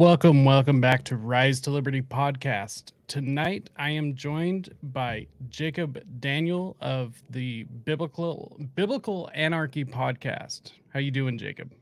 Welcome, 0.00 0.46
welcome 0.46 0.80
back 0.80 1.04
to 1.04 1.16
Rise 1.16 1.60
to 1.60 1.70
Liberty 1.70 2.00
podcast. 2.00 2.92
Tonight 3.06 3.68
I 3.76 3.90
am 3.90 4.14
joined 4.14 4.70
by 4.82 5.26
Jacob 5.50 6.00
Daniel 6.20 6.74
of 6.80 7.22
the 7.28 7.64
Biblical 7.64 8.56
Biblical 8.74 9.28
Anarchy 9.34 9.84
podcast. 9.84 10.72
How 10.88 11.00
you 11.00 11.10
doing, 11.10 11.36
Jacob? 11.36 11.74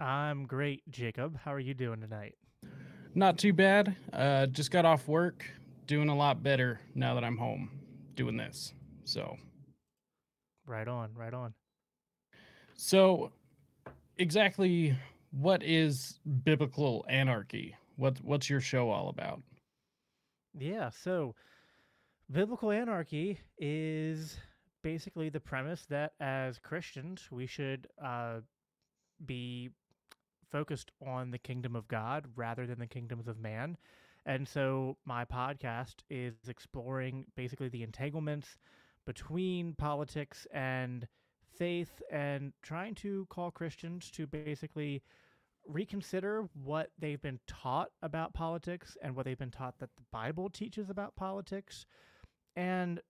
I'm 0.00 0.44
great, 0.44 0.82
Jacob. 0.90 1.38
How 1.42 1.54
are 1.54 1.58
you 1.58 1.72
doing 1.72 2.02
tonight? 2.02 2.34
Not 3.14 3.38
too 3.38 3.54
bad. 3.54 3.96
Uh, 4.12 4.44
just 4.48 4.70
got 4.70 4.84
off 4.84 5.08
work, 5.08 5.42
doing 5.86 6.10
a 6.10 6.14
lot 6.14 6.42
better 6.42 6.78
now 6.94 7.14
that 7.14 7.24
I'm 7.24 7.38
home 7.38 7.70
doing 8.16 8.36
this. 8.36 8.74
So, 9.04 9.34
right 10.66 10.86
on, 10.86 11.08
right 11.14 11.32
on. 11.32 11.54
So, 12.74 13.32
exactly 14.18 14.94
what 15.36 15.62
is 15.62 16.18
biblical 16.44 17.04
anarchy? 17.08 17.76
What 17.96 18.18
what's 18.22 18.48
your 18.48 18.60
show 18.60 18.90
all 18.90 19.10
about? 19.10 19.42
Yeah, 20.58 20.88
so 20.88 21.34
biblical 22.30 22.70
anarchy 22.70 23.38
is 23.58 24.38
basically 24.82 25.28
the 25.28 25.40
premise 25.40 25.84
that 25.90 26.12
as 26.20 26.58
Christians 26.58 27.28
we 27.30 27.46
should 27.46 27.86
uh, 28.02 28.40
be 29.26 29.70
focused 30.50 30.90
on 31.06 31.30
the 31.30 31.38
kingdom 31.38 31.76
of 31.76 31.86
God 31.88 32.24
rather 32.34 32.66
than 32.66 32.78
the 32.78 32.86
kingdoms 32.86 33.28
of 33.28 33.38
man. 33.38 33.76
And 34.24 34.48
so 34.48 34.96
my 35.04 35.24
podcast 35.24 35.96
is 36.08 36.34
exploring 36.48 37.26
basically 37.36 37.68
the 37.68 37.82
entanglements 37.82 38.56
between 39.04 39.74
politics 39.74 40.46
and 40.52 41.06
faith 41.58 42.02
and 42.10 42.52
trying 42.62 42.94
to 42.96 43.26
call 43.28 43.50
Christians 43.50 44.10
to 44.12 44.26
basically 44.26 45.02
reconsider 45.66 46.48
what 46.54 46.90
they've 46.98 47.20
been 47.20 47.40
taught 47.46 47.90
about 48.02 48.34
politics 48.34 48.96
and 49.02 49.14
what 49.16 49.24
they've 49.24 49.38
been 49.38 49.50
taught 49.50 49.78
that 49.78 49.94
the 49.96 50.02
Bible 50.12 50.48
teaches 50.48 50.90
about 50.90 51.16
politics. 51.16 51.86
And 52.54 53.00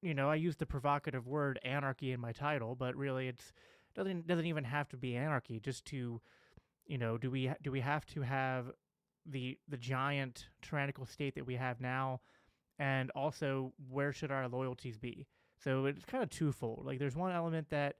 you 0.00 0.14
know, 0.14 0.30
I 0.30 0.36
use 0.36 0.56
the 0.56 0.66
provocative 0.66 1.26
word 1.26 1.58
anarchy 1.64 2.12
in 2.12 2.20
my 2.20 2.32
title, 2.32 2.76
but 2.76 2.94
really 2.96 3.28
it's 3.28 3.52
doesn't 3.94 4.26
doesn't 4.26 4.46
even 4.46 4.64
have 4.64 4.88
to 4.90 4.96
be 4.96 5.16
anarchy 5.16 5.60
just 5.60 5.84
to 5.86 6.20
you 6.86 6.98
know, 6.98 7.18
do 7.18 7.30
we 7.30 7.52
do 7.62 7.70
we 7.70 7.80
have 7.80 8.06
to 8.06 8.22
have 8.22 8.70
the 9.26 9.58
the 9.68 9.76
giant 9.76 10.48
tyrannical 10.62 11.04
state 11.04 11.34
that 11.34 11.46
we 11.46 11.56
have 11.56 11.80
now 11.80 12.20
and 12.78 13.10
also 13.10 13.72
where 13.90 14.12
should 14.12 14.30
our 14.30 14.48
loyalties 14.48 14.96
be? 14.96 15.26
So 15.62 15.86
it's 15.86 16.04
kind 16.04 16.22
of 16.22 16.30
twofold. 16.30 16.84
Like 16.86 16.98
there's 16.98 17.16
one 17.16 17.32
element 17.32 17.68
that 17.70 17.96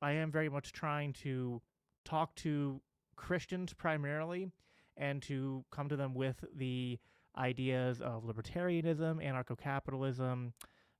I 0.00 0.12
am 0.12 0.30
very 0.30 0.48
much 0.48 0.72
trying 0.72 1.12
to 1.14 1.60
talk 2.04 2.34
to 2.36 2.80
Christians 3.20 3.74
primarily 3.74 4.50
and 4.96 5.22
to 5.22 5.62
come 5.70 5.88
to 5.88 5.96
them 5.96 6.14
with 6.14 6.42
the 6.56 6.98
ideas 7.36 8.00
of 8.00 8.24
libertarianism, 8.24 9.24
anarcho 9.24 9.58
capitalism, 9.58 10.52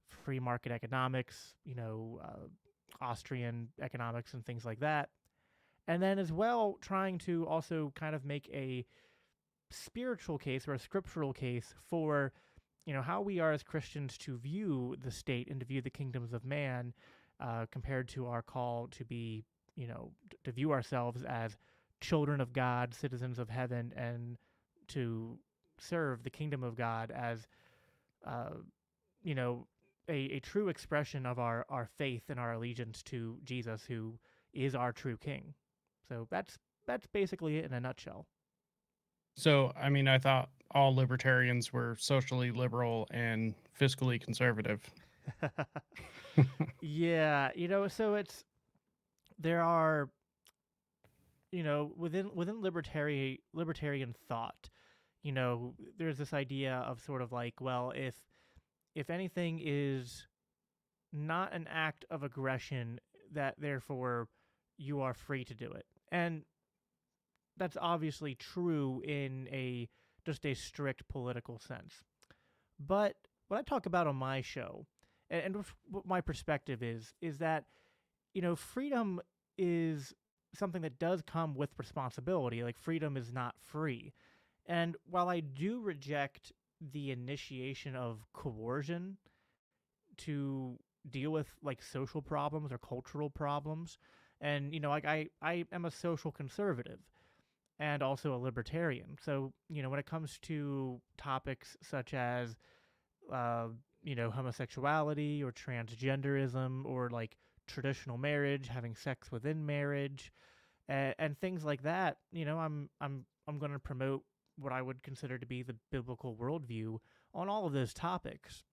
free 0.06 0.38
market 0.38 0.70
economics, 0.70 1.54
you 1.64 1.74
know, 1.74 2.20
uh, 2.22 3.04
Austrian 3.04 3.68
economics, 3.80 4.34
and 4.34 4.44
things 4.44 4.64
like 4.64 4.80
that. 4.80 5.08
And 5.88 6.02
then, 6.02 6.18
as 6.18 6.30
well, 6.30 6.76
trying 6.80 7.18
to 7.20 7.46
also 7.48 7.92
kind 7.96 8.14
of 8.14 8.24
make 8.24 8.48
a 8.52 8.84
spiritual 9.70 10.36
case 10.36 10.68
or 10.68 10.74
a 10.74 10.78
scriptural 10.78 11.32
case 11.32 11.74
for 11.88 12.32
you 12.84 12.92
know 12.92 13.02
how 13.02 13.20
we 13.22 13.40
are 13.40 13.52
as 13.52 13.62
Christians 13.62 14.18
to 14.18 14.36
view 14.36 14.96
the 15.02 15.10
state 15.10 15.48
and 15.50 15.60
to 15.60 15.66
view 15.66 15.80
the 15.80 15.90
kingdoms 15.90 16.32
of 16.32 16.44
man 16.44 16.92
uh, 17.40 17.66
compared 17.70 18.08
to 18.08 18.26
our 18.26 18.42
call 18.42 18.88
to 18.88 19.04
be 19.04 19.44
you 19.76 19.86
know 19.86 20.10
to 20.44 20.52
view 20.52 20.72
ourselves 20.72 21.22
as 21.24 21.56
children 22.00 22.40
of 22.40 22.52
God, 22.52 22.94
citizens 22.94 23.38
of 23.38 23.48
heaven, 23.48 23.92
and 23.96 24.36
to 24.88 25.38
serve 25.78 26.22
the 26.22 26.30
kingdom 26.30 26.62
of 26.62 26.76
God 26.76 27.10
as, 27.10 27.46
uh, 28.26 28.54
you 29.22 29.34
know, 29.34 29.66
a, 30.08 30.36
a 30.36 30.40
true 30.40 30.68
expression 30.68 31.26
of 31.26 31.38
our, 31.38 31.64
our 31.68 31.88
faith 31.98 32.24
and 32.28 32.40
our 32.40 32.52
allegiance 32.52 33.02
to 33.04 33.38
Jesus, 33.44 33.84
who 33.86 34.18
is 34.52 34.74
our 34.74 34.92
true 34.92 35.16
king. 35.16 35.54
So 36.08 36.26
that's 36.30 36.58
that's 36.86 37.06
basically 37.06 37.58
it 37.58 37.64
in 37.64 37.72
a 37.72 37.80
nutshell. 37.80 38.26
So, 39.36 39.72
I 39.80 39.90
mean, 39.90 40.08
I 40.08 40.18
thought 40.18 40.50
all 40.72 40.94
libertarians 40.94 41.72
were 41.72 41.96
socially 41.98 42.50
liberal 42.50 43.06
and 43.12 43.54
fiscally 43.78 44.20
conservative. 44.20 44.80
yeah, 46.80 47.50
you 47.54 47.68
know, 47.68 47.86
so 47.88 48.14
it's 48.14 48.44
there 49.38 49.62
are 49.62 50.08
you 51.52 51.62
know, 51.62 51.92
within 51.96 52.30
within 52.34 52.62
libertarian 52.62 53.38
libertarian 53.52 54.14
thought, 54.28 54.70
you 55.22 55.32
know, 55.32 55.74
there's 55.98 56.18
this 56.18 56.32
idea 56.32 56.74
of 56.86 57.00
sort 57.00 57.22
of 57.22 57.32
like, 57.32 57.60
well, 57.60 57.92
if 57.94 58.14
if 58.94 59.10
anything 59.10 59.60
is 59.62 60.26
not 61.12 61.52
an 61.52 61.66
act 61.70 62.04
of 62.10 62.22
aggression, 62.22 63.00
that 63.32 63.54
therefore 63.58 64.28
you 64.76 65.00
are 65.00 65.14
free 65.14 65.44
to 65.44 65.54
do 65.54 65.70
it. 65.70 65.86
And 66.10 66.42
that's 67.56 67.76
obviously 67.80 68.34
true 68.34 69.02
in 69.06 69.48
a 69.52 69.88
just 70.24 70.44
a 70.46 70.54
strict 70.54 71.08
political 71.08 71.58
sense. 71.58 72.04
But 72.78 73.16
what 73.48 73.58
I 73.58 73.62
talk 73.62 73.86
about 73.86 74.06
on 74.06 74.16
my 74.16 74.40
show, 74.40 74.86
and, 75.28 75.56
and 75.56 75.64
what 75.90 76.06
my 76.06 76.20
perspective 76.20 76.82
is, 76.82 77.14
is 77.20 77.38
that, 77.38 77.64
you 78.34 78.42
know, 78.42 78.56
freedom 78.56 79.20
is 79.58 80.14
something 80.54 80.82
that 80.82 80.98
does 80.98 81.22
come 81.22 81.54
with 81.54 81.70
responsibility. 81.78 82.62
Like 82.62 82.78
freedom 82.78 83.16
is 83.16 83.32
not 83.32 83.54
free. 83.60 84.12
And 84.66 84.96
while 85.08 85.28
I 85.28 85.40
do 85.40 85.80
reject 85.80 86.52
the 86.92 87.10
initiation 87.10 87.94
of 87.96 88.24
coercion 88.32 89.16
to 90.18 90.78
deal 91.08 91.30
with 91.30 91.48
like 91.62 91.82
social 91.82 92.22
problems 92.22 92.72
or 92.72 92.78
cultural 92.78 93.30
problems, 93.30 93.98
and 94.40 94.72
you 94.72 94.80
know, 94.80 94.90
like 94.90 95.04
I 95.04 95.28
I 95.42 95.64
am 95.72 95.84
a 95.84 95.90
social 95.90 96.30
conservative 96.30 97.00
and 97.78 98.02
also 98.02 98.34
a 98.34 98.38
libertarian. 98.38 99.16
So, 99.24 99.52
you 99.68 99.82
know, 99.82 99.88
when 99.88 99.98
it 99.98 100.06
comes 100.06 100.38
to 100.42 101.00
topics 101.16 101.76
such 101.82 102.12
as 102.14 102.56
uh, 103.32 103.68
you 104.02 104.14
know, 104.14 104.30
homosexuality 104.30 105.42
or 105.42 105.52
transgenderism 105.52 106.84
or 106.84 107.10
like 107.10 107.36
traditional 107.70 108.18
marriage, 108.18 108.68
having 108.68 108.94
sex 108.94 109.30
within 109.30 109.64
marriage, 109.64 110.32
and, 110.88 111.14
and 111.18 111.38
things 111.38 111.64
like 111.64 111.82
that. 111.82 112.18
You 112.32 112.44
know, 112.44 112.58
I'm 112.58 112.90
I'm 113.00 113.24
I'm 113.48 113.58
going 113.58 113.72
to 113.72 113.78
promote 113.78 114.22
what 114.58 114.72
I 114.72 114.82
would 114.82 115.02
consider 115.02 115.38
to 115.38 115.46
be 115.46 115.62
the 115.62 115.76
biblical 115.90 116.36
worldview 116.36 116.98
on 117.34 117.48
all 117.48 117.66
of 117.66 117.72
those 117.72 117.94
topics. 117.94 118.64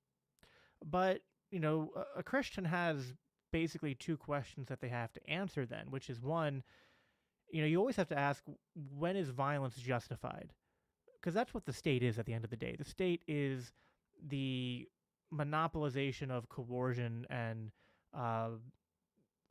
But 0.85 1.21
you 1.51 1.59
know, 1.59 1.91
a, 1.95 2.19
a 2.19 2.23
Christian 2.23 2.65
has 2.65 3.13
basically 3.51 3.95
two 3.95 4.17
questions 4.17 4.67
that 4.67 4.81
they 4.81 4.89
have 4.89 5.13
to 5.13 5.29
answer. 5.29 5.65
Then, 5.65 5.85
which 5.89 6.09
is 6.09 6.21
one, 6.21 6.63
you 7.51 7.61
know, 7.61 7.67
you 7.67 7.79
always 7.79 7.95
have 7.95 8.09
to 8.09 8.19
ask 8.19 8.43
when 8.97 9.15
is 9.15 9.29
violence 9.29 9.75
justified? 9.75 10.53
Because 11.19 11.33
that's 11.33 11.53
what 11.53 11.65
the 11.65 11.73
state 11.73 12.03
is 12.03 12.19
at 12.19 12.25
the 12.25 12.33
end 12.33 12.43
of 12.43 12.49
the 12.49 12.57
day. 12.57 12.75
The 12.77 12.85
state 12.85 13.21
is 13.27 13.71
the 14.25 14.87
monopolization 15.33 16.29
of 16.29 16.49
coercion 16.49 17.25
and 17.29 17.71
uh, 18.17 18.49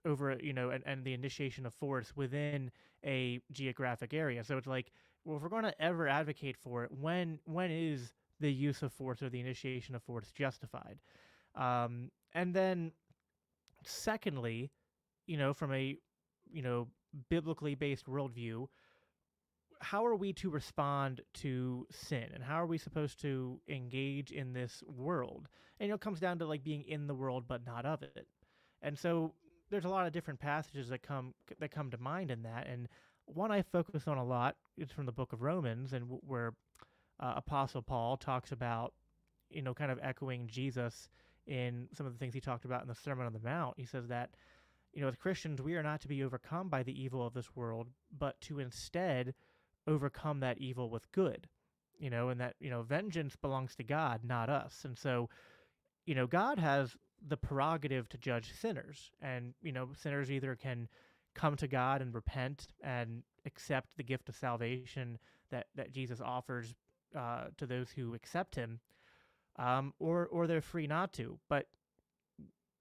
over 0.06 0.36
you 0.40 0.52
know 0.52 0.70
and, 0.70 0.82
and 0.86 1.04
the 1.04 1.12
initiation 1.12 1.66
of 1.66 1.74
force 1.74 2.12
within 2.16 2.70
a 3.04 3.40
geographic 3.52 4.14
area. 4.14 4.42
So 4.44 4.56
it's 4.56 4.66
like 4.66 4.92
well 5.24 5.36
if 5.36 5.42
we're 5.42 5.48
going 5.48 5.64
to 5.64 5.82
ever 5.82 6.08
advocate 6.08 6.56
for 6.56 6.84
it 6.84 6.92
when 6.92 7.38
when 7.44 7.70
is 7.70 8.12
the 8.40 8.52
use 8.52 8.82
of 8.82 8.92
force 8.92 9.22
or 9.22 9.28
the 9.28 9.40
initiation 9.40 9.94
of 9.94 10.02
force 10.02 10.30
justified? 10.30 10.98
Um, 11.54 12.10
and 12.34 12.54
then 12.54 12.92
secondly 13.84 14.70
you 15.26 15.36
know 15.36 15.52
from 15.52 15.72
a 15.74 15.98
you 16.50 16.62
know 16.62 16.88
biblically 17.28 17.74
based 17.74 18.06
worldview 18.06 18.66
how 19.80 20.06
are 20.06 20.16
we 20.16 20.32
to 20.32 20.50
respond 20.50 21.20
to 21.34 21.86
sin? 21.90 22.30
And 22.34 22.42
how 22.42 22.60
are 22.60 22.66
we 22.66 22.78
supposed 22.78 23.20
to 23.20 23.60
engage 23.68 24.32
in 24.32 24.52
this 24.52 24.82
world? 24.86 25.48
And 25.78 25.86
you 25.86 25.90
know 25.90 25.96
it 25.96 26.00
comes 26.00 26.20
down 26.20 26.38
to 26.38 26.46
like 26.46 26.64
being 26.64 26.82
in 26.82 27.06
the 27.06 27.14
world 27.14 27.44
but 27.46 27.66
not 27.66 27.84
of 27.84 28.02
it. 28.02 28.26
And 28.82 28.98
so 28.98 29.32
there's 29.70 29.84
a 29.84 29.88
lot 29.88 30.06
of 30.06 30.12
different 30.12 30.40
passages 30.40 30.88
that 30.88 31.02
come 31.02 31.34
that 31.58 31.70
come 31.70 31.90
to 31.90 31.98
mind 31.98 32.30
in 32.30 32.42
that, 32.42 32.66
and 32.66 32.88
one 33.26 33.50
I 33.50 33.62
focus 33.62 34.06
on 34.06 34.18
a 34.18 34.24
lot 34.24 34.56
is 34.76 34.90
from 34.90 35.06
the 35.06 35.12
Book 35.12 35.32
of 35.32 35.42
Romans, 35.42 35.92
and 35.92 36.04
where 36.26 36.54
uh, 37.20 37.34
Apostle 37.36 37.82
Paul 37.82 38.16
talks 38.16 38.52
about, 38.52 38.94
you 39.50 39.62
know, 39.62 39.74
kind 39.74 39.90
of 39.90 39.98
echoing 40.02 40.46
Jesus 40.46 41.08
in 41.46 41.88
some 41.92 42.06
of 42.06 42.12
the 42.12 42.18
things 42.18 42.34
he 42.34 42.40
talked 42.40 42.64
about 42.64 42.82
in 42.82 42.88
the 42.88 42.94
Sermon 42.94 43.26
on 43.26 43.32
the 43.32 43.40
Mount. 43.40 43.74
He 43.76 43.86
says 43.86 44.08
that, 44.08 44.30
you 44.92 45.00
know, 45.00 45.08
as 45.08 45.16
Christians, 45.16 45.60
we 45.60 45.74
are 45.74 45.82
not 45.82 46.00
to 46.02 46.08
be 46.08 46.22
overcome 46.22 46.68
by 46.68 46.82
the 46.82 47.00
evil 47.00 47.26
of 47.26 47.34
this 47.34 47.54
world, 47.54 47.88
but 48.16 48.40
to 48.42 48.58
instead 48.58 49.34
overcome 49.86 50.40
that 50.40 50.58
evil 50.58 50.90
with 50.90 51.10
good. 51.12 51.48
You 51.98 52.10
know, 52.10 52.28
and 52.28 52.40
that 52.42 52.56
you 52.60 52.68
know, 52.68 52.82
vengeance 52.82 53.36
belongs 53.36 53.74
to 53.76 53.82
God, 53.82 54.20
not 54.22 54.50
us. 54.50 54.84
And 54.84 54.98
so, 54.98 55.30
you 56.04 56.14
know, 56.14 56.26
God 56.26 56.58
has 56.58 56.94
the 57.26 57.36
prerogative 57.36 58.08
to 58.08 58.18
judge 58.18 58.52
sinners 58.52 59.10
and 59.20 59.54
you 59.62 59.72
know 59.72 59.88
sinners 59.96 60.30
either 60.30 60.54
can 60.54 60.88
come 61.34 61.56
to 61.56 61.68
God 61.68 62.02
and 62.02 62.14
repent 62.14 62.68
and 62.82 63.22
accept 63.44 63.88
the 63.96 64.02
gift 64.02 64.28
of 64.28 64.36
salvation 64.36 65.18
that 65.50 65.66
that 65.76 65.92
Jesus 65.92 66.20
offers 66.20 66.74
uh, 67.16 67.44
to 67.58 67.66
those 67.66 67.90
who 67.90 68.14
accept 68.14 68.54
Him, 68.54 68.80
um, 69.56 69.94
or 69.98 70.26
or 70.26 70.46
they're 70.46 70.60
free 70.60 70.86
not 70.86 71.12
to. 71.14 71.38
But 71.48 71.66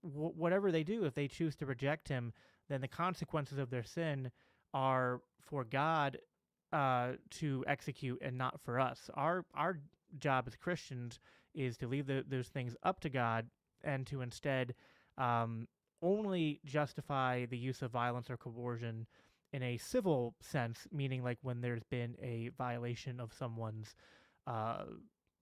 w- 0.04 0.34
whatever 0.36 0.72
they 0.72 0.84
do, 0.84 1.06
if 1.06 1.14
they 1.14 1.28
choose 1.28 1.56
to 1.58 1.66
reject 1.66 2.08
Him, 2.08 2.34
then 2.70 2.82
the 2.82 2.88
consequences 2.88 3.58
of 3.58 3.70
their 3.70 3.84
sin 3.84 4.32
are 4.74 5.22
for 5.42 5.64
God 5.64 6.18
uh, 6.74 7.14
to 7.32 7.64
execute 7.68 8.20
and 8.22 8.38
not 8.38 8.60
for 8.62 8.80
us. 8.80 9.10
Our 9.14 9.46
our 9.54 9.80
job 10.18 10.46
as 10.48 10.56
Christians 10.56 11.20
is 11.54 11.78
to 11.78 11.88
leave 11.88 12.08
the, 12.08 12.24
those 12.28 12.48
things 12.48 12.76
up 12.84 13.00
to 13.02 13.10
God 13.10 13.48
and 13.86 14.06
to 14.08 14.22
instead 14.22 14.76
um, 15.18 15.68
only 16.02 16.60
justify 16.66 17.46
the 17.46 17.58
use 17.58 17.82
of 17.82 17.92
violence 17.92 18.30
or 18.30 18.38
coercion 18.38 19.08
in 19.54 19.64
a 19.64 19.78
civil 19.78 20.36
sense, 20.42 20.88
meaning 20.92 21.24
like 21.24 21.38
when 21.42 21.62
there's 21.62 21.84
been 21.84 22.16
a 22.22 22.50
violation 22.58 23.20
of 23.20 23.34
someone's, 23.34 23.96
uh, 24.48 24.84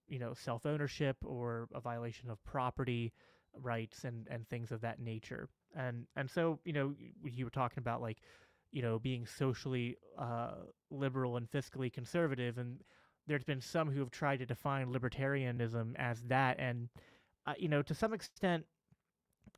you 0.07 0.19
know, 0.19 0.33
self 0.33 0.65
ownership 0.65 1.17
or 1.25 1.67
a 1.73 1.79
violation 1.79 2.29
of 2.29 2.43
property 2.43 3.11
rights 3.61 4.03
and 4.03 4.27
and 4.29 4.47
things 4.47 4.71
of 4.71 4.81
that 4.81 4.99
nature. 4.99 5.49
And 5.75 6.05
and 6.15 6.29
so 6.29 6.59
you 6.63 6.73
know 6.73 6.93
you 7.23 7.45
were 7.45 7.51
talking 7.51 7.79
about 7.79 8.01
like 8.01 8.19
you 8.71 8.81
know 8.81 8.99
being 8.99 9.25
socially 9.25 9.97
uh, 10.17 10.55
liberal 10.91 11.37
and 11.37 11.49
fiscally 11.49 11.91
conservative, 11.91 12.57
and 12.57 12.81
there's 13.27 13.43
been 13.43 13.61
some 13.61 13.89
who 13.89 13.99
have 13.99 14.11
tried 14.11 14.39
to 14.39 14.45
define 14.45 14.93
libertarianism 14.93 15.95
as 15.97 16.21
that, 16.23 16.59
and 16.59 16.89
uh, 17.45 17.53
you 17.57 17.69
know 17.69 17.81
to 17.81 17.93
some 17.93 18.13
extent, 18.13 18.65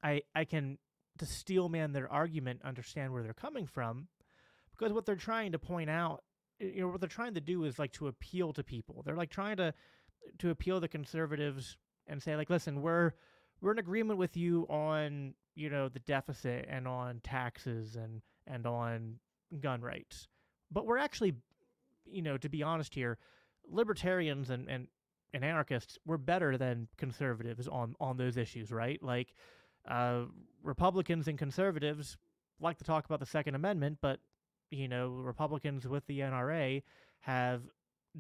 I 0.04 0.22
I 0.34 0.46
can 0.46 0.78
to 1.18 1.26
steelman 1.26 1.94
their 1.94 2.12
argument, 2.12 2.62
understand 2.64 3.14
where 3.14 3.24
they're 3.24 3.34
coming 3.34 3.66
from, 3.66 4.08
because 4.72 4.94
what 4.94 5.06
they're 5.06 5.16
trying 5.16 5.54
to 5.54 5.60
point 5.60 5.90
out, 5.90 6.24
you 6.60 6.82
know, 6.82 6.88
what 6.90 7.00
they're 7.00 7.10
trying 7.10 7.34
to 7.36 7.42
do 7.42 7.64
is 7.64 7.80
like 7.80 7.94
to 7.94 8.08
appeal 8.08 8.54
to 8.54 8.64
people. 8.64 9.02
They're 9.06 9.16
like 9.16 9.30
trying 9.30 9.58
to 9.58 9.74
to 10.40 10.50
appeal 10.50 10.82
to 10.82 10.88
conservatives 10.88 11.78
and 12.08 12.22
say 12.22 12.36
like, 12.36 12.50
listen, 12.50 12.82
we're 12.82 13.12
we're 13.62 13.72
in 13.72 13.80
agreement 13.80 14.20
with 14.20 14.36
you 14.36 14.66
on 14.70 15.34
you 15.56 15.70
know 15.70 15.90
the 15.90 16.00
deficit 16.00 16.66
and 16.70 16.88
on 16.88 17.22
taxes 17.24 17.96
and 17.96 18.22
and 18.48 18.66
on 18.66 19.16
gun 19.60 19.82
rights, 19.82 20.28
but 20.72 20.86
we're 20.86 20.98
actually, 20.98 21.36
you 22.06 22.22
know, 22.22 22.38
to 22.38 22.50
be 22.50 22.64
honest 22.64 22.94
here, 22.94 23.18
libertarians 23.70 24.50
and 24.50 24.70
and 24.70 24.88
and 25.34 25.44
anarchists 25.44 25.98
we're 26.06 26.18
better 26.18 26.58
than 26.58 26.88
conservatives 26.98 27.68
on 27.68 27.96
on 28.00 28.18
those 28.18 28.38
issues, 28.38 28.72
right? 28.72 29.02
Like 29.02 29.34
uh, 29.88 30.24
Republicans 30.64 31.28
and 31.28 31.38
conservatives 31.38 32.18
like 32.60 32.78
to 32.78 32.84
talk 32.84 33.06
about 33.06 33.20
the 33.20 33.26
Second 33.26 33.56
Amendment, 33.56 33.98
but 34.02 34.20
you 34.72 34.88
know, 34.88 35.10
Republicans 35.10 35.88
with 35.88 36.06
the 36.08 36.20
NRA 36.20 36.84
have 37.22 37.62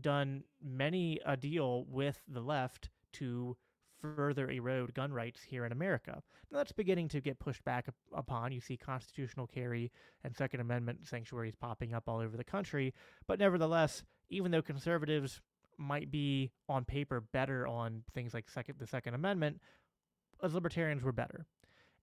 done 0.01 0.43
many 0.63 1.19
a 1.25 1.37
deal 1.37 1.85
with 1.89 2.21
the 2.27 2.41
left 2.41 2.89
to 3.13 3.55
further 4.01 4.49
erode 4.51 4.93
gun 4.93 5.11
rights 5.11 5.41
here 5.41 5.65
in 5.65 5.71
America. 5.71 6.21
Now, 6.51 6.57
that's 6.57 6.71
beginning 6.71 7.07
to 7.09 7.21
get 7.21 7.39
pushed 7.39 7.63
back 7.63 7.87
upon. 8.13 8.51
You 8.51 8.59
see 8.59 8.77
constitutional 8.77 9.47
carry 9.47 9.91
and 10.23 10.35
Second 10.35 10.59
Amendment 10.59 11.07
sanctuaries 11.07 11.55
popping 11.55 11.93
up 11.93 12.03
all 12.07 12.19
over 12.19 12.37
the 12.37 12.43
country. 12.43 12.93
But 13.27 13.39
nevertheless, 13.39 14.03
even 14.29 14.51
though 14.51 14.61
conservatives 14.61 15.41
might 15.77 16.11
be 16.11 16.51
on 16.69 16.85
paper 16.85 17.21
better 17.21 17.67
on 17.67 18.03
things 18.13 18.33
like 18.33 18.49
second, 18.49 18.75
the 18.79 18.87
Second 18.87 19.13
Amendment, 19.13 19.59
as 20.43 20.53
libertarians 20.53 21.03
were 21.03 21.11
better. 21.11 21.45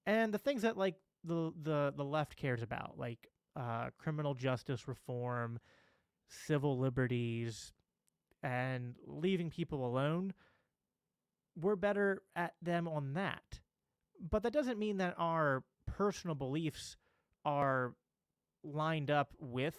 And 0.07 0.33
the 0.33 0.39
things 0.39 0.63
that 0.63 0.77
like 0.77 0.97
the 1.25 1.53
the 1.63 1.93
the 1.97 2.05
left 2.05 2.37
cares 2.37 2.63
about, 2.63 2.99
like 2.99 3.29
uh, 3.57 3.91
criminal 3.99 4.35
justice 4.35 4.89
reform, 4.89 5.59
civil 6.29 6.79
liberties, 6.79 7.73
and 8.43 8.95
leaving 9.07 9.51
people 9.51 9.87
alone, 9.87 10.33
we're 11.61 11.77
better 11.77 12.23
at 12.35 12.55
them 12.61 12.89
on 12.89 13.15
that. 13.15 13.61
But 14.21 14.43
that 14.43 14.53
doesn't 14.53 14.79
mean 14.79 14.99
that 14.99 15.15
our 15.19 15.65
personal 15.87 16.35
beliefs 16.35 16.97
are 17.45 17.95
lined 18.65 19.11
up 19.11 19.33
with 19.39 19.77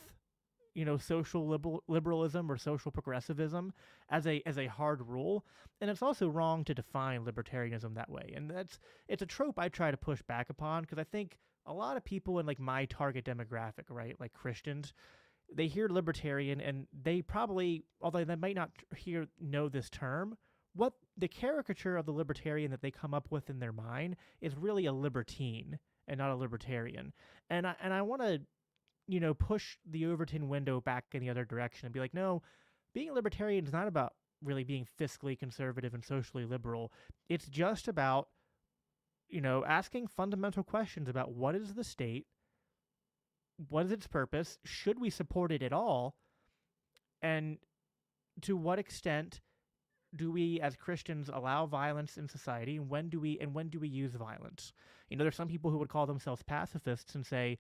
you 0.74 0.86
know 0.86 0.98
social 0.98 1.48
liberal, 1.48 1.84
liberalism 1.88 2.52
or 2.52 2.58
social 2.58 2.92
progressivism 2.92 3.74
as 4.10 4.28
a 4.28 4.42
as 4.46 4.58
a 4.58 4.68
hard 4.68 5.02
rule. 5.02 5.46
And 5.82 5.90
it's 5.90 6.02
also 6.02 6.30
wrong 6.30 6.64
to 6.66 6.74
define 6.74 7.26
libertarianism 7.26 7.96
that 7.96 8.10
way. 8.10 8.34
And 8.36 8.50
that's 8.50 8.80
it's 9.08 9.22
a 9.22 9.28
trope 9.28 9.60
i 9.60 9.70
try 9.70 9.92
to 9.92 9.98
push 9.98 10.22
back 10.24 10.50
upon 10.50 10.84
because 10.84 11.00
i 11.00 11.04
think 11.04 11.38
a 11.66 11.74
lot 11.74 11.98
of 11.98 12.04
people 12.04 12.40
in 12.40 12.46
like 12.46 12.60
my 12.60 12.86
target 12.86 13.26
demographic 13.26 13.86
right 13.90 14.16
like 14.20 14.34
christians 14.34 14.94
they 15.54 15.68
hear 15.68 15.88
libertarian 15.88 16.60
and 16.60 16.88
they 17.04 17.22
probably 17.22 17.84
although 18.02 18.24
they 18.24 18.36
might 18.36 18.56
not 18.56 18.72
hear 18.96 19.28
know 19.40 19.70
this 19.70 19.90
term 19.90 20.38
what 20.76 20.94
the 21.18 21.28
caricature 21.28 21.98
of 21.98 22.06
the 22.06 22.12
libertarian 22.12 22.72
that 22.72 22.82
they 22.82 22.92
come 22.92 23.14
up 23.14 23.28
with 23.30 23.50
in 23.50 23.60
their 23.60 23.72
mind 23.72 24.16
is 24.42 24.58
really 24.58 24.86
a 24.86 24.94
libertine 24.94 25.78
and 26.08 26.18
not 26.18 26.32
a 26.32 26.36
libertarian. 26.36 27.14
And 27.50 27.68
i 27.68 27.76
and 27.82 27.94
i 27.94 28.02
want 28.02 28.22
to 28.22 28.42
you 29.08 29.20
know, 29.20 29.34
push 29.34 29.78
the 29.90 30.06
Overton 30.06 30.50
window 30.50 30.82
back 30.82 31.06
in 31.14 31.22
the 31.22 31.30
other 31.30 31.46
direction 31.46 31.86
and 31.86 31.94
be 31.94 32.00
like, 32.00 32.14
no, 32.14 32.42
being 32.94 33.10
a 33.10 33.14
libertarian 33.14 33.66
is 33.66 33.74
not 33.74 33.88
about 33.88 34.14
really 34.42 34.64
being 34.64 34.88
fiscally 35.00 35.38
conservative 35.38 35.94
and 35.94 36.04
socially 36.04 36.46
liberal. 36.46 36.92
It's 37.30 37.48
just 37.48 37.88
about, 37.88 38.28
you 39.30 39.42
know, 39.42 39.64
asking 39.66 40.08
fundamental 40.08 40.64
questions 40.64 41.10
about 41.10 41.34
what 41.34 41.56
is 41.56 41.74
the 41.74 41.84
state, 41.84 42.28
what 43.70 43.86
is 43.86 43.92
its 43.92 44.08
purpose, 44.08 44.58
should 44.64 45.00
we 45.00 45.10
support 45.10 45.52
it 45.52 45.64
at 45.64 45.74
all, 45.74 46.16
and 47.22 47.58
to 48.42 48.58
what 48.58 48.80
extent 48.80 49.42
do 50.16 50.32
we 50.32 50.60
as 50.60 50.76
Christians 50.76 51.30
allow 51.34 51.66
violence 51.66 52.18
in 52.18 52.28
society 52.28 52.78
and 52.78 52.90
when 52.90 53.10
do 53.10 53.20
we 53.20 53.40
and 53.40 53.54
when 53.54 53.70
do 53.70 53.80
we 53.80 53.88
use 53.88 54.14
violence? 54.14 54.74
You 55.10 55.18
know, 55.18 55.24
there's 55.24 55.36
some 55.36 55.48
people 55.48 55.72
who 55.72 55.78
would 55.78 55.90
call 55.90 56.06
themselves 56.06 56.44
pacifists 56.44 57.16
and 57.16 57.26
say, 57.26 57.58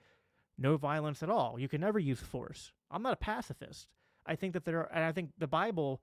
no 0.58 0.78
violence 0.78 1.24
at 1.24 1.30
all. 1.30 1.60
You 1.60 1.68
can 1.68 1.82
never 1.82 2.00
use 2.00 2.20
force. 2.20 2.72
I'm 2.92 3.04
not 3.04 3.14
a 3.14 3.18
pacifist. 3.18 3.88
I 4.26 4.36
think 4.36 4.54
that 4.54 4.66
there 4.66 4.80
are, 4.80 4.90
and 4.94 5.04
I 5.04 5.12
think 5.12 5.32
the 5.38 5.48
Bible, 5.48 6.02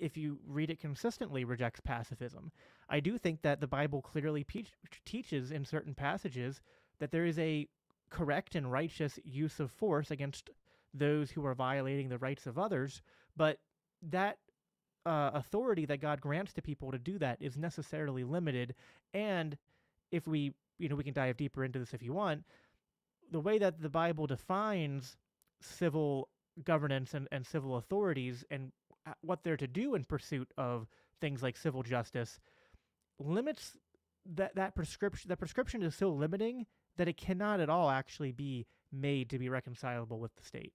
if 0.00 0.16
you 0.16 0.38
read 0.46 0.70
it 0.70 0.80
consistently, 0.80 1.44
rejects 1.44 1.80
pacifism. 1.80 2.52
I 2.88 3.00
do 3.00 3.16
think 3.16 3.42
that 3.42 3.60
the 3.60 3.66
Bible 3.66 4.02
clearly 4.02 4.44
pe- 4.44 4.64
teaches 5.04 5.50
in 5.50 5.64
certain 5.64 5.94
passages 5.94 6.60
that 6.98 7.10
there 7.10 7.24
is 7.24 7.38
a 7.38 7.68
correct 8.10 8.54
and 8.54 8.70
righteous 8.70 9.18
use 9.24 9.60
of 9.60 9.70
force 9.70 10.10
against 10.10 10.50
those 10.92 11.30
who 11.30 11.46
are 11.46 11.54
violating 11.54 12.08
the 12.08 12.18
rights 12.18 12.46
of 12.46 12.58
others, 12.58 13.00
but 13.36 13.58
that 14.02 14.38
uh, 15.06 15.30
authority 15.32 15.86
that 15.86 16.00
God 16.00 16.20
grants 16.20 16.52
to 16.54 16.62
people 16.62 16.92
to 16.92 16.98
do 16.98 17.18
that 17.18 17.38
is 17.40 17.56
necessarily 17.56 18.24
limited. 18.24 18.74
And 19.14 19.56
if 20.10 20.26
we, 20.26 20.52
you 20.78 20.88
know, 20.88 20.96
we 20.96 21.04
can 21.04 21.14
dive 21.14 21.38
deeper 21.38 21.64
into 21.64 21.78
this 21.78 21.94
if 21.94 22.02
you 22.02 22.12
want 22.12 22.44
the 23.32 23.40
way 23.40 23.58
that 23.58 23.80
the 23.80 23.88
Bible 23.88 24.26
defines 24.26 25.16
civil 25.60 26.28
governance 26.64 27.14
and, 27.14 27.28
and 27.32 27.46
civil 27.46 27.76
authorities 27.76 28.44
and 28.50 28.72
what 29.22 29.42
they're 29.42 29.56
to 29.56 29.66
do 29.66 29.94
in 29.94 30.04
pursuit 30.04 30.48
of 30.56 30.86
things 31.20 31.42
like 31.42 31.56
civil 31.56 31.82
justice 31.82 32.38
limits 33.18 33.76
that 34.34 34.54
that 34.54 34.74
prescription 34.74 35.28
that 35.28 35.38
prescription 35.38 35.82
is 35.82 35.94
so 35.94 36.10
limiting 36.10 36.66
that 36.96 37.08
it 37.08 37.16
cannot 37.16 37.58
at 37.60 37.68
all 37.68 37.90
actually 37.90 38.32
be 38.32 38.66
made 38.92 39.30
to 39.30 39.38
be 39.38 39.48
reconcilable 39.48 40.20
with 40.20 40.34
the 40.36 40.44
state. 40.44 40.72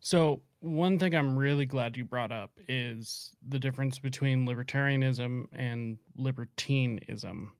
So, 0.00 0.40
one 0.60 0.98
thing 0.98 1.14
I'm 1.14 1.36
really 1.36 1.66
glad 1.66 1.96
you 1.96 2.04
brought 2.06 2.32
up 2.32 2.50
is 2.68 3.30
the 3.46 3.58
difference 3.58 3.98
between 3.98 4.46
libertarianism 4.46 5.44
and 5.52 5.98
libertinism. 6.16 7.52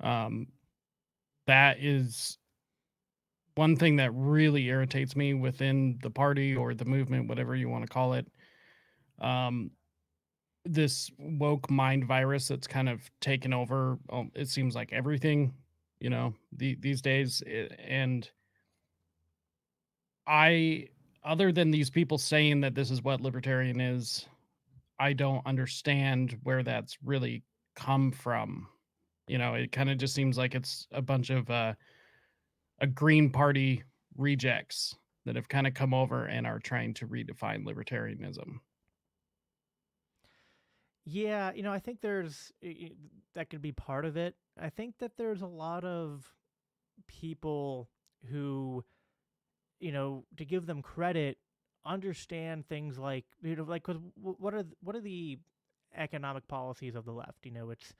Um, 0.00 0.46
that 1.48 1.78
is 1.80 2.38
one 3.54 3.74
thing 3.74 3.96
that 3.96 4.12
really 4.14 4.66
irritates 4.66 5.16
me 5.16 5.34
within 5.34 5.98
the 6.02 6.10
party 6.10 6.54
or 6.54 6.74
the 6.74 6.84
movement, 6.84 7.26
whatever 7.26 7.56
you 7.56 7.68
want 7.68 7.84
to 7.84 7.92
call 7.92 8.12
it. 8.12 8.26
Um, 9.20 9.72
this 10.64 11.10
woke 11.18 11.70
mind 11.70 12.06
virus 12.06 12.48
that's 12.48 12.66
kind 12.66 12.88
of 12.88 13.00
taken 13.20 13.52
over. 13.52 13.98
Um, 14.12 14.30
it 14.34 14.48
seems 14.48 14.74
like 14.76 14.92
everything, 14.92 15.54
you 16.00 16.10
know, 16.10 16.34
the, 16.52 16.76
these 16.80 17.00
days. 17.00 17.42
Eh, 17.46 17.68
and 17.84 18.30
I, 20.26 20.88
other 21.24 21.50
than 21.50 21.70
these 21.70 21.88
people 21.88 22.18
saying 22.18 22.60
that 22.60 22.74
this 22.74 22.90
is 22.90 23.02
what 23.02 23.22
libertarian 23.22 23.80
is, 23.80 24.26
I 25.00 25.14
don't 25.14 25.44
understand 25.46 26.36
where 26.42 26.62
that's 26.62 26.98
really 27.02 27.42
come 27.74 28.12
from. 28.12 28.68
You 29.28 29.38
know, 29.38 29.54
it 29.54 29.72
kind 29.72 29.90
of 29.90 29.98
just 29.98 30.14
seems 30.14 30.38
like 30.38 30.54
it's 30.54 30.86
a 30.92 31.02
bunch 31.02 31.30
of 31.30 31.50
uh, 31.50 31.74
a 32.80 32.86
Green 32.86 33.30
Party 33.30 33.82
rejects 34.16 34.94
that 35.24 35.36
have 35.36 35.48
kind 35.48 35.66
of 35.66 35.74
come 35.74 35.92
over 35.92 36.24
and 36.24 36.46
are 36.46 36.58
trying 36.58 36.94
to 36.94 37.06
redefine 37.06 37.64
libertarianism. 37.64 38.60
Yeah, 41.04 41.52
you 41.54 41.62
know, 41.62 41.72
I 41.72 41.78
think 41.78 42.00
there's 42.00 42.52
that 43.34 43.48
could 43.48 43.62
be 43.62 43.72
part 43.72 44.04
of 44.04 44.16
it. 44.16 44.34
I 44.60 44.68
think 44.68 44.98
that 44.98 45.12
there's 45.16 45.42
a 45.42 45.46
lot 45.46 45.84
of 45.84 46.34
people 47.06 47.88
who, 48.30 48.84
you 49.80 49.92
know, 49.92 50.24
to 50.36 50.44
give 50.44 50.66
them 50.66 50.82
credit, 50.82 51.38
understand 51.84 52.68
things 52.68 52.98
like 52.98 53.24
you 53.42 53.56
know, 53.56 53.64
like 53.64 53.86
what 54.16 54.54
are 54.54 54.64
what 54.82 54.96
are 54.96 55.00
the 55.00 55.38
economic 55.96 56.46
policies 56.46 56.94
of 56.94 57.04
the 57.06 57.12
left? 57.12 57.44
You 57.44 57.52
know, 57.52 57.70
it's 57.70 57.94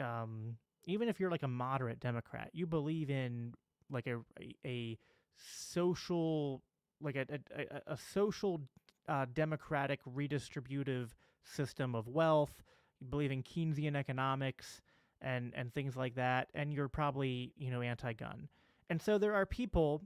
um, 0.00 0.56
even 0.86 1.08
if 1.08 1.20
you're 1.20 1.30
like 1.30 1.42
a 1.42 1.48
moderate 1.48 2.00
Democrat, 2.00 2.50
you 2.52 2.66
believe 2.66 3.10
in 3.10 3.54
like 3.90 4.06
a 4.06 4.18
a, 4.64 4.98
social 5.36 6.62
like 7.00 7.16
a 7.16 7.26
a, 7.56 7.60
a- 7.62 7.92
a 7.94 7.96
social 7.96 8.60
uh, 9.08 9.26
democratic 9.32 10.00
redistributive 10.04 11.10
system 11.44 11.94
of 11.94 12.06
wealth. 12.08 12.62
You 13.00 13.06
believe 13.06 13.32
in 13.32 13.42
Keynesian 13.42 13.96
economics 13.96 14.80
and 15.20 15.52
and 15.54 15.72
things 15.72 15.96
like 15.96 16.14
that, 16.16 16.48
and 16.54 16.72
you're 16.72 16.88
probably 16.88 17.52
you 17.56 17.70
know 17.70 17.80
anti-gun. 17.82 18.48
And 18.88 19.00
so 19.00 19.18
there 19.18 19.34
are 19.34 19.46
people 19.46 20.02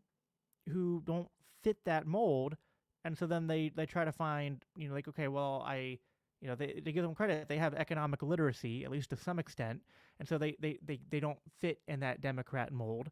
who 0.69 1.03
don't 1.05 1.29
fit 1.63 1.79
that 1.85 2.07
mold, 2.07 2.57
and 3.05 3.17
so 3.17 3.27
then 3.27 3.47
they 3.47 3.71
they 3.75 3.87
try 3.87 4.05
to 4.05 4.13
find 4.13 4.65
you 4.77 4.89
know 4.89 4.95
like 4.95 5.09
okay, 5.09 5.29
well 5.29 5.65
I 5.67 5.99
you 6.45 6.51
know 6.51 6.55
they, 6.55 6.83
they 6.85 6.93
give 6.93 7.03
them 7.03 7.15
credit 7.15 7.49
they 7.49 7.57
have 7.57 7.73
economic 7.73 8.23
literacy 8.23 8.85
at 8.85 8.91
least 8.91 9.09
to 9.09 9.17
some 9.17 9.39
extent 9.39 9.81
and 10.19 10.29
so 10.29 10.39
they, 10.39 10.57
they, 10.61 10.79
they, 10.85 11.01
they 11.11 11.21
don't 11.21 11.39
fit 11.59 11.81
in 11.89 12.01
that 12.01 12.21
democrat 12.21 12.73
mold. 12.73 13.11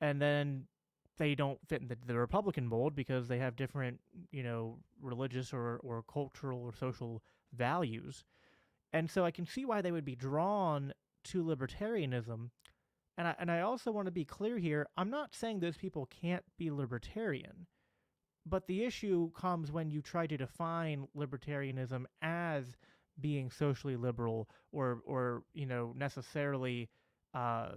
And 0.00 0.20
then 0.20 0.64
they 1.18 1.34
don't 1.34 1.58
fit 1.68 1.82
in 1.82 1.88
the, 1.88 1.96
the 2.06 2.16
republican 2.18 2.66
mold 2.66 2.96
because 2.96 3.28
they 3.28 3.38
have 3.38 3.54
different 3.54 4.00
you 4.32 4.42
know 4.42 4.78
religious 5.00 5.52
or, 5.52 5.78
or 5.82 6.02
cultural 6.10 6.62
or 6.62 6.74
social 6.74 7.22
values. 7.52 8.24
And 8.92 9.10
so 9.10 9.24
i 9.24 9.30
can 9.30 9.46
see 9.46 9.64
why 9.64 9.82
they 9.82 9.92
would 9.92 10.04
be 10.04 10.16
drawn 10.16 10.92
to 11.24 11.44
libertarianism. 11.44 12.50
And 13.18 13.28
I, 13.28 13.34
and 13.38 13.50
I 13.50 13.60
also 13.60 13.92
want 13.92 14.06
to 14.06 14.12
be 14.12 14.24
clear 14.24 14.58
here 14.58 14.86
i'm 14.96 15.10
not 15.10 15.34
saying 15.34 15.60
those 15.60 15.76
people 15.76 16.06
can't 16.06 16.44
be 16.56 16.70
libertarian 16.70 17.66
but 18.50 18.66
the 18.66 18.84
issue 18.84 19.30
comes 19.32 19.72
when 19.72 19.90
you 19.90 20.02
try 20.02 20.26
to 20.26 20.36
define 20.36 21.08
libertarianism 21.16 22.04
as 22.22 22.76
being 23.20 23.50
socially 23.50 23.96
liberal 23.96 24.48
or 24.72 25.02
or 25.06 25.44
you 25.54 25.66
know 25.66 25.94
necessarily 25.96 26.88
uh, 27.34 27.70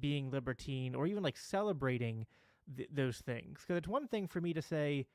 being 0.00 0.30
libertine 0.30 0.94
or 0.94 1.06
even 1.06 1.22
like 1.22 1.36
celebrating 1.36 2.26
th- 2.76 2.88
those 2.92 3.18
things. 3.18 3.60
Because 3.62 3.78
it's 3.78 3.88
one 3.88 4.08
thing 4.08 4.28
for 4.28 4.40
me 4.40 4.52
to 4.54 4.62
say 4.62 5.06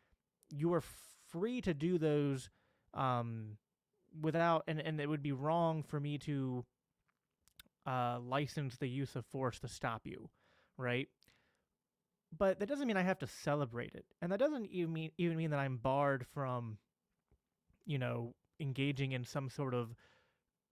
you 0.50 0.74
are 0.74 0.84
free 1.30 1.62
to 1.62 1.74
do 1.74 1.98
those 1.98 2.50
um, 2.94 3.58
without 4.22 4.64
and, 4.68 4.80
and 4.82 5.00
it 5.02 5.10
would 5.10 5.24
be 5.24 5.32
wrong 5.34 5.84
for 5.84 6.00
me 6.00 6.18
to 6.20 6.66
uh, 7.86 8.20
license 8.20 8.78
the 8.78 8.88
use 8.88 9.16
of 9.16 9.26
force 9.26 9.60
to 9.60 9.68
stop 9.68 10.02
you 10.06 10.30
right 10.78 11.08
but 12.38 12.60
that 12.60 12.68
doesn't 12.70 12.88
mean 12.88 12.98
I 12.98 13.04
have 13.04 13.20
to 13.20 13.28
celebrate 13.28 13.94
it, 13.96 14.06
and 14.22 14.32
that 14.32 14.40
doesn't 14.40 14.68
even 14.68 14.94
mean 14.94 15.12
even 15.18 15.38
mean 15.38 15.52
that 15.52 15.60
I'm 15.60 15.78
barred 15.78 16.26
from, 16.34 16.78
you 17.86 17.98
know, 17.98 18.34
engaging 18.60 19.12
in 19.12 19.24
some 19.24 19.50
sort 19.50 19.74
of 19.74 19.94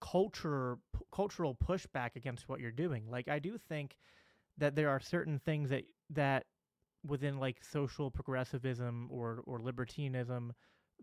culture 0.02 0.78
p- 0.94 1.02
cultural 1.14 1.56
pushback 1.56 2.16
against 2.16 2.50
what 2.50 2.60
you're 2.60 2.72
doing. 2.72 3.06
Like 3.10 3.28
I 3.30 3.40
do 3.40 3.58
think 3.58 3.98
that 4.58 4.76
there 4.76 4.90
are 4.90 5.00
certain 5.00 5.40
things 5.40 5.70
that 5.70 5.86
that 6.12 6.46
within 7.06 7.40
like 7.40 7.64
social 7.64 8.12
progressivism 8.12 9.10
or 9.12 9.44
or 9.46 9.60
libertinism 9.62 10.54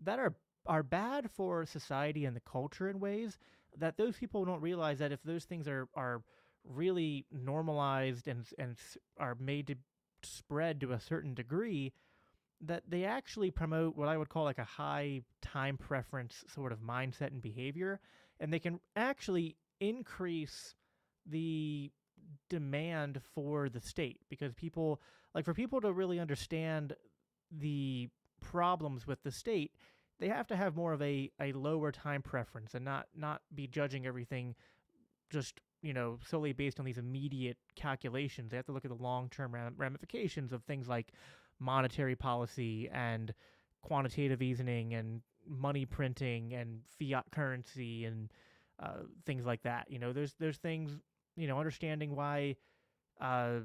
that 0.03 0.19
are 0.19 0.35
are 0.67 0.83
bad 0.83 1.29
for 1.31 1.65
society 1.65 2.25
and 2.25 2.35
the 2.35 2.41
culture 2.41 2.89
in 2.89 2.99
ways 2.99 3.37
that 3.77 3.97
those 3.97 4.17
people 4.17 4.45
don't 4.45 4.61
realize 4.61 4.99
that 4.99 5.11
if 5.11 5.23
those 5.23 5.45
things 5.45 5.67
are 5.67 5.87
are 5.95 6.23
really 6.65 7.25
normalized 7.31 8.27
and 8.27 8.45
and 8.59 8.77
are 9.19 9.35
made 9.39 9.67
to 9.67 9.75
spread 10.25 10.81
to 10.81 10.91
a 10.91 10.99
certain 10.99 11.33
degree 11.33 11.93
that 12.61 12.83
they 12.87 13.03
actually 13.03 13.51
promote 13.51 13.95
what 13.97 14.07
I 14.07 14.17
would 14.17 14.29
call 14.29 14.43
like 14.43 14.57
a 14.57 14.63
high 14.63 15.21
time 15.41 15.77
preference 15.77 16.43
sort 16.53 16.71
of 16.71 16.79
mindset 16.79 17.31
and 17.31 17.41
behavior 17.41 17.99
and 18.39 18.51
they 18.51 18.59
can 18.59 18.79
actually 18.95 19.57
increase 19.79 20.75
the 21.25 21.91
demand 22.49 23.21
for 23.33 23.69
the 23.69 23.81
state 23.81 24.19
because 24.29 24.53
people 24.53 25.01
like 25.35 25.45
for 25.45 25.53
people 25.53 25.81
to 25.81 25.91
really 25.91 26.19
understand 26.19 26.95
the 27.51 28.09
problems 28.41 29.05
with 29.05 29.21
the 29.23 29.31
state 29.31 29.71
they 30.19 30.27
have 30.27 30.47
to 30.47 30.55
have 30.55 30.75
more 30.75 30.93
of 30.93 31.01
a, 31.01 31.31
a 31.39 31.51
lower 31.53 31.91
time 31.91 32.21
preference 32.21 32.73
and 32.73 32.85
not 32.85 33.07
not 33.15 33.41
be 33.53 33.67
judging 33.67 34.05
everything 34.05 34.55
just 35.29 35.59
you 35.83 35.93
know 35.93 36.17
solely 36.25 36.53
based 36.53 36.79
on 36.79 36.85
these 36.85 36.97
immediate 36.97 37.57
calculations 37.75 38.49
they 38.49 38.57
have 38.57 38.65
to 38.65 38.71
look 38.71 38.85
at 38.85 38.89
the 38.89 39.03
long-term 39.03 39.55
ramifications 39.77 40.51
of 40.51 40.63
things 40.63 40.87
like 40.87 41.11
monetary 41.59 42.15
policy 42.15 42.89
and 42.91 43.33
quantitative 43.83 44.41
easing 44.41 44.93
and 44.93 45.21
money 45.47 45.85
printing 45.85 46.53
and 46.53 46.79
fiat 46.99 47.25
currency 47.31 48.05
and 48.05 48.31
uh, 48.81 49.03
things 49.25 49.45
like 49.45 49.61
that. 49.63 49.85
You 49.89 49.99
know 49.99 50.13
there's 50.13 50.33
there's 50.39 50.57
things 50.57 50.97
you 51.35 51.47
know 51.47 51.59
understanding 51.59 52.15
why 52.15 52.55
uh, 53.21 53.59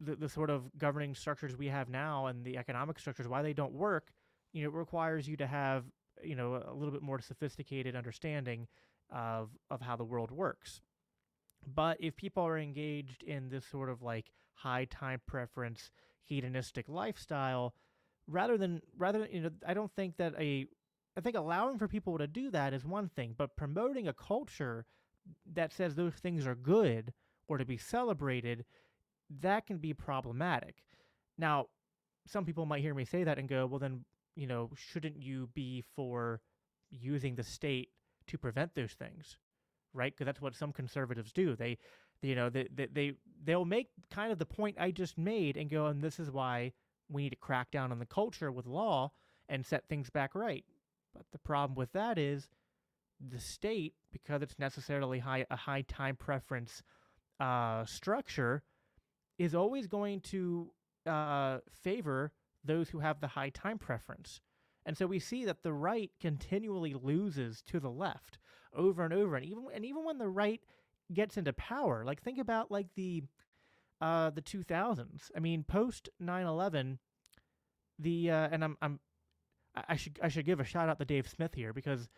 the, 0.00 0.16
the 0.16 0.28
sort 0.28 0.50
of 0.50 0.70
governing 0.78 1.14
structures 1.14 1.56
we 1.56 1.68
have 1.68 1.88
now 1.88 2.26
and 2.26 2.44
the 2.44 2.56
economic 2.58 2.98
structures 2.98 3.28
why 3.28 3.42
they 3.42 3.52
don't 3.52 3.72
work 3.72 4.12
you 4.52 4.62
know 4.62 4.68
it 4.68 4.74
requires 4.74 5.28
you 5.28 5.36
to 5.36 5.46
have 5.46 5.84
you 6.22 6.34
know 6.34 6.62
a 6.66 6.74
little 6.74 6.92
bit 6.92 7.02
more 7.02 7.20
sophisticated 7.20 7.94
understanding 7.94 8.66
of 9.12 9.50
of 9.70 9.80
how 9.80 9.96
the 9.96 10.04
world 10.04 10.30
works. 10.30 10.80
But 11.66 11.98
if 12.00 12.16
people 12.16 12.44
are 12.44 12.58
engaged 12.58 13.22
in 13.22 13.48
this 13.48 13.64
sort 13.66 13.88
of 13.88 14.02
like 14.02 14.30
high 14.54 14.86
time 14.86 15.20
preference 15.26 15.90
hedonistic 16.24 16.88
lifestyle, 16.88 17.74
rather 18.26 18.56
than 18.58 18.80
rather 18.96 19.26
you 19.30 19.42
know, 19.42 19.50
I 19.66 19.74
don't 19.74 19.92
think 19.94 20.16
that 20.16 20.34
a 20.38 20.66
I 21.16 21.20
think 21.20 21.36
allowing 21.36 21.78
for 21.78 21.88
people 21.88 22.18
to 22.18 22.26
do 22.26 22.50
that 22.50 22.72
is 22.72 22.84
one 22.84 23.08
thing, 23.08 23.34
but 23.36 23.56
promoting 23.56 24.08
a 24.08 24.12
culture 24.12 24.86
that 25.52 25.72
says 25.72 25.94
those 25.94 26.14
things 26.14 26.46
are 26.46 26.54
good 26.54 27.12
or 27.48 27.58
to 27.58 27.64
be 27.64 27.76
celebrated, 27.76 28.64
that 29.40 29.66
can 29.66 29.78
be 29.78 29.92
problematic. 29.92 30.76
Now, 31.36 31.66
some 32.26 32.44
people 32.44 32.66
might 32.66 32.82
hear 32.82 32.94
me 32.94 33.04
say 33.04 33.24
that 33.24 33.38
and 33.38 33.48
go, 33.48 33.66
well, 33.66 33.78
then, 33.78 34.04
you 34.36 34.46
know, 34.46 34.70
shouldn't 34.74 35.20
you 35.22 35.48
be 35.54 35.84
for 35.94 36.40
using 36.90 37.34
the 37.34 37.42
state 37.42 37.90
to 38.32 38.38
prevent 38.38 38.74
those 38.74 38.92
things, 38.92 39.36
right? 39.94 40.12
Because 40.12 40.26
that's 40.26 40.40
what 40.40 40.56
some 40.56 40.72
conservatives 40.72 41.32
do. 41.32 41.54
They, 41.54 41.78
you 42.22 42.34
know, 42.34 42.50
they, 42.50 42.66
they, 42.74 42.86
they 42.86 43.12
they'll 43.44 43.64
make 43.64 43.88
kind 44.10 44.32
of 44.32 44.38
the 44.38 44.46
point 44.46 44.76
I 44.80 44.90
just 44.90 45.16
made 45.16 45.56
and 45.56 45.70
go, 45.70 45.86
and 45.86 46.02
this 46.02 46.18
is 46.18 46.30
why 46.30 46.72
we 47.08 47.22
need 47.22 47.30
to 47.30 47.36
crack 47.36 47.70
down 47.70 47.92
on 47.92 47.98
the 47.98 48.06
culture 48.06 48.50
with 48.50 48.66
law 48.66 49.12
and 49.48 49.64
set 49.64 49.88
things 49.88 50.10
back 50.10 50.34
right. 50.34 50.64
But 51.14 51.26
the 51.30 51.38
problem 51.38 51.76
with 51.76 51.92
that 51.92 52.18
is 52.18 52.48
the 53.20 53.38
state, 53.38 53.94
because 54.12 54.42
it's 54.42 54.58
necessarily 54.58 55.18
high 55.18 55.46
a 55.50 55.56
high 55.56 55.82
time 55.82 56.16
preference 56.16 56.82
uh, 57.38 57.84
structure, 57.84 58.62
is 59.38 59.54
always 59.54 59.86
going 59.86 60.20
to 60.20 60.70
uh, 61.06 61.58
favor 61.82 62.32
those 62.64 62.88
who 62.88 63.00
have 63.00 63.20
the 63.20 63.28
high 63.28 63.50
time 63.50 63.78
preference. 63.78 64.40
And 64.84 64.96
so 64.96 65.06
we 65.06 65.18
see 65.18 65.44
that 65.44 65.62
the 65.62 65.72
right 65.72 66.10
continually 66.20 66.94
loses 66.94 67.62
to 67.62 67.78
the 67.78 67.90
left 67.90 68.38
over 68.74 69.04
and 69.04 69.12
over, 69.12 69.36
and 69.36 69.44
even 69.44 69.66
and 69.74 69.84
even 69.84 70.04
when 70.04 70.18
the 70.18 70.28
right 70.28 70.60
gets 71.12 71.36
into 71.36 71.52
power, 71.52 72.04
like 72.04 72.22
think 72.22 72.38
about 72.38 72.70
like 72.70 72.88
the 72.94 73.22
uh, 74.00 74.30
the 74.30 74.42
2000s. 74.42 75.30
I 75.36 75.40
mean, 75.40 75.62
post 75.62 76.08
9/11, 76.20 76.98
the 77.98 78.30
uh, 78.30 78.48
and 78.50 78.64
I'm 78.64 78.76
I'm 78.82 79.00
I 79.74 79.96
should 79.96 80.18
I 80.22 80.28
should 80.28 80.46
give 80.46 80.60
a 80.60 80.64
shout 80.64 80.88
out 80.88 80.98
to 80.98 81.04
Dave 81.04 81.28
Smith 81.28 81.54
here 81.54 81.72
because 81.72 82.08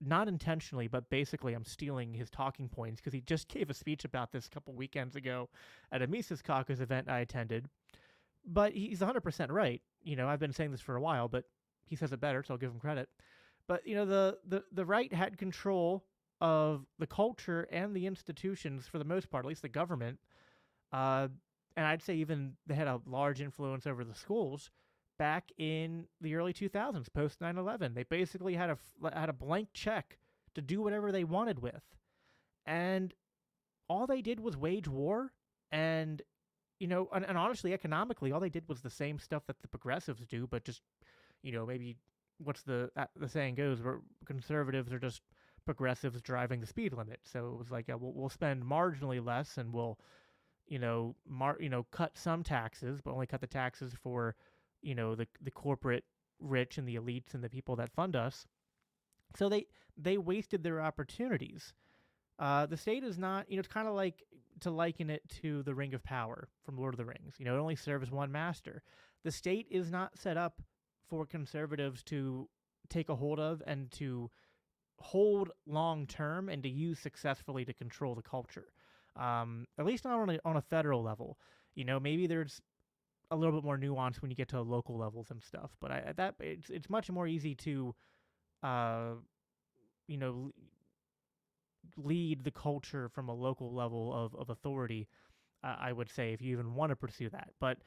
not 0.00 0.28
intentionally, 0.28 0.88
but 0.88 1.10
basically 1.10 1.52
I'm 1.52 1.64
stealing 1.64 2.14
his 2.14 2.30
talking 2.30 2.68
points 2.68 3.00
because 3.00 3.12
he 3.12 3.20
just 3.20 3.48
gave 3.48 3.70
a 3.70 3.74
speech 3.74 4.04
about 4.04 4.32
this 4.32 4.46
a 4.46 4.50
couple 4.50 4.74
weekends 4.74 5.14
ago 5.14 5.48
at 5.92 6.02
a 6.02 6.06
Mises 6.06 6.42
Caucus 6.42 6.80
event 6.80 7.08
I 7.08 7.20
attended. 7.20 7.66
But 8.46 8.72
he's 8.72 9.00
100% 9.00 9.50
right. 9.50 9.82
You 10.02 10.16
know, 10.16 10.26
I've 10.26 10.40
been 10.40 10.54
saying 10.54 10.70
this 10.70 10.80
for 10.80 10.96
a 10.96 11.00
while, 11.00 11.28
but 11.28 11.44
he 11.86 11.96
says 11.96 12.12
it 12.12 12.20
better, 12.20 12.42
so 12.42 12.54
I'll 12.54 12.58
give 12.58 12.70
him 12.70 12.80
credit. 12.80 13.08
But 13.66 13.86
you 13.86 13.94
know, 13.94 14.06
the 14.06 14.38
the 14.46 14.64
the 14.72 14.84
right 14.84 15.12
had 15.12 15.38
control 15.38 16.04
of 16.40 16.86
the 16.98 17.06
culture 17.06 17.68
and 17.70 17.94
the 17.94 18.06
institutions 18.06 18.86
for 18.86 18.98
the 18.98 19.04
most 19.04 19.30
part, 19.30 19.44
at 19.44 19.48
least 19.48 19.62
the 19.62 19.68
government. 19.68 20.18
Uh, 20.92 21.28
and 21.76 21.86
I'd 21.86 22.02
say 22.02 22.16
even 22.16 22.54
they 22.66 22.74
had 22.74 22.88
a 22.88 23.00
large 23.06 23.40
influence 23.40 23.86
over 23.86 24.04
the 24.04 24.14
schools 24.14 24.70
back 25.18 25.52
in 25.58 26.06
the 26.20 26.34
early 26.34 26.52
2000s, 26.52 27.12
post 27.12 27.40
9/11. 27.40 27.94
They 27.94 28.04
basically 28.04 28.54
had 28.54 28.70
a 28.70 28.78
had 29.14 29.28
a 29.28 29.34
blank 29.34 29.68
check 29.72 30.18
to 30.54 30.62
do 30.62 30.82
whatever 30.82 31.12
they 31.12 31.24
wanted 31.24 31.60
with, 31.60 31.82
and 32.66 33.14
all 33.88 34.06
they 34.06 34.22
did 34.22 34.40
was 34.40 34.56
wage 34.56 34.88
war. 34.88 35.32
And 35.70 36.22
you 36.80 36.88
know, 36.88 37.08
and, 37.12 37.24
and 37.24 37.36
honestly, 37.36 37.72
economically, 37.74 38.32
all 38.32 38.40
they 38.40 38.48
did 38.48 38.68
was 38.68 38.80
the 38.80 38.90
same 38.90 39.18
stuff 39.18 39.46
that 39.46 39.60
the 39.60 39.68
progressives 39.68 40.26
do, 40.26 40.46
but 40.46 40.64
just 40.64 40.80
you 41.42 41.52
know, 41.52 41.66
maybe 41.66 41.96
what's 42.38 42.62
the 42.62 42.90
uh, 42.96 43.06
the 43.16 43.28
saying 43.28 43.54
goes, 43.54 43.82
where 43.82 44.00
conservatives 44.24 44.92
are 44.92 44.98
just 44.98 45.22
progressives 45.64 46.20
driving 46.22 46.60
the 46.60 46.66
speed 46.66 46.92
limit. 46.92 47.20
So 47.24 47.50
it 47.52 47.58
was 47.58 47.70
like, 47.70 47.90
uh, 47.90 47.98
we'll, 47.98 48.12
we'll 48.12 48.28
spend 48.28 48.64
marginally 48.64 49.24
less, 49.24 49.58
and 49.58 49.72
we'll, 49.72 49.98
you 50.66 50.78
know, 50.78 51.14
mar- 51.28 51.58
you 51.60 51.68
know, 51.68 51.84
cut 51.90 52.16
some 52.16 52.42
taxes, 52.42 53.00
but 53.04 53.12
only 53.12 53.26
cut 53.26 53.40
the 53.40 53.46
taxes 53.46 53.92
for, 54.02 54.36
you 54.82 54.94
know, 54.94 55.14
the 55.14 55.26
the 55.42 55.50
corporate 55.50 56.04
rich 56.40 56.78
and 56.78 56.88
the 56.88 56.96
elites 56.96 57.34
and 57.34 57.44
the 57.44 57.50
people 57.50 57.76
that 57.76 57.92
fund 57.92 58.16
us. 58.16 58.46
So 59.36 59.48
they 59.48 59.66
they 59.96 60.18
wasted 60.18 60.62
their 60.62 60.80
opportunities. 60.80 61.74
Uh, 62.38 62.64
the 62.64 62.76
state 62.76 63.04
is 63.04 63.18
not, 63.18 63.50
you 63.50 63.56
know, 63.56 63.60
it's 63.60 63.68
kind 63.68 63.86
of 63.86 63.94
like 63.94 64.24
to 64.60 64.70
liken 64.70 65.10
it 65.10 65.22
to 65.42 65.62
the 65.62 65.74
Ring 65.74 65.94
of 65.94 66.02
Power 66.02 66.48
from 66.64 66.78
Lord 66.78 66.94
of 66.94 66.98
the 66.98 67.04
Rings. 67.04 67.34
You 67.38 67.44
know, 67.44 67.56
it 67.56 67.60
only 67.60 67.76
serves 67.76 68.10
one 68.10 68.32
master. 68.32 68.82
The 69.24 69.30
state 69.30 69.66
is 69.70 69.90
not 69.90 70.18
set 70.18 70.38
up 70.38 70.62
for 71.10 71.26
conservatives 71.26 72.02
to 72.04 72.48
take 72.88 73.08
a 73.08 73.16
hold 73.16 73.38
of 73.38 73.62
and 73.66 73.90
to 73.90 74.30
hold 74.98 75.50
long 75.66 76.06
term 76.06 76.48
and 76.48 76.62
to 76.62 76.68
use 76.68 76.98
successfully 76.98 77.64
to 77.64 77.72
control 77.72 78.14
the 78.14 78.22
culture. 78.22 78.72
Um, 79.16 79.66
at 79.78 79.84
least 79.84 80.04
not 80.04 80.20
on 80.20 80.30
a, 80.30 80.38
on 80.44 80.56
a 80.56 80.62
federal 80.62 81.02
level. 81.02 81.38
You 81.74 81.84
know, 81.84 81.98
maybe 81.98 82.26
there's 82.26 82.60
a 83.30 83.36
little 83.36 83.54
bit 83.54 83.64
more 83.64 83.76
nuance 83.76 84.22
when 84.22 84.30
you 84.30 84.36
get 84.36 84.48
to 84.48 84.60
local 84.60 84.96
levels 84.96 85.30
and 85.30 85.42
stuff. 85.42 85.70
But 85.80 85.90
I 85.90 86.12
that 86.16 86.34
it's 86.40 86.70
it's 86.70 86.88
much 86.88 87.10
more 87.10 87.26
easy 87.26 87.54
to, 87.56 87.94
uh, 88.62 89.10
you 90.06 90.16
know, 90.16 90.52
lead 91.96 92.44
the 92.44 92.50
culture 92.50 93.08
from 93.08 93.28
a 93.28 93.34
local 93.34 93.72
level 93.74 94.12
of 94.14 94.34
of 94.34 94.50
authority. 94.50 95.08
Uh, 95.62 95.76
I 95.78 95.92
would 95.92 96.10
say 96.10 96.32
if 96.32 96.40
you 96.40 96.52
even 96.52 96.74
want 96.74 96.90
to 96.90 96.96
pursue 96.96 97.28
that, 97.30 97.50
but 97.60 97.78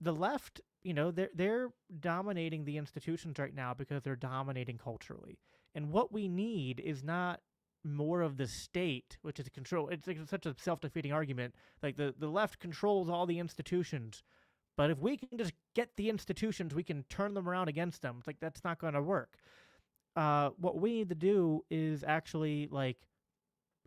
the 0.00 0.12
left, 0.12 0.60
you 0.82 0.94
know, 0.94 1.10
they're 1.10 1.30
they're 1.34 1.70
dominating 2.00 2.64
the 2.64 2.76
institutions 2.76 3.38
right 3.38 3.54
now 3.54 3.74
because 3.74 4.02
they're 4.02 4.16
dominating 4.16 4.78
culturally. 4.78 5.38
And 5.74 5.90
what 5.90 6.12
we 6.12 6.28
need 6.28 6.80
is 6.80 7.02
not 7.02 7.40
more 7.84 8.22
of 8.22 8.36
the 8.36 8.46
state, 8.46 9.18
which 9.22 9.40
is 9.40 9.48
control. 9.48 9.88
It's 9.88 10.06
like 10.06 10.18
such 10.26 10.46
a 10.46 10.54
self-defeating 10.58 11.12
argument. 11.12 11.54
Like 11.82 11.96
the 11.96 12.14
the 12.18 12.28
left 12.28 12.58
controls 12.58 13.08
all 13.08 13.26
the 13.26 13.38
institutions, 13.38 14.22
but 14.76 14.90
if 14.90 14.98
we 14.98 15.16
can 15.16 15.36
just 15.36 15.52
get 15.74 15.96
the 15.96 16.08
institutions, 16.08 16.74
we 16.74 16.82
can 16.82 17.04
turn 17.08 17.34
them 17.34 17.48
around 17.48 17.68
against 17.68 18.02
them. 18.02 18.16
It's 18.18 18.26
like 18.26 18.40
that's 18.40 18.64
not 18.64 18.78
going 18.78 18.94
to 18.94 19.02
work. 19.02 19.36
Uh, 20.16 20.50
what 20.58 20.80
we 20.80 20.92
need 20.92 21.08
to 21.10 21.14
do 21.14 21.64
is 21.70 22.04
actually 22.06 22.68
like 22.70 22.98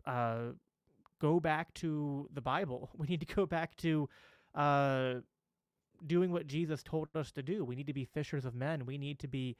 uh, 0.06 0.52
go 1.20 1.40
back 1.40 1.72
to 1.74 2.28
the 2.32 2.40
Bible. 2.40 2.90
We 2.98 3.06
need 3.06 3.20
to 3.26 3.34
go 3.34 3.46
back 3.46 3.76
to 3.78 4.08
uh, 4.54 5.14
doing 6.06 6.32
what 6.32 6.46
Jesus 6.46 6.82
told 6.82 7.08
us 7.14 7.32
to 7.32 7.42
do. 7.42 7.64
We 7.64 7.74
need 7.74 7.86
to 7.86 7.92
be 7.92 8.04
fishers 8.04 8.44
of 8.44 8.54
men. 8.54 8.86
We 8.86 8.98
need 8.98 9.18
to 9.20 9.28
be 9.28 9.56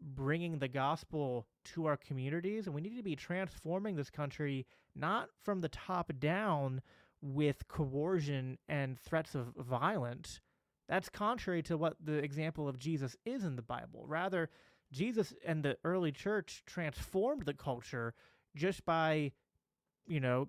bringing 0.00 0.58
the 0.58 0.68
gospel 0.68 1.46
to 1.64 1.86
our 1.86 1.96
communities 1.96 2.66
and 2.66 2.74
we 2.74 2.80
need 2.80 2.96
to 2.96 3.02
be 3.02 3.16
transforming 3.16 3.96
this 3.96 4.10
country 4.10 4.66
not 4.94 5.28
from 5.42 5.60
the 5.60 5.68
top 5.68 6.12
down 6.18 6.80
with 7.20 7.66
coercion 7.68 8.58
and 8.68 8.98
threats 8.98 9.34
of 9.34 9.48
violence 9.56 10.40
that's 10.88 11.08
contrary 11.08 11.62
to 11.62 11.76
what 11.76 11.96
the 12.02 12.14
example 12.14 12.68
of 12.68 12.78
Jesus 12.78 13.16
is 13.24 13.44
in 13.44 13.56
the 13.56 13.62
Bible 13.62 14.04
rather 14.06 14.48
Jesus 14.92 15.34
and 15.44 15.64
the 15.64 15.76
early 15.84 16.12
church 16.12 16.62
transformed 16.64 17.44
the 17.44 17.54
culture 17.54 18.14
just 18.54 18.84
by 18.84 19.32
you 20.06 20.20
know 20.20 20.48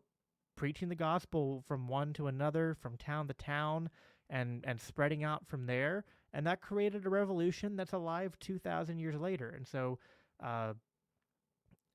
preaching 0.56 0.90
the 0.90 0.96
gospel 0.96 1.64
from 1.68 1.88
one 1.88 2.14
to 2.14 2.28
another 2.28 2.76
from 2.80 2.98
town 2.98 3.28
to 3.28 3.34
town 3.34 3.90
and 4.30 4.64
and 4.68 4.80
spreading 4.80 5.24
out 5.24 5.48
from 5.48 5.66
there 5.66 6.06
and 6.34 6.46
that 6.46 6.62
created 6.62 7.06
a 7.06 7.10
revolution 7.10 7.76
that's 7.76 7.94
alive 7.94 8.38
2000 8.40 9.00
years 9.00 9.16
later. 9.16 9.50
And 9.50 9.68
so 9.68 9.98
uh, 10.44 10.74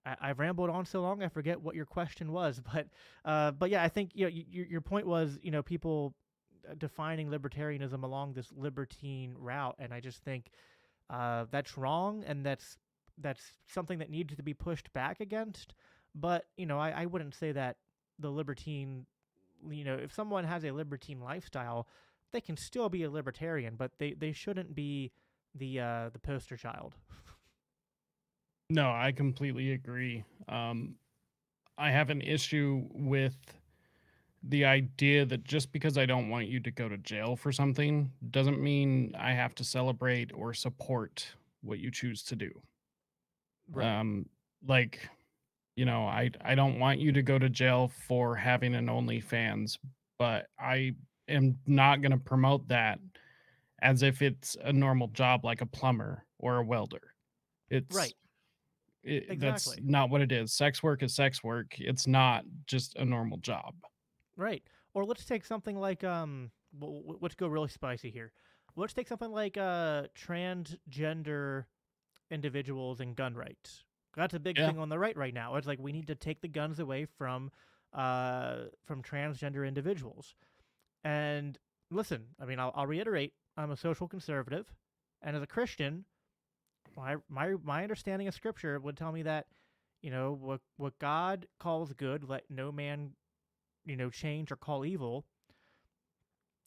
I, 0.04 0.28
have 0.28 0.38
rambled 0.38 0.70
on 0.70 0.84
so 0.84 1.00
long 1.00 1.22
I 1.22 1.28
forget 1.28 1.60
what 1.60 1.74
your 1.74 1.86
question 1.86 2.32
was 2.32 2.60
but 2.72 2.88
uh, 3.24 3.52
but 3.52 3.70
yeah 3.70 3.82
I 3.82 3.88
think 3.88 4.10
you 4.14 4.26
know, 4.26 4.32
your 4.32 4.66
your 4.66 4.80
point 4.80 5.06
was 5.06 5.38
you 5.42 5.50
know 5.50 5.62
people 5.62 6.14
uh, 6.68 6.74
defining 6.76 7.28
libertarianism 7.28 8.02
along 8.02 8.34
this 8.34 8.52
libertine 8.54 9.34
route 9.38 9.76
and 9.78 9.94
I 9.94 10.00
just 10.00 10.22
think 10.24 10.50
uh, 11.10 11.46
that's 11.50 11.78
wrong 11.78 12.24
and 12.26 12.44
that's 12.44 12.76
that's 13.18 13.42
something 13.68 14.00
that 14.00 14.10
needs 14.10 14.34
to 14.34 14.42
be 14.42 14.54
pushed 14.54 14.92
back 14.92 15.20
against. 15.20 15.74
But 16.14 16.46
you 16.56 16.66
know 16.66 16.78
I, 16.78 16.90
I 16.90 17.06
wouldn't 17.06 17.34
say 17.34 17.52
that 17.52 17.76
the 18.18 18.30
libertine 18.30 19.06
you 19.70 19.84
know 19.84 19.94
if 19.94 20.12
someone 20.12 20.44
has 20.44 20.64
a 20.64 20.72
libertine 20.72 21.20
lifestyle 21.20 21.86
they 22.34 22.40
can 22.40 22.56
still 22.56 22.90
be 22.90 23.04
a 23.04 23.10
libertarian, 23.10 23.76
but 23.76 23.92
they, 23.98 24.12
they 24.12 24.32
shouldn't 24.32 24.74
be 24.74 25.12
the 25.54 25.80
uh, 25.80 26.08
the 26.12 26.18
poster 26.18 26.56
child. 26.56 26.96
no, 28.68 28.90
I 28.90 29.12
completely 29.12 29.72
agree. 29.72 30.24
Um, 30.48 30.96
I 31.78 31.90
have 31.90 32.10
an 32.10 32.20
issue 32.20 32.86
with 32.92 33.36
the 34.42 34.64
idea 34.64 35.24
that 35.24 35.44
just 35.44 35.72
because 35.72 35.96
I 35.96 36.04
don't 36.04 36.28
want 36.28 36.48
you 36.48 36.60
to 36.60 36.70
go 36.70 36.88
to 36.88 36.98
jail 36.98 37.34
for 37.36 37.50
something 37.50 38.10
doesn't 38.30 38.60
mean 38.60 39.14
I 39.18 39.32
have 39.32 39.54
to 39.54 39.64
celebrate 39.64 40.32
or 40.34 40.52
support 40.52 41.26
what 41.62 41.78
you 41.78 41.90
choose 41.90 42.22
to 42.24 42.36
do. 42.36 42.50
Right. 43.72 43.86
Um, 43.86 44.26
like, 44.66 45.08
you 45.76 45.84
know, 45.84 46.04
I 46.06 46.30
I 46.44 46.56
don't 46.56 46.80
want 46.80 46.98
you 46.98 47.12
to 47.12 47.22
go 47.22 47.38
to 47.38 47.48
jail 47.48 47.92
for 48.06 48.34
having 48.34 48.74
an 48.74 48.86
OnlyFans, 48.86 49.78
but 50.18 50.46
I 50.58 50.94
am 51.28 51.58
not 51.66 52.00
going 52.02 52.12
to 52.12 52.18
promote 52.18 52.68
that 52.68 52.98
as 53.82 54.02
if 54.02 54.22
it's 54.22 54.56
a 54.62 54.72
normal 54.72 55.08
job 55.08 55.44
like 55.44 55.60
a 55.60 55.66
plumber 55.66 56.24
or 56.38 56.56
a 56.56 56.64
welder. 56.64 57.14
It's 57.70 57.94
right. 57.94 58.14
It, 59.02 59.26
exactly. 59.30 59.76
That's 59.76 59.76
not 59.82 60.10
what 60.10 60.22
it 60.22 60.32
is. 60.32 60.52
Sex 60.52 60.82
work 60.82 61.02
is 61.02 61.14
sex 61.14 61.44
work. 61.44 61.74
It's 61.78 62.06
not 62.06 62.44
just 62.66 62.96
a 62.96 63.04
normal 63.04 63.38
job. 63.38 63.74
Right. 64.36 64.62
Or 64.94 65.04
let's 65.04 65.24
take 65.24 65.44
something 65.44 65.76
like 65.76 66.04
um. 66.04 66.50
Let's 66.80 67.36
go 67.36 67.46
really 67.46 67.68
spicy 67.68 68.10
here. 68.10 68.32
Let's 68.74 68.92
take 68.92 69.06
something 69.06 69.30
like 69.30 69.56
uh 69.56 70.04
transgender 70.18 71.66
individuals 72.30 73.00
and 73.00 73.14
gun 73.14 73.34
rights. 73.34 73.84
That's 74.16 74.34
a 74.34 74.40
big 74.40 74.58
yeah. 74.58 74.68
thing 74.68 74.78
on 74.78 74.88
the 74.88 74.98
right 74.98 75.16
right 75.16 75.34
now. 75.34 75.54
It's 75.54 75.66
like 75.66 75.78
we 75.78 75.92
need 75.92 76.08
to 76.08 76.16
take 76.16 76.40
the 76.40 76.48
guns 76.48 76.80
away 76.80 77.06
from 77.16 77.52
uh 77.92 78.64
from 78.84 79.02
transgender 79.02 79.68
individuals. 79.68 80.34
And 81.04 81.58
listen, 81.90 82.24
I 82.40 82.46
mean, 82.46 82.58
I'll, 82.58 82.72
I'll 82.74 82.86
reiterate, 82.86 83.34
I'm 83.56 83.70
a 83.70 83.76
social 83.76 84.08
conservative, 84.08 84.66
and 85.22 85.36
as 85.36 85.42
a 85.42 85.46
Christian, 85.46 86.04
my 86.96 87.16
my 87.28 87.54
my 87.62 87.82
understanding 87.82 88.28
of 88.28 88.34
Scripture 88.34 88.78
would 88.80 88.96
tell 88.96 89.12
me 89.12 89.22
that, 89.22 89.46
you 90.02 90.10
know, 90.10 90.32
what 90.32 90.60
what 90.76 90.98
God 90.98 91.46
calls 91.60 91.92
good, 91.92 92.28
let 92.28 92.44
no 92.50 92.72
man, 92.72 93.10
you 93.84 93.96
know, 93.96 94.10
change 94.10 94.50
or 94.50 94.56
call 94.56 94.84
evil. 94.84 95.24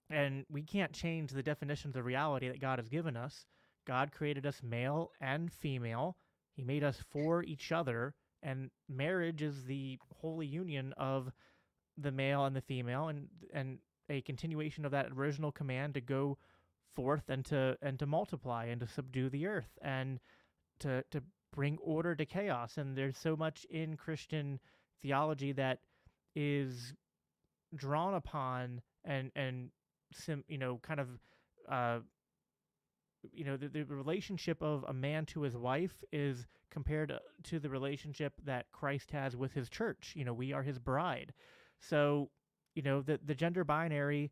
And 0.09 0.45
we 0.49 0.61
can't 0.61 0.93
change 0.93 1.31
the 1.31 1.43
definitions 1.43 1.95
of 1.97 2.05
reality 2.05 2.47
that 2.47 2.61
God 2.61 2.79
has 2.79 2.87
given 2.87 3.17
us. 3.17 3.45
God 3.85 4.11
created 4.11 4.45
us 4.45 4.61
male 4.63 5.11
and 5.19 5.51
female. 5.51 6.15
He 6.55 6.63
made 6.63 6.83
us 6.83 7.03
for 7.09 7.43
each 7.43 7.71
other, 7.71 8.15
and 8.41 8.69
marriage 8.87 9.41
is 9.41 9.65
the 9.65 9.99
holy 10.21 10.47
union 10.47 10.93
of 10.97 11.31
the 11.97 12.11
male 12.11 12.45
and 12.45 12.55
the 12.55 12.61
female, 12.61 13.07
and 13.07 13.27
and 13.53 13.79
a 14.09 14.21
continuation 14.21 14.85
of 14.85 14.91
that 14.91 15.11
original 15.15 15.51
command 15.51 15.93
to 15.93 16.01
go 16.01 16.37
forth 16.95 17.29
and 17.29 17.45
to 17.45 17.77
and 17.81 17.99
to 17.99 18.05
multiply 18.05 18.65
and 18.65 18.81
to 18.81 18.87
subdue 18.87 19.29
the 19.29 19.45
earth 19.45 19.77
and 19.81 20.19
to 20.79 21.03
to 21.11 21.21
bring 21.53 21.77
order 21.81 22.15
to 22.15 22.25
chaos. 22.25 22.77
And 22.77 22.97
there's 22.97 23.17
so 23.17 23.35
much 23.35 23.65
in 23.69 23.95
christian 23.97 24.59
theology 25.01 25.51
that 25.53 25.79
is 26.35 26.93
drawn 27.75 28.13
upon 28.13 28.81
and 29.05 29.31
and 29.35 29.69
sim, 30.13 30.43
you 30.47 30.57
know 30.57 30.79
kind 30.81 30.99
of 30.99 31.07
uh 31.69 31.99
you 33.33 33.43
know 33.43 33.57
the, 33.57 33.67
the 33.67 33.83
relationship 33.83 34.61
of 34.61 34.85
a 34.87 34.93
man 34.93 35.25
to 35.25 35.41
his 35.41 35.55
wife 35.55 36.03
is 36.11 36.45
compared 36.71 37.13
to 37.43 37.59
the 37.59 37.69
relationship 37.69 38.33
that 38.45 38.71
christ 38.71 39.11
has 39.11 39.35
with 39.35 39.53
his 39.53 39.69
church. 39.69 40.13
You 40.15 40.25
know 40.25 40.33
we 40.33 40.53
are 40.53 40.63
his 40.63 40.79
bride. 40.79 41.33
So 41.79 42.29
you 42.77 42.83
know 42.83 43.01
the 43.01 43.19
the 43.25 43.33
gender 43.33 43.63
binary 43.63 44.31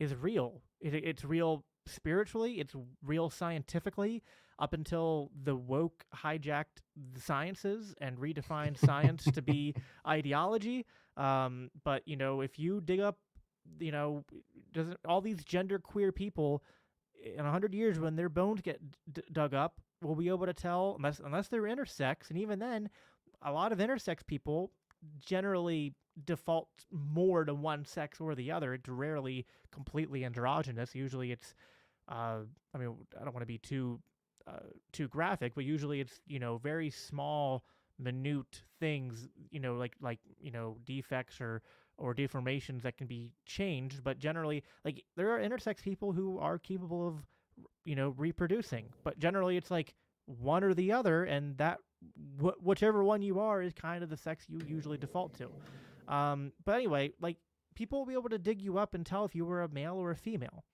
is 0.00 0.14
real. 0.14 0.62
It, 0.80 0.94
it's 0.94 1.24
real 1.24 1.64
spiritually. 1.86 2.54
It's 2.54 2.74
real 3.04 3.28
scientifically. 3.28 4.22
Up 4.58 4.72
until 4.72 5.30
the 5.44 5.54
woke 5.54 6.04
hijacked 6.16 6.80
the 7.12 7.20
sciences 7.20 7.94
and 8.00 8.16
redefined 8.16 8.78
science 8.78 9.24
to 9.24 9.42
be 9.42 9.74
ideology. 10.08 10.86
Um, 11.16 11.70
but 11.84 12.02
you 12.06 12.16
know, 12.16 12.40
if 12.40 12.58
you 12.58 12.80
dig 12.80 13.00
up, 13.00 13.18
you 13.78 13.92
know, 13.92 14.24
doesn't 14.72 14.98
all 15.06 15.20
these 15.20 15.44
gender 15.44 15.78
queer 15.78 16.12
people 16.12 16.62
in 17.22 17.44
a 17.44 17.50
hundred 17.50 17.74
years 17.74 18.00
when 18.00 18.16
their 18.16 18.30
bones 18.30 18.62
get 18.62 18.80
d- 19.12 19.22
dug 19.32 19.52
up, 19.52 19.80
will 20.00 20.16
be 20.16 20.28
able 20.28 20.46
to 20.46 20.54
tell 20.54 20.94
unless 20.96 21.20
unless 21.20 21.48
they're 21.48 21.62
intersex, 21.62 22.30
and 22.30 22.38
even 22.38 22.58
then, 22.58 22.88
a 23.42 23.52
lot 23.52 23.70
of 23.70 23.78
intersex 23.78 24.26
people 24.26 24.70
generally 25.20 25.94
default 26.24 26.68
more 26.90 27.44
to 27.44 27.54
one 27.54 27.84
sex 27.84 28.20
or 28.20 28.34
the 28.34 28.50
other. 28.50 28.74
It's 28.74 28.88
rarely 28.88 29.46
completely 29.70 30.24
androgynous. 30.24 30.94
Usually, 30.94 31.32
it's 31.32 31.54
uh, 32.08 32.38
I 32.74 32.78
mean, 32.78 32.94
I 33.20 33.24
don't 33.24 33.34
want 33.34 33.42
to 33.42 33.46
be 33.46 33.58
too 33.58 34.00
uh, 34.46 34.60
too 34.92 35.08
graphic, 35.08 35.54
but 35.54 35.64
usually 35.64 36.00
it's 36.00 36.20
you 36.26 36.38
know 36.38 36.58
very 36.58 36.90
small, 36.90 37.64
minute 37.98 38.62
things. 38.80 39.28
You 39.50 39.60
know, 39.60 39.74
like 39.74 39.94
like 40.00 40.18
you 40.40 40.50
know 40.50 40.76
defects 40.84 41.40
or 41.40 41.62
or 41.98 42.14
deformations 42.14 42.82
that 42.82 42.96
can 42.96 43.06
be 43.06 43.32
changed, 43.46 44.02
but 44.02 44.18
generally, 44.18 44.62
like 44.84 45.04
there 45.16 45.30
are 45.30 45.38
intersex 45.38 45.82
people 45.82 46.12
who 46.12 46.38
are 46.38 46.58
capable 46.58 47.06
of, 47.06 47.16
you 47.84 47.94
know, 47.94 48.10
reproducing, 48.16 48.86
but 49.04 49.18
generally 49.18 49.56
it's 49.56 49.70
like 49.70 49.94
one 50.26 50.64
or 50.64 50.74
the 50.74 50.90
other, 50.90 51.24
and 51.24 51.56
that 51.58 51.78
wh- 52.40 52.60
whichever 52.64 53.04
one 53.04 53.22
you 53.22 53.38
are 53.38 53.62
is 53.62 53.72
kind 53.72 54.02
of 54.02 54.10
the 54.10 54.16
sex 54.16 54.46
you 54.48 54.62
usually 54.66 54.98
default 54.98 55.34
to. 55.34 55.50
Um, 56.12 56.52
but 56.64 56.74
anyway, 56.74 57.12
like 57.20 57.38
people 57.74 57.98
will 58.00 58.06
be 58.06 58.12
able 58.12 58.28
to 58.28 58.38
dig 58.38 58.60
you 58.60 58.78
up 58.78 58.94
and 58.94 59.04
tell 59.04 59.24
if 59.24 59.34
you 59.34 59.46
were 59.46 59.62
a 59.62 59.68
male 59.68 59.96
or 59.96 60.10
a 60.10 60.16
female. 60.16 60.64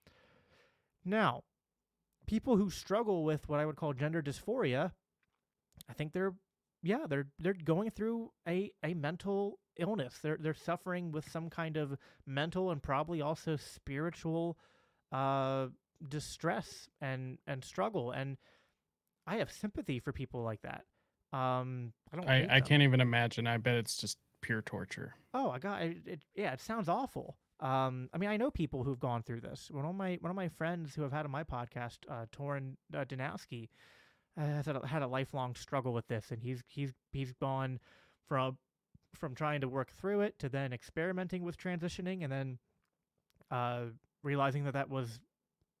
Now, 1.05 1.43
people 2.27 2.57
who 2.57 2.69
struggle 2.69 3.23
with 3.23 3.47
what 3.47 3.59
I 3.59 3.65
would 3.65 3.77
call 3.77 3.93
gender 3.93 4.21
dysphoria, 4.21 4.91
I 5.89 5.93
think 5.93 6.11
they're 6.11 6.33
yeah, 6.83 7.05
they're 7.07 7.27
they're 7.39 7.53
going 7.53 7.89
through 7.89 8.31
a, 8.47 8.71
a 8.83 8.93
mental 8.93 9.59
illness. 9.77 10.15
They're 10.21 10.37
they're 10.39 10.53
suffering 10.53 11.11
with 11.11 11.29
some 11.29 11.49
kind 11.49 11.77
of 11.77 11.97
mental 12.25 12.71
and 12.71 12.81
probably 12.81 13.21
also 13.21 13.55
spiritual 13.55 14.57
uh, 15.11 15.67
distress 16.07 16.89
and 17.01 17.37
and 17.47 17.63
struggle. 17.63 18.11
And 18.11 18.37
I 19.25 19.37
have 19.37 19.51
sympathy 19.51 19.99
for 19.99 20.11
people 20.11 20.43
like 20.43 20.61
that. 20.63 20.83
Um, 21.31 21.93
I 22.11 22.15
don't. 22.17 22.29
I, 22.29 22.47
I 22.49 22.61
can't 22.61 22.83
even 22.83 23.01
imagine. 23.01 23.47
I 23.47 23.57
bet 23.57 23.75
it's 23.75 23.97
just 23.97 24.17
pure 24.41 24.61
torture. 24.61 25.15
Oh, 25.33 25.49
I 25.49 25.59
got 25.59 25.81
it, 25.81 25.97
it. 26.05 26.21
Yeah, 26.35 26.53
it 26.53 26.61
sounds 26.61 26.89
awful. 26.89 27.37
Um, 27.59 28.09
I 28.13 28.17
mean, 28.17 28.29
I 28.29 28.37
know 28.37 28.49
people 28.49 28.83
who've 28.83 28.99
gone 28.99 29.21
through 29.21 29.41
this. 29.41 29.69
One 29.71 29.85
of 29.85 29.95
my 29.95 30.17
one 30.21 30.29
of 30.29 30.35
my 30.35 30.47
friends 30.49 30.95
who 30.95 31.01
have 31.01 31.11
had 31.11 31.25
on 31.25 31.31
my 31.31 31.43
podcast, 31.43 31.97
uh, 32.09 32.25
Torin 32.31 32.75
uh, 32.93 33.03
Danowski, 33.05 33.69
uh, 34.37 34.41
has 34.41 34.65
had 34.65 34.77
a, 34.77 34.87
had 34.87 35.01
a 35.01 35.07
lifelong 35.07 35.55
struggle 35.55 35.93
with 35.93 36.07
this, 36.07 36.31
and 36.31 36.41
he's 36.41 36.61
he's 36.67 36.93
he's 37.11 37.33
gone 37.33 37.79
from 38.27 38.57
from 39.15 39.35
trying 39.35 39.61
to 39.61 39.67
work 39.67 39.91
through 39.91 40.21
it 40.21 40.39
to 40.39 40.49
then 40.49 40.71
experimenting 40.71 41.43
with 41.43 41.57
transitioning, 41.57 42.23
and 42.23 42.31
then 42.31 42.59
uh, 43.51 43.85
realizing 44.23 44.63
that 44.63 44.73
that 44.73 44.89
was 44.89 45.19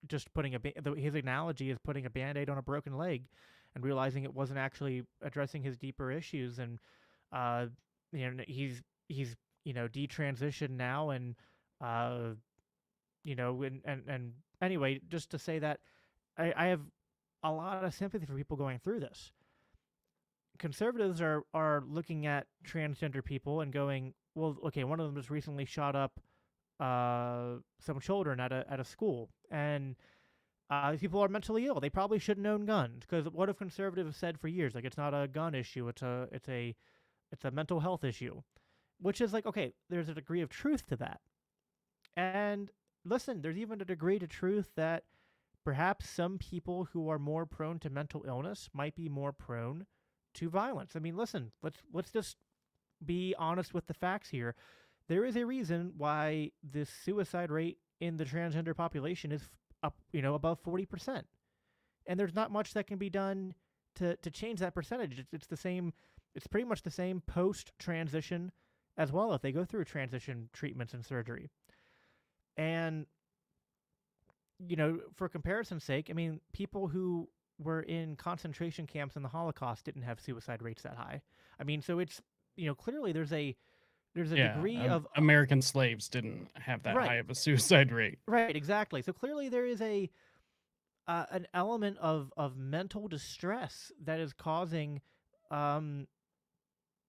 just 0.07 0.33
putting 0.33 0.55
a 0.55 0.59
ba- 0.59 0.73
his 0.97 1.15
analogy 1.15 1.69
is 1.69 1.77
putting 1.83 2.05
a 2.05 2.09
band-aid 2.09 2.49
on 2.49 2.57
a 2.57 2.61
broken 2.61 2.97
leg 2.97 3.23
and 3.75 3.83
realizing 3.83 4.23
it 4.23 4.33
wasn't 4.33 4.57
actually 4.57 5.03
addressing 5.21 5.61
his 5.61 5.77
deeper 5.77 6.09
issues 6.09 6.57
and 6.59 6.79
uh 7.33 7.65
you 8.11 8.29
know 8.31 8.43
he's 8.47 8.81
he's 9.07 9.35
you 9.65 9.73
know 9.73 9.87
detransitioned 9.87 10.71
now 10.71 11.09
and 11.09 11.35
uh 11.81 12.29
you 13.23 13.35
know 13.35 13.61
and 13.63 13.81
and, 13.85 14.03
and 14.07 14.33
anyway 14.61 14.99
just 15.09 15.29
to 15.31 15.39
say 15.39 15.59
that 15.59 15.79
I, 16.37 16.53
I 16.55 16.65
have 16.67 16.81
a 17.43 17.51
lot 17.51 17.83
of 17.83 17.93
sympathy 17.93 18.25
for 18.25 18.33
people 18.35 18.57
going 18.57 18.79
through 18.79 19.01
this 19.01 19.31
conservatives 20.57 21.21
are 21.21 21.43
are 21.53 21.83
looking 21.87 22.25
at 22.25 22.47
transgender 22.65 23.23
people 23.23 23.61
and 23.61 23.71
going 23.71 24.13
well 24.35 24.57
okay 24.65 24.83
one 24.83 24.99
of 24.99 25.05
them 25.05 25.15
just 25.15 25.29
recently 25.29 25.65
shot 25.65 25.95
up 25.95 26.19
uh 26.79 27.55
some 27.79 27.99
children 27.99 28.39
at 28.39 28.51
a 28.51 28.65
at 28.69 28.79
a 28.79 28.85
school 28.85 29.29
and 29.51 29.95
uh, 30.69 30.91
these 30.91 30.99
people 30.99 31.19
are 31.23 31.27
mentally 31.27 31.65
ill. 31.65 31.79
They 31.79 31.89
probably 31.89 32.19
shouldn't 32.19 32.45
own 32.45 32.65
guns 32.65 33.01
because 33.01 33.25
what 33.31 33.49
have 33.49 33.57
conservatives 33.57 34.15
said 34.15 34.39
for 34.39 34.47
years? 34.47 34.75
Like 34.75 34.85
it's 34.85 34.97
not 34.97 35.13
a 35.13 35.27
gun 35.27 35.55
issue. 35.55 35.87
It's 35.87 36.01
a 36.01 36.27
it's 36.31 36.47
a 36.47 36.75
it's 37.31 37.45
a 37.45 37.51
mental 37.51 37.79
health 37.79 38.03
issue, 38.03 38.41
which 38.99 39.21
is 39.21 39.33
like 39.33 39.45
okay. 39.45 39.73
There's 39.89 40.09
a 40.09 40.13
degree 40.13 40.41
of 40.41 40.49
truth 40.49 40.85
to 40.87 40.95
that, 40.97 41.21
and 42.15 42.69
listen, 43.05 43.41
there's 43.41 43.57
even 43.57 43.81
a 43.81 43.85
degree 43.85 44.19
to 44.19 44.27
truth 44.27 44.69
that 44.75 45.03
perhaps 45.63 46.09
some 46.09 46.37
people 46.37 46.87
who 46.93 47.09
are 47.09 47.19
more 47.19 47.45
prone 47.45 47.79
to 47.79 47.89
mental 47.89 48.23
illness 48.27 48.69
might 48.73 48.95
be 48.95 49.09
more 49.09 49.31
prone 49.31 49.85
to 50.35 50.49
violence. 50.49 50.95
I 50.95 50.99
mean, 50.99 51.17
listen, 51.17 51.51
let's 51.61 51.79
let's 51.93 52.11
just 52.11 52.37
be 53.05 53.35
honest 53.37 53.73
with 53.73 53.87
the 53.87 53.93
facts 53.93 54.29
here. 54.29 54.55
There 55.07 55.25
is 55.25 55.35
a 55.35 55.45
reason 55.45 55.93
why 55.97 56.51
the 56.63 56.85
suicide 56.85 57.51
rate 57.51 57.77
in 57.99 58.17
the 58.17 58.25
transgender 58.25 58.75
population 58.75 59.31
is 59.31 59.49
up, 59.83 59.97
you 60.11 60.21
know, 60.21 60.35
above 60.35 60.61
40%. 60.63 61.23
And 62.05 62.19
there's 62.19 62.35
not 62.35 62.51
much 62.51 62.73
that 62.73 62.87
can 62.87 62.97
be 62.97 63.09
done 63.09 63.53
to 63.95 64.15
to 64.17 64.31
change 64.31 64.59
that 64.59 64.75
percentage. 64.75 65.19
It's, 65.19 65.33
it's 65.33 65.47
the 65.47 65.57
same 65.57 65.93
it's 66.35 66.47
pretty 66.47 66.65
much 66.65 66.83
the 66.83 66.91
same 66.91 67.21
post 67.21 67.71
transition 67.79 68.51
as 68.97 69.11
well 69.11 69.33
if 69.33 69.41
they 69.41 69.51
go 69.51 69.65
through 69.65 69.85
transition 69.85 70.49
treatments 70.53 70.93
and 70.93 71.05
surgery. 71.05 71.49
And 72.57 73.07
you 74.59 74.75
know, 74.75 74.99
for 75.15 75.29
comparison's 75.29 75.83
sake, 75.83 76.07
I 76.09 76.13
mean, 76.13 76.41
people 76.51 76.87
who 76.87 77.29
were 77.57 77.81
in 77.81 78.15
concentration 78.15 78.87
camps 78.87 79.15
in 79.15 79.23
the 79.23 79.29
Holocaust 79.29 79.85
didn't 79.85 80.01
have 80.03 80.19
suicide 80.19 80.61
rates 80.61 80.83
that 80.83 80.95
high. 80.95 81.21
I 81.59 81.63
mean, 81.63 81.81
so 81.81 81.99
it's 81.99 82.21
you 82.55 82.67
know, 82.67 82.75
clearly 82.75 83.11
there's 83.13 83.31
a 83.33 83.55
there's 84.15 84.31
a 84.31 84.37
yeah, 84.37 84.43
degree 84.43 84.85
um, 84.85 84.91
of 84.93 85.07
American 85.15 85.61
slaves 85.61 86.09
didn't 86.09 86.49
have 86.55 86.83
that 86.83 86.95
Right. 86.95 87.07
high 87.07 87.15
of 87.15 87.29
a 87.29 87.35
suicide 87.35 87.91
rate. 87.91 88.19
Right, 88.27 88.55
exactly. 88.55 89.01
So 89.01 89.13
clearly 89.13 89.49
there 89.49 89.65
is 89.65 89.81
a 89.81 90.09
uh, 91.07 91.25
an 91.31 91.47
element 91.53 91.97
of 91.99 92.31
of 92.37 92.57
mental 92.57 93.07
distress 93.07 93.91
that 94.03 94.19
is 94.19 94.33
causing 94.33 95.01
um 95.51 96.07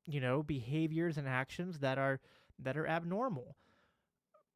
you 0.06 0.20
know 0.20 0.42
behaviors 0.42 1.16
and 1.16 1.28
actions 1.28 1.78
that 1.80 1.98
are 1.98 2.20
that 2.58 2.76
are 2.76 2.86
abnormal. 2.86 3.56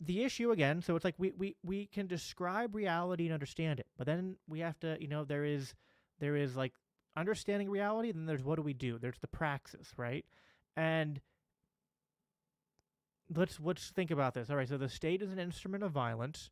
The 0.00 0.24
issue 0.24 0.50
again, 0.50 0.82
so 0.82 0.96
it's 0.96 1.04
like 1.04 1.14
we 1.18 1.32
we 1.36 1.56
we 1.62 1.86
can 1.86 2.06
describe 2.06 2.74
reality 2.74 3.24
and 3.24 3.32
understand 3.32 3.80
it, 3.80 3.86
but 3.96 4.06
then 4.06 4.36
we 4.48 4.60
have 4.60 4.78
to, 4.80 4.96
you 5.00 5.08
know, 5.08 5.24
there 5.24 5.44
is 5.44 5.74
there 6.18 6.36
is 6.36 6.56
like 6.56 6.72
understanding 7.16 7.70
reality, 7.70 8.12
then 8.12 8.26
there's 8.26 8.42
what 8.42 8.56
do 8.56 8.62
we 8.62 8.74
do? 8.74 8.98
There's 8.98 9.18
the 9.20 9.28
praxis, 9.28 9.92
right? 9.96 10.24
And 10.76 11.20
let's 13.34 13.58
let's 13.60 13.90
think 13.90 14.10
about 14.10 14.34
this. 14.34 14.50
All 14.50 14.56
right, 14.56 14.68
so 14.68 14.76
the 14.76 14.88
state 14.88 15.22
is 15.22 15.30
an 15.30 15.38
instrument 15.38 15.84
of 15.84 15.92
violence. 15.92 16.50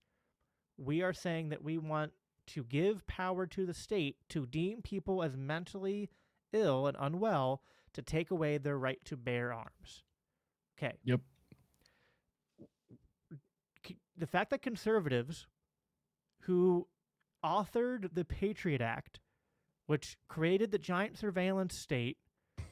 We 0.79 1.03
are 1.03 1.13
saying 1.13 1.51
that 1.51 1.63
we 1.63 1.79
want 1.79 2.13
to 2.49 2.65
give 2.65 3.07
power 3.07 3.47
to 3.47 3.67
the 3.67 3.75
state 3.75 4.17
to 4.31 4.47
deem 4.47 4.83
people 4.83 5.23
as 5.23 5.37
mentally 5.37 6.11
ill 6.53 6.87
and 6.87 6.97
unwell 6.99 7.63
to 7.95 8.03
take 8.03 8.31
away 8.31 8.59
their 8.59 8.79
right 8.79 8.99
to 9.05 9.17
bear 9.17 9.53
arms. 9.53 10.03
Okay. 10.79 10.97
Yep. 11.05 11.21
The 14.17 14.27
fact 14.27 14.51
that 14.51 14.63
conservatives 14.63 15.47
who 16.43 16.87
authored 17.45 18.15
the 18.15 18.25
Patriot 18.25 18.81
Act, 18.81 19.21
which 19.87 20.17
created 20.29 20.71
the 20.71 20.79
giant 20.79 21.19
surveillance 21.19 21.79
state 21.79 22.19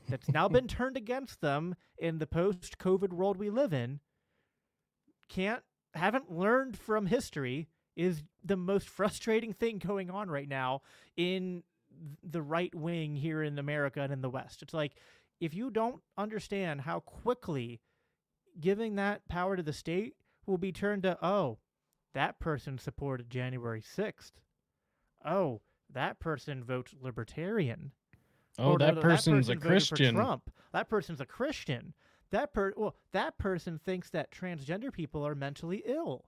that's 0.08 0.28
now 0.28 0.48
been 0.48 0.68
turned 0.68 0.96
against 0.96 1.40
them 1.40 1.74
in 1.98 2.18
the 2.18 2.26
post 2.26 2.78
COVID 2.78 3.12
world 3.12 3.36
we 3.36 3.50
live 3.50 3.72
in, 3.72 4.00
can't 5.28 5.62
haven't 5.94 6.30
learned 6.30 6.78
from 6.78 7.06
history 7.06 7.68
is 7.96 8.22
the 8.44 8.56
most 8.56 8.88
frustrating 8.88 9.52
thing 9.52 9.78
going 9.78 10.10
on 10.10 10.30
right 10.30 10.48
now 10.48 10.82
in 11.16 11.62
the 12.22 12.42
right 12.42 12.74
wing 12.74 13.16
here 13.16 13.42
in 13.42 13.58
America 13.58 14.00
and 14.00 14.12
in 14.12 14.22
the 14.22 14.30
West. 14.30 14.62
It's 14.62 14.74
like 14.74 14.92
if 15.40 15.54
you 15.54 15.70
don't 15.70 16.00
understand 16.18 16.82
how 16.82 17.00
quickly 17.00 17.80
giving 18.58 18.96
that 18.96 19.26
power 19.28 19.56
to 19.56 19.62
the 19.62 19.72
state 19.72 20.14
will 20.46 20.58
be 20.58 20.72
turned 20.72 21.04
to, 21.04 21.18
oh, 21.24 21.58
that 22.14 22.38
person 22.40 22.78
supported 22.78 23.30
January 23.30 23.82
6th. 23.82 24.32
Oh, 25.24 25.60
that 25.92 26.18
person 26.18 26.64
votes 26.64 26.94
libertarian. 27.00 27.92
Oh, 28.58 28.76
that 28.78 28.96
no, 28.96 29.00
person's 29.00 29.48
a 29.48 29.54
person 29.54 29.60
for 29.60 29.68
Christian. 29.68 30.14
Trump. 30.14 30.50
That 30.72 30.88
person's 30.88 31.20
a 31.20 31.26
Christian. 31.26 31.94
That 32.30 32.52
per 32.52 32.72
well, 32.76 32.96
that 33.12 33.38
person 33.38 33.78
thinks 33.78 34.10
that 34.10 34.30
transgender 34.30 34.92
people 34.92 35.26
are 35.26 35.34
mentally 35.34 35.82
ill. 35.84 36.26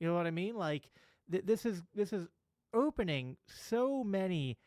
You 0.00 0.06
know 0.06 0.14
what 0.14 0.26
I 0.26 0.30
mean? 0.30 0.56
Like 0.56 0.88
th- 1.30 1.44
this 1.44 1.66
is 1.66 1.82
this 1.94 2.12
is 2.12 2.28
opening 2.72 3.36
so 3.46 4.04
many 4.04 4.58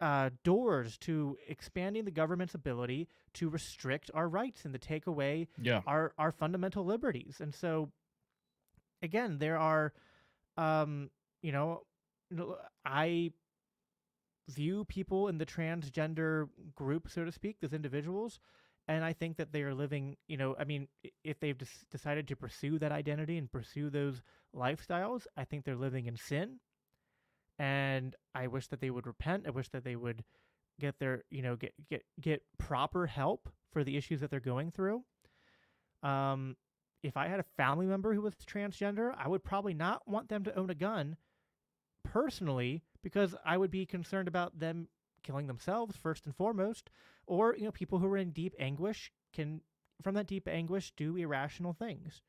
uh, 0.00 0.30
doors 0.44 0.96
to 0.98 1.36
expanding 1.48 2.04
the 2.04 2.10
government's 2.10 2.54
ability 2.54 3.08
to 3.34 3.48
restrict 3.50 4.10
our 4.14 4.28
rights 4.28 4.64
and 4.64 4.72
to 4.72 4.78
take 4.78 5.06
away 5.06 5.48
Yeah. 5.60 5.82
our 5.86 6.12
our 6.18 6.32
fundamental 6.32 6.84
liberties. 6.84 7.36
And 7.40 7.54
so 7.54 7.90
again, 9.02 9.38
there 9.38 9.58
are 9.58 9.92
um, 10.56 11.10
you 11.42 11.52
know, 11.52 11.82
I 12.84 13.32
view 14.48 14.84
people 14.84 15.28
in 15.28 15.38
the 15.38 15.46
transgender 15.46 16.48
group, 16.74 17.08
so 17.08 17.24
to 17.24 17.32
speak, 17.32 17.56
as 17.62 17.72
individuals. 17.72 18.40
And 18.88 19.04
I 19.04 19.12
think 19.12 19.36
that 19.36 19.52
they 19.52 19.62
are 19.62 19.74
living, 19.74 20.16
you 20.26 20.36
know, 20.36 20.56
I 20.58 20.64
mean, 20.64 20.88
if 21.22 21.38
they've 21.38 21.56
des- 21.56 21.66
decided 21.90 22.26
to 22.28 22.36
pursue 22.36 22.78
that 22.80 22.90
identity 22.90 23.38
and 23.38 23.50
pursue 23.50 23.88
those 23.90 24.20
lifestyles, 24.54 25.26
I 25.36 25.44
think 25.44 25.64
they're 25.64 25.76
living 25.76 26.06
in 26.06 26.16
sin. 26.16 26.58
And 27.60 28.16
I 28.34 28.46
wish 28.46 28.68
that 28.68 28.80
they 28.80 28.88
would 28.88 29.06
repent. 29.06 29.44
I 29.46 29.50
wish 29.50 29.68
that 29.68 29.84
they 29.84 29.94
would 29.94 30.24
get 30.80 30.98
their, 30.98 31.24
you 31.30 31.42
know, 31.42 31.56
get 31.56 31.74
get 31.90 32.04
get 32.18 32.42
proper 32.58 33.06
help 33.06 33.50
for 33.70 33.84
the 33.84 33.98
issues 33.98 34.20
that 34.20 34.30
they're 34.30 34.40
going 34.40 34.70
through. 34.70 35.04
Um, 36.02 36.56
if 37.02 37.18
I 37.18 37.28
had 37.28 37.38
a 37.38 37.44
family 37.58 37.84
member 37.84 38.14
who 38.14 38.22
was 38.22 38.34
transgender, 38.46 39.12
I 39.14 39.28
would 39.28 39.44
probably 39.44 39.74
not 39.74 40.08
want 40.08 40.30
them 40.30 40.42
to 40.44 40.58
own 40.58 40.70
a 40.70 40.74
gun 40.74 41.18
personally 42.02 42.82
because 43.02 43.34
I 43.44 43.58
would 43.58 43.70
be 43.70 43.84
concerned 43.84 44.26
about 44.26 44.58
them 44.58 44.88
killing 45.22 45.46
themselves 45.46 45.96
first 45.96 46.24
and 46.24 46.34
foremost, 46.34 46.88
or 47.26 47.54
you 47.58 47.64
know 47.64 47.72
people 47.72 47.98
who 47.98 48.06
are 48.06 48.16
in 48.16 48.30
deep 48.30 48.54
anguish 48.58 49.12
can 49.34 49.60
from 50.02 50.14
that 50.14 50.26
deep 50.26 50.48
anguish 50.48 50.94
do 50.96 51.14
irrational 51.14 51.74
things. 51.74 52.22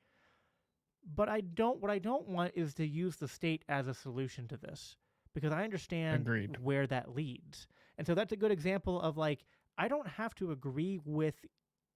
But 1.15 1.29
I 1.29 1.39
don't 1.39 1.79
what 1.79 1.89
I 1.89 1.99
don't 1.99 2.27
want 2.27 2.51
is 2.53 2.73
to 2.73 2.85
use 2.85 3.15
the 3.15 3.29
state 3.29 3.63
as 3.69 3.87
a 3.87 3.93
solution 3.93 4.49
to 4.49 4.57
this 4.57 4.97
because 5.33 5.53
I 5.53 5.63
understand 5.63 6.21
Agreed. 6.21 6.57
where 6.61 6.87
that 6.87 7.15
leads. 7.15 7.67
And 7.97 8.05
so 8.05 8.13
that's 8.15 8.31
a 8.31 8.37
good 8.37 8.51
example 8.51 8.99
of 9.01 9.17
like 9.17 9.45
I 9.77 9.87
don't 9.87 10.07
have 10.07 10.35
to 10.35 10.51
agree 10.51 10.99
with 11.03 11.35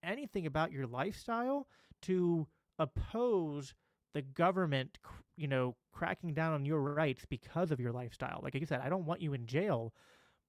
anything 0.04 0.46
about 0.46 0.72
your 0.72 0.88
lifestyle 0.88 1.68
to 2.04 2.48
oppose 2.80 3.74
the 4.14 4.22
government, 4.22 4.98
you 5.36 5.48
know, 5.48 5.76
cracking 5.92 6.34
down 6.34 6.54
on 6.54 6.66
your 6.66 6.82
rights 6.82 7.26
because 7.30 7.72
of 7.72 7.80
your 7.80 7.92
lifestyle. 7.92 8.40
Like 8.42 8.56
I 8.56 8.64
said, 8.66 8.82
I 8.82 8.90
don't 8.90 9.06
want 9.06 9.22
you 9.22 9.34
in 9.34 9.46
jail 9.46 9.94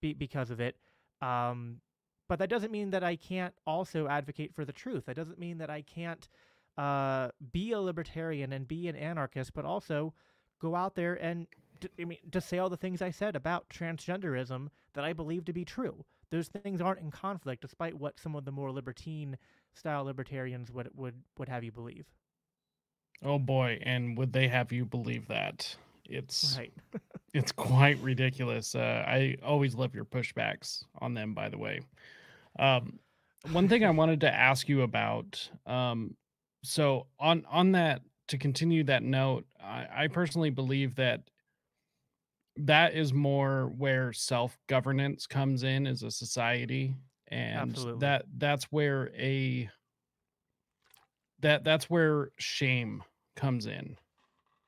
be- 0.00 0.14
because 0.14 0.50
of 0.50 0.60
it. 0.60 0.76
Um, 1.20 1.80
but 2.28 2.38
that 2.38 2.50
doesn't 2.50 2.72
mean 2.72 2.90
that 2.90 3.04
I 3.04 3.16
can't 3.16 3.54
also 3.66 4.08
advocate 4.08 4.54
for 4.54 4.64
the 4.64 4.72
truth. 4.72 5.06
That 5.06 5.16
doesn't 5.16 5.38
mean 5.38 5.58
that 5.58 5.70
I 5.70 5.82
can't 5.82 6.28
uh, 6.76 7.28
be 7.52 7.72
a 7.72 7.80
libertarian 7.80 8.52
and 8.52 8.68
be 8.68 8.88
an 8.88 8.96
anarchist, 8.96 9.52
but 9.54 9.64
also 9.64 10.12
go 10.60 10.74
out 10.74 10.94
there 10.94 11.14
and 11.14 11.46
d- 11.80 11.88
I 12.00 12.04
mean 12.04 12.18
to 12.32 12.40
say 12.40 12.58
all 12.58 12.70
the 12.70 12.76
things 12.76 13.02
I 13.02 13.10
said 13.10 13.36
about 13.36 13.68
transgenderism 13.68 14.68
that 14.94 15.04
I 15.04 15.12
believe 15.12 15.44
to 15.46 15.52
be 15.52 15.64
true. 15.64 16.04
Those 16.30 16.48
things 16.48 16.80
aren't 16.80 17.00
in 17.00 17.10
conflict, 17.10 17.62
despite 17.62 17.94
what 17.94 18.18
some 18.18 18.34
of 18.34 18.44
the 18.44 18.52
more 18.52 18.72
libertine 18.72 19.38
style 19.74 20.04
libertarians 20.04 20.70
would 20.72 20.90
would 20.94 21.22
would 21.38 21.48
have 21.48 21.64
you 21.64 21.72
believe. 21.72 22.06
Oh 23.22 23.38
boy, 23.38 23.78
and 23.82 24.16
would 24.18 24.32
they 24.32 24.48
have 24.48 24.72
you 24.72 24.84
believe 24.84 25.28
that? 25.28 25.76
It's 26.04 26.56
Right. 26.56 26.72
it's 27.34 27.52
quite 27.52 27.98
ridiculous. 28.00 28.74
Uh, 28.74 29.04
I 29.06 29.36
always 29.42 29.74
love 29.74 29.94
your 29.94 30.04
pushbacks 30.04 30.84
on 31.00 31.14
them, 31.14 31.34
by 31.34 31.48
the 31.48 31.58
way. 31.58 31.80
Um, 32.58 32.98
one 33.50 33.68
thing 33.68 33.84
I 33.84 33.90
wanted 33.92 34.20
to 34.22 34.32
ask 34.34 34.68
you 34.68 34.82
about. 34.82 35.48
Um, 35.66 36.16
so 36.62 37.06
on 37.18 37.44
on 37.48 37.72
that 37.72 38.02
to 38.28 38.38
continue 38.38 38.84
that 38.84 39.02
note, 39.02 39.46
I, 39.62 39.86
I 40.04 40.08
personally 40.08 40.50
believe 40.50 40.96
that 40.96 41.22
that 42.58 42.94
is 42.94 43.12
more 43.12 43.72
where 43.76 44.12
self 44.12 44.58
governance 44.66 45.26
comes 45.26 45.62
in 45.62 45.86
as 45.86 46.02
a 46.02 46.10
society, 46.10 46.94
and 47.28 47.70
Absolutely. 47.70 48.00
that 48.00 48.24
that's 48.36 48.64
where 48.64 49.10
a 49.16 49.68
that 51.40 51.64
that's 51.64 51.90
where 51.90 52.30
shame 52.38 53.02
comes 53.34 53.66
in. 53.66 53.96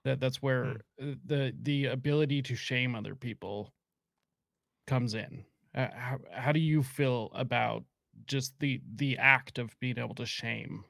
That 0.05 0.20
that's 0.20 0.42
where 0.42 0.81
uh, 1.01 1.14
the 1.24 1.55
the 1.62 1.87
ability 1.87 2.42
to 2.42 2.55
shame 2.55 2.94
other 2.94 3.14
people 3.14 3.72
comes 4.87 5.14
in. 5.14 5.44
Uh, 5.74 5.88
how, 5.94 6.18
how 6.33 6.53
do 6.53 6.61
you 6.61 6.83
feel 6.83 7.31
about 7.35 7.85
just 8.27 8.59
the 8.59 8.81
the 8.96 9.16
act 9.18 9.59
of 9.59 9.79
being 9.81 9.98
able 9.98 10.14
to 10.14 10.27
shame 10.27 10.85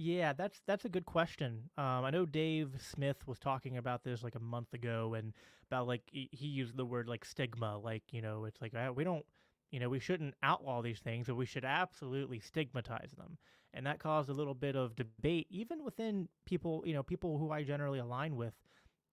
Yeah, 0.00 0.32
that's 0.32 0.60
that's 0.64 0.84
a 0.84 0.88
good 0.88 1.06
question. 1.06 1.70
Um, 1.76 2.04
I 2.04 2.10
know 2.10 2.24
Dave 2.24 2.70
Smith 2.78 3.26
was 3.26 3.40
talking 3.40 3.78
about 3.78 4.04
this 4.04 4.22
like 4.22 4.36
a 4.36 4.40
month 4.40 4.72
ago, 4.72 5.14
and 5.14 5.32
about 5.66 5.88
like 5.88 6.02
he, 6.12 6.28
used 6.30 6.76
the 6.76 6.84
word 6.84 7.08
like 7.08 7.24
stigma, 7.24 7.76
like 7.76 8.04
you 8.12 8.22
know, 8.22 8.44
it's 8.44 8.62
like 8.62 8.76
uh, 8.76 8.92
we 8.94 9.02
don't, 9.02 9.26
you 9.72 9.80
know, 9.80 9.88
we 9.88 9.98
shouldn't 9.98 10.34
outlaw 10.40 10.82
these 10.82 11.00
things, 11.00 11.26
but 11.26 11.34
we 11.34 11.46
should 11.46 11.64
absolutely 11.64 12.38
stigmatize 12.38 13.10
them, 13.16 13.38
and 13.74 13.84
that 13.86 13.98
caused 13.98 14.28
a 14.30 14.32
little 14.32 14.54
bit 14.54 14.76
of 14.76 14.94
debate, 14.94 15.48
even 15.50 15.82
within 15.82 16.28
people, 16.46 16.84
you 16.86 16.94
know, 16.94 17.02
people 17.02 17.36
who 17.36 17.50
I 17.50 17.64
generally 17.64 17.98
align 17.98 18.36
with, 18.36 18.54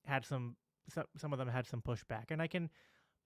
had 0.06 0.24
some 0.24 0.56
some 0.88 1.06
some 1.18 1.34
of 1.34 1.40
them 1.40 1.48
had 1.48 1.66
some 1.66 1.82
pushback, 1.82 2.26
and 2.30 2.44
I 2.44 2.46
can 2.46 2.70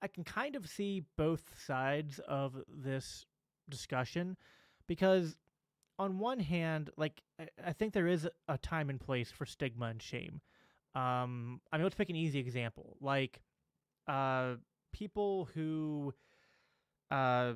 I 0.00 0.08
can 0.08 0.24
kind 0.24 0.56
of 0.56 0.66
see 0.66 1.04
both 1.18 1.44
sides 1.62 2.20
of 2.26 2.56
this 2.66 3.26
discussion 3.68 4.38
because 4.86 5.36
on 6.00 6.18
one 6.18 6.40
hand, 6.40 6.88
like 6.96 7.20
I, 7.62 7.74
think 7.74 7.92
there 7.92 8.08
is 8.08 8.26
a 8.48 8.56
time 8.56 8.88
and 8.88 8.98
place 8.98 9.30
for 9.30 9.44
stigma 9.44 9.86
and 9.86 10.00
shame. 10.00 10.40
Um, 10.94 11.60
I 11.70 11.76
mean, 11.76 11.84
let's 11.84 11.94
pick 11.94 12.08
an 12.08 12.16
easy 12.16 12.38
example, 12.38 12.96
like 13.02 13.42
uh, 14.08 14.54
people 14.94 15.50
who 15.54 16.14
uh, 17.10 17.52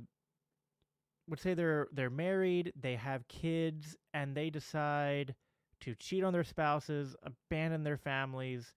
would 1.27 1.41
say 1.41 1.55
they're 1.55 1.89
they're 1.91 2.11
married, 2.11 2.75
they 2.79 2.97
have 2.97 3.27
kids, 3.29 3.97
and 4.13 4.37
they 4.37 4.51
decide 4.51 5.35
to 5.81 5.95
cheat 5.95 6.23
on 6.23 6.35
their 6.35 6.45
spouses, 6.45 7.17
abandon 7.23 7.83
their 7.83 7.97
families, 7.97 8.75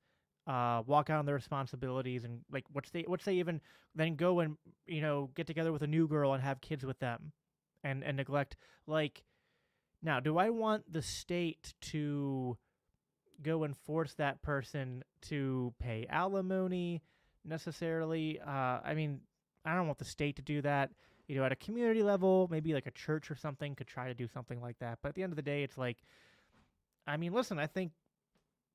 uh, 0.48 0.82
walk 0.88 1.10
out 1.10 1.20
on 1.20 1.26
their 1.26 1.36
responsibilities, 1.36 2.24
and 2.24 2.40
like 2.50 2.64
what's 2.72 2.90
they 2.92 3.04
what's 3.06 3.26
they 3.26 3.34
even 3.34 3.60
then 3.96 4.16
go 4.16 4.40
and 4.40 4.56
you 4.86 5.02
know 5.02 5.30
get 5.36 5.46
together 5.46 5.74
with 5.74 5.82
a 5.82 5.88
new 5.88 6.08
girl 6.08 6.34
and 6.34 6.42
have 6.42 6.62
kids 6.62 6.86
with 6.86 7.00
them, 7.00 7.34
and 7.84 8.02
and 8.02 8.16
neglect 8.16 8.56
like 8.88 9.24
now, 10.08 10.20
do 10.20 10.38
I 10.38 10.50
want 10.50 10.92
the 10.92 11.02
state 11.02 11.74
to 11.92 12.58
go 13.44 13.64
and 13.64 13.78
force 13.78 14.14
that 14.16 14.42
person 14.42 15.04
to 15.24 15.74
pay 15.80 16.06
alimony 16.10 17.04
necessarily? 17.46 18.40
Uh, 18.40 18.80
I 18.84 18.94
mean, 18.96 19.20
I 19.66 19.76
don't 19.76 19.86
want 19.86 20.00
the 20.00 20.06
state 20.06 20.38
to 20.38 20.42
do 20.42 20.62
that. 20.62 20.92
You 21.28 21.36
know, 21.36 21.44
at 21.44 21.52
a 21.52 21.58
community 21.58 22.04
level, 22.04 22.48
maybe 22.50 22.74
like 22.74 22.88
a 22.88 22.92
church 22.92 23.30
or 23.30 23.36
something 23.36 23.76
could 23.76 23.88
try 23.88 24.08
to 24.08 24.14
do 24.14 24.28
something 24.28 24.62
like 24.62 24.80
that. 24.80 25.00
But 25.02 25.10
at 25.10 25.16
the 25.16 25.24
end 25.24 25.34
of 25.34 25.36
the 25.36 25.42
day, 25.42 25.62
it's 25.62 25.78
like, 25.78 25.98
I 27.06 27.18
mean, 27.18 27.34
listen, 27.34 27.60
I 27.60 27.68
think 27.68 27.92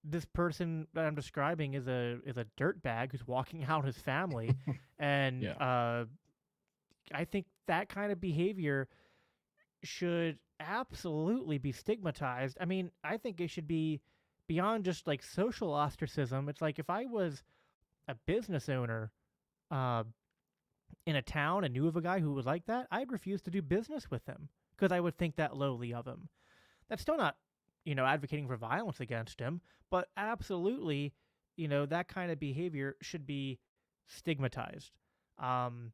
this 0.04 0.26
person 0.26 0.86
that 0.92 1.06
I'm 1.06 1.14
describing 1.14 1.72
is 1.74 1.86
a 1.88 2.18
is 2.26 2.36
a 2.36 2.44
dirtbag 2.60 3.12
who's 3.12 3.26
walking 3.26 3.64
out 3.68 3.86
his 3.86 3.96
family, 3.96 4.54
and 4.98 5.42
Yeah. 5.42 5.52
uh, 5.52 6.04
I 7.12 7.24
think 7.24 7.46
that 7.68 7.88
kind 7.88 8.12
of 8.12 8.20
behavior 8.20 8.86
should 9.82 10.38
absolutely 10.66 11.58
be 11.58 11.72
stigmatized. 11.72 12.56
I 12.60 12.64
mean, 12.64 12.90
I 13.04 13.16
think 13.16 13.40
it 13.40 13.50
should 13.50 13.68
be 13.68 14.00
beyond 14.46 14.84
just 14.84 15.06
like 15.06 15.22
social 15.22 15.72
ostracism. 15.72 16.48
It's 16.48 16.62
like 16.62 16.78
if 16.78 16.90
I 16.90 17.04
was 17.06 17.42
a 18.08 18.14
business 18.26 18.68
owner 18.68 19.12
uh, 19.70 20.04
in 21.06 21.16
a 21.16 21.22
town 21.22 21.64
and 21.64 21.74
knew 21.74 21.88
of 21.88 21.96
a 21.96 22.00
guy 22.00 22.20
who 22.20 22.32
was 22.32 22.46
like 22.46 22.66
that, 22.66 22.86
I'd 22.90 23.12
refuse 23.12 23.42
to 23.42 23.50
do 23.50 23.62
business 23.62 24.10
with 24.10 24.24
him 24.26 24.48
because 24.76 24.92
I 24.92 25.00
would 25.00 25.16
think 25.16 25.36
that 25.36 25.56
lowly 25.56 25.94
of 25.94 26.06
him. 26.06 26.28
That's 26.88 27.02
still 27.02 27.16
not, 27.16 27.36
you 27.84 27.94
know, 27.94 28.04
advocating 28.04 28.46
for 28.46 28.56
violence 28.56 29.00
against 29.00 29.40
him, 29.40 29.60
but 29.90 30.08
absolutely, 30.16 31.12
you 31.56 31.68
know, 31.68 31.86
that 31.86 32.08
kind 32.08 32.30
of 32.30 32.40
behavior 32.40 32.96
should 33.00 33.26
be 33.26 33.58
stigmatized. 34.06 34.90
Um, 35.38 35.92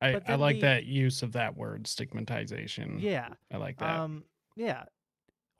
i, 0.00 0.20
I 0.26 0.34
like 0.36 0.56
the- 0.56 0.62
that 0.62 0.84
use 0.86 1.22
of 1.22 1.32
that 1.32 1.56
word 1.56 1.86
stigmatization 1.86 2.98
yeah. 2.98 3.28
i 3.52 3.56
like 3.56 3.78
that 3.78 3.98
Um, 4.00 4.24
yeah. 4.56 4.84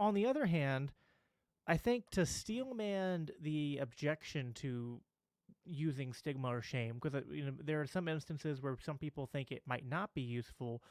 On 0.01 0.14
the 0.14 0.27
other 0.27 0.46
hand, 0.46 0.92
I 1.66 1.77
think 1.77 2.11
to 2.11 2.24
steelman 2.27 3.29
the 3.40 3.79
objection 3.81 4.53
to 4.55 5.01
using 5.64 6.12
stigma 6.12 6.48
or 6.48 6.62
shame, 6.62 6.98
because 7.01 7.22
you 7.31 7.44
know 7.44 7.53
there 7.64 7.81
are 7.81 7.87
some 7.87 8.09
instances 8.09 8.61
where 8.62 8.77
some 8.85 8.96
people 8.98 9.27
think 9.27 9.51
it 9.53 9.62
might 9.66 9.87
not 9.87 10.14
be 10.14 10.22
useful, 10.22 10.83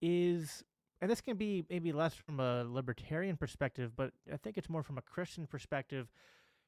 is 0.00 0.62
and 1.00 1.10
this 1.10 1.20
can 1.20 1.36
be 1.36 1.64
maybe 1.70 1.92
less 1.92 2.14
from 2.14 2.40
a 2.40 2.64
libertarian 2.64 3.36
perspective, 3.36 3.92
but 3.96 4.12
I 4.32 4.36
think 4.36 4.58
it's 4.58 4.68
more 4.68 4.82
from 4.82 4.98
a 4.98 5.02
Christian 5.02 5.46
perspective, 5.46 6.08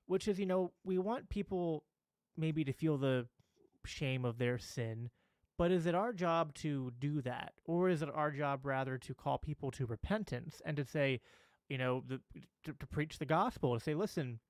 which 0.06 0.28
is 0.28 0.38
you 0.38 0.46
know 0.46 0.72
we 0.84 0.98
want 0.98 1.28
people 1.28 1.84
maybe 2.36 2.64
to 2.64 2.72
feel 2.72 2.96
the 2.96 3.26
shame 3.84 4.24
of 4.24 4.38
their 4.38 4.58
sin, 4.58 5.10
but 5.60 5.70
is 5.70 5.84
it 5.84 5.94
our 5.94 6.14
job 6.14 6.54
to 6.54 6.90
do 7.00 7.20
that? 7.20 7.52
Or 7.66 7.90
is 7.90 8.00
it 8.00 8.08
our 8.14 8.30
job 8.30 8.64
rather 8.64 8.96
to 8.96 9.12
call 9.12 9.36
people 9.36 9.70
to 9.72 9.84
repentance 9.84 10.62
and 10.64 10.74
to 10.78 10.86
say, 10.86 11.20
you 11.68 11.76
know, 11.76 12.02
the, 12.08 12.18
to, 12.64 12.72
to 12.72 12.86
preach 12.86 13.18
the 13.18 13.26
gospel, 13.26 13.74
to 13.74 13.84
say, 13.84 13.92
listen, 13.92 14.40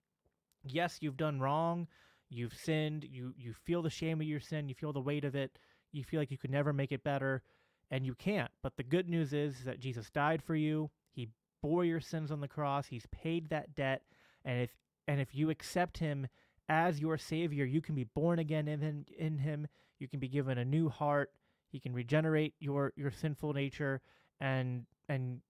yes, 0.65 0.99
you've 1.01 1.17
done 1.17 1.41
wrong, 1.41 1.89
you've 2.29 2.55
sinned, 2.55 3.05
you, 3.11 3.35
you 3.37 3.53
feel 3.53 3.83
the 3.83 3.91
shame 3.91 4.21
of 4.21 4.27
your 4.29 4.39
sin, 4.39 4.69
you 4.69 4.75
feel 4.77 4.93
the 4.93 5.01
weight 5.01 5.25
of 5.25 5.35
it, 5.35 5.59
you 5.91 6.05
feel 6.05 6.21
like 6.21 6.31
you 6.31 6.39
could 6.39 6.53
never 6.53 6.73
make 6.73 6.93
it 6.93 7.03
better, 7.03 7.43
and 7.91 8.07
you 8.07 8.15
can't. 8.15 8.53
But 8.63 8.77
the 8.77 8.85
good 8.85 9.09
news 9.09 9.33
is, 9.33 9.65
that 9.65 9.81
Jesus 9.81 10.11
died 10.11 10.45
for 10.45 10.55
you, 10.55 10.91
he 11.11 11.31
bore 11.61 11.85
your 11.85 11.99
sins 11.99 12.31
on 12.31 12.41
the 12.41 12.47
cross, 12.47 12.87
he's 12.87 13.09
paid 13.11 13.49
that 13.49 13.75
debt, 13.75 14.03
and 14.45 14.63
if 14.63 14.71
and 15.09 15.21
if 15.21 15.35
you 15.35 15.51
accept 15.51 15.99
him 15.99 16.29
as 16.69 17.01
your 17.01 17.19
savior, 17.19 17.65
you 17.65 17.81
can 17.81 17.97
be 17.97 18.05
born 18.05 18.39
again 18.39 18.69
in 18.69 19.07
in 19.19 19.39
him 19.39 19.67
you 20.01 20.09
can 20.09 20.19
be 20.19 20.29
given 20.29 20.59
a 20.59 20.65
new 20.65 20.89
heart. 20.89 21.31
He 21.71 21.79
can 21.79 21.93
regenerate 21.93 22.55
your 22.59 22.93
your 22.97 23.11
sinful 23.11 23.53
nature 23.53 24.01
and 24.41 24.87
and 25.09 25.41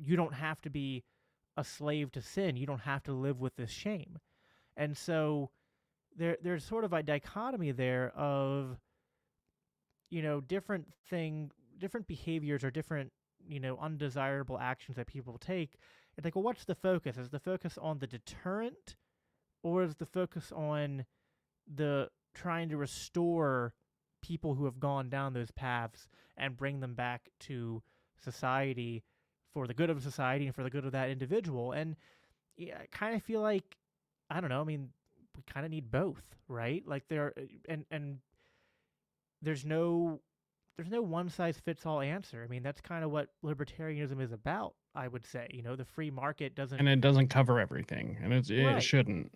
you 0.00 0.16
don't 0.16 0.34
have 0.34 0.60
to 0.62 0.70
be 0.70 1.04
a 1.56 1.64
slave 1.64 2.10
to 2.12 2.22
sin. 2.22 2.56
You 2.56 2.66
don't 2.66 2.80
have 2.80 3.02
to 3.04 3.12
live 3.12 3.40
with 3.40 3.56
this 3.56 3.70
shame. 3.70 4.18
And 4.76 4.96
so 4.96 5.50
there 6.16 6.36
there's 6.42 6.64
sort 6.64 6.84
of 6.84 6.92
a 6.92 7.02
dichotomy 7.02 7.72
there 7.72 8.12
of 8.16 8.78
you 10.10 10.22
know 10.22 10.40
different 10.40 10.86
thing 11.08 11.50
different 11.78 12.06
behaviors 12.06 12.64
or 12.64 12.70
different 12.70 13.12
you 13.48 13.60
know 13.60 13.78
undesirable 13.80 14.58
actions 14.58 14.96
that 14.96 15.06
people 15.06 15.38
take. 15.38 15.78
It's 16.16 16.24
like 16.24 16.34
well 16.34 16.44
what's 16.44 16.64
the 16.64 16.74
focus? 16.74 17.16
Is 17.16 17.30
the 17.30 17.38
focus 17.38 17.78
on 17.80 17.98
the 17.98 18.06
deterrent 18.06 18.96
or 19.62 19.82
is 19.82 19.94
the 19.94 20.06
focus 20.06 20.52
on 20.54 21.06
the 21.72 22.08
trying 22.34 22.68
to 22.70 22.76
restore 22.76 23.74
people 24.22 24.54
who 24.54 24.64
have 24.64 24.80
gone 24.80 25.08
down 25.10 25.34
those 25.34 25.50
paths 25.50 26.08
and 26.36 26.56
bring 26.56 26.80
them 26.80 26.94
back 26.94 27.28
to 27.40 27.82
society 28.22 29.02
for 29.52 29.66
the 29.66 29.74
good 29.74 29.90
of 29.90 30.02
society 30.02 30.46
and 30.46 30.54
for 30.54 30.62
the 30.62 30.70
good 30.70 30.84
of 30.86 30.92
that 30.92 31.10
individual. 31.10 31.72
And 31.72 31.96
yeah, 32.56 32.78
I 32.80 32.86
kind 32.90 33.14
of 33.14 33.22
feel 33.22 33.40
like 33.40 33.76
I 34.30 34.40
don't 34.40 34.48
know. 34.50 34.60
I 34.60 34.64
mean, 34.64 34.88
we 35.36 35.42
kind 35.52 35.66
of 35.66 35.70
need 35.70 35.90
both, 35.90 36.22
right? 36.48 36.82
Like 36.86 37.06
there 37.08 37.34
and 37.68 37.84
and 37.90 38.18
there's 39.42 39.64
no 39.64 40.20
there's 40.76 40.90
no 40.90 41.02
one 41.02 41.28
size 41.28 41.58
fits 41.58 41.84
all 41.84 42.00
answer. 42.00 42.42
I 42.42 42.48
mean, 42.48 42.62
that's 42.62 42.80
kind 42.80 43.04
of 43.04 43.10
what 43.10 43.28
libertarianism 43.44 44.22
is 44.22 44.32
about, 44.32 44.74
I 44.94 45.06
would 45.06 45.26
say. 45.26 45.48
You 45.52 45.62
know, 45.62 45.76
the 45.76 45.84
free 45.84 46.10
market 46.10 46.54
doesn't 46.54 46.78
and 46.78 46.88
it 46.88 47.00
doesn't 47.02 47.28
cover 47.28 47.60
everything, 47.60 48.16
and 48.22 48.32
it's, 48.32 48.48
it 48.50 48.64
Right. 48.64 48.82
shouldn't. 48.82 49.32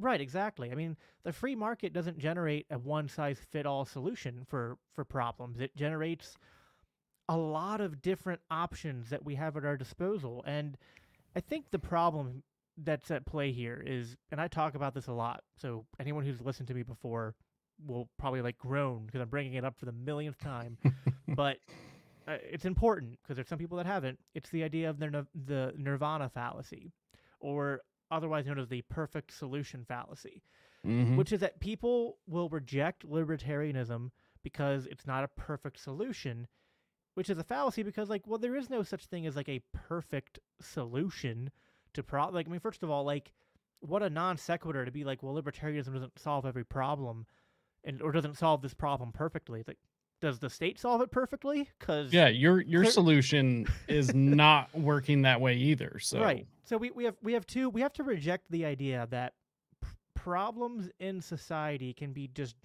Right, 0.00 0.20
exactly. 0.20 0.70
I 0.70 0.74
mean, 0.76 0.96
the 1.24 1.32
free 1.32 1.56
market 1.56 1.92
doesn't 1.92 2.18
generate 2.18 2.66
a 2.70 2.78
one 2.78 3.08
size 3.08 3.38
fit 3.50 3.66
all 3.66 3.84
solution 3.84 4.46
for 4.48 4.78
for 4.94 5.04
problems. 5.04 5.60
It 5.60 5.74
generates 5.76 6.36
a 7.28 7.36
lot 7.36 7.80
of 7.80 8.00
different 8.00 8.40
options 8.50 9.10
that 9.10 9.24
we 9.24 9.34
have 9.34 9.56
at 9.56 9.64
our 9.64 9.76
disposal. 9.76 10.44
And 10.46 10.78
I 11.36 11.40
think 11.40 11.70
the 11.70 11.78
problem 11.80 12.44
that's 12.76 13.10
at 13.10 13.26
play 13.26 13.50
here 13.50 13.82
is 13.84 14.16
and 14.30 14.40
I 14.40 14.46
talk 14.46 14.76
about 14.76 14.94
this 14.94 15.08
a 15.08 15.12
lot. 15.12 15.42
So 15.56 15.84
anyone 15.98 16.24
who's 16.24 16.40
listened 16.40 16.68
to 16.68 16.74
me 16.74 16.84
before 16.84 17.34
will 17.84 18.08
probably 18.18 18.40
like 18.40 18.56
groan 18.56 19.04
because 19.06 19.20
I'm 19.20 19.28
bringing 19.28 19.54
it 19.54 19.64
up 19.64 19.78
for 19.78 19.86
the 19.86 19.92
millionth 19.92 20.38
time. 20.38 20.78
but 21.28 21.58
uh, 22.28 22.36
it's 22.48 22.64
important 22.66 23.18
because 23.22 23.36
there's 23.36 23.48
some 23.48 23.58
people 23.58 23.78
that 23.78 23.86
haven't. 23.86 24.20
It's 24.36 24.50
the 24.50 24.62
idea 24.62 24.90
of 24.90 25.00
the 25.00 25.26
the 25.46 25.74
nirvana 25.76 26.28
fallacy 26.28 26.92
or 27.40 27.80
otherwise 28.10 28.46
known 28.46 28.58
as 28.58 28.68
the 28.68 28.82
perfect 28.82 29.32
solution 29.32 29.84
fallacy, 29.84 30.42
Mhm. 30.84 31.16
which 31.16 31.32
is 31.32 31.40
that 31.40 31.60
people 31.60 32.18
will 32.26 32.48
reject 32.48 33.06
libertarianism 33.08 34.10
because 34.42 34.86
it's 34.86 35.06
not 35.06 35.24
a 35.24 35.28
perfect 35.28 35.78
solution, 35.78 36.46
which 37.14 37.28
is 37.28 37.38
a 37.38 37.44
fallacy 37.44 37.82
because 37.82 38.08
like 38.08 38.26
well 38.26 38.38
there 38.38 38.56
is 38.56 38.70
no 38.70 38.82
such 38.82 39.06
thing 39.06 39.26
as 39.26 39.36
like 39.36 39.48
a 39.48 39.62
perfect 39.72 40.38
solution 40.60 41.50
to 41.92 42.02
pro 42.02 42.28
like 42.28 42.46
I 42.46 42.50
mean 42.50 42.60
first 42.60 42.82
of 42.82 42.90
all 42.90 43.04
like 43.04 43.32
what 43.80 44.02
a 44.02 44.10
non 44.10 44.36
sequitur 44.36 44.84
to 44.84 44.90
be 44.92 45.04
like 45.04 45.22
well 45.22 45.34
libertarianism 45.34 45.92
doesn't 45.92 46.18
solve 46.18 46.46
every 46.46 46.64
problem 46.64 47.26
and 47.84 48.00
or 48.02 48.12
doesn't 48.12 48.36
solve 48.36 48.62
this 48.62 48.74
problem 48.74 49.12
perfectly. 49.12 49.60
It's 49.60 49.68
like 49.68 49.78
does 50.20 50.38
the 50.38 50.50
state 50.50 50.78
solve 50.78 51.00
it 51.02 51.10
perfectly? 51.10 51.68
Cuz 51.78 52.12
Yeah, 52.12 52.28
your 52.28 52.60
your 52.60 52.82
Clear- 52.82 52.92
solution 52.92 53.66
is 53.86 54.12
not 54.14 54.74
working 54.74 55.22
that 55.22 55.40
way 55.40 55.54
either. 55.54 55.98
So 56.00 56.20
Right. 56.20 56.46
So 56.64 56.76
we, 56.76 56.90
we 56.90 57.04
have 57.04 57.16
we 57.22 57.32
have 57.34 57.46
two 57.46 57.68
we 57.70 57.80
have 57.80 57.92
to 57.94 58.02
reject 58.02 58.44
the 58.50 58.64
idea 58.64 59.06
that 59.10 59.34
p- 59.82 59.88
problems 60.14 60.90
in 60.98 61.20
society 61.20 61.92
can 61.94 62.12
be 62.12 62.28
just 62.28 62.56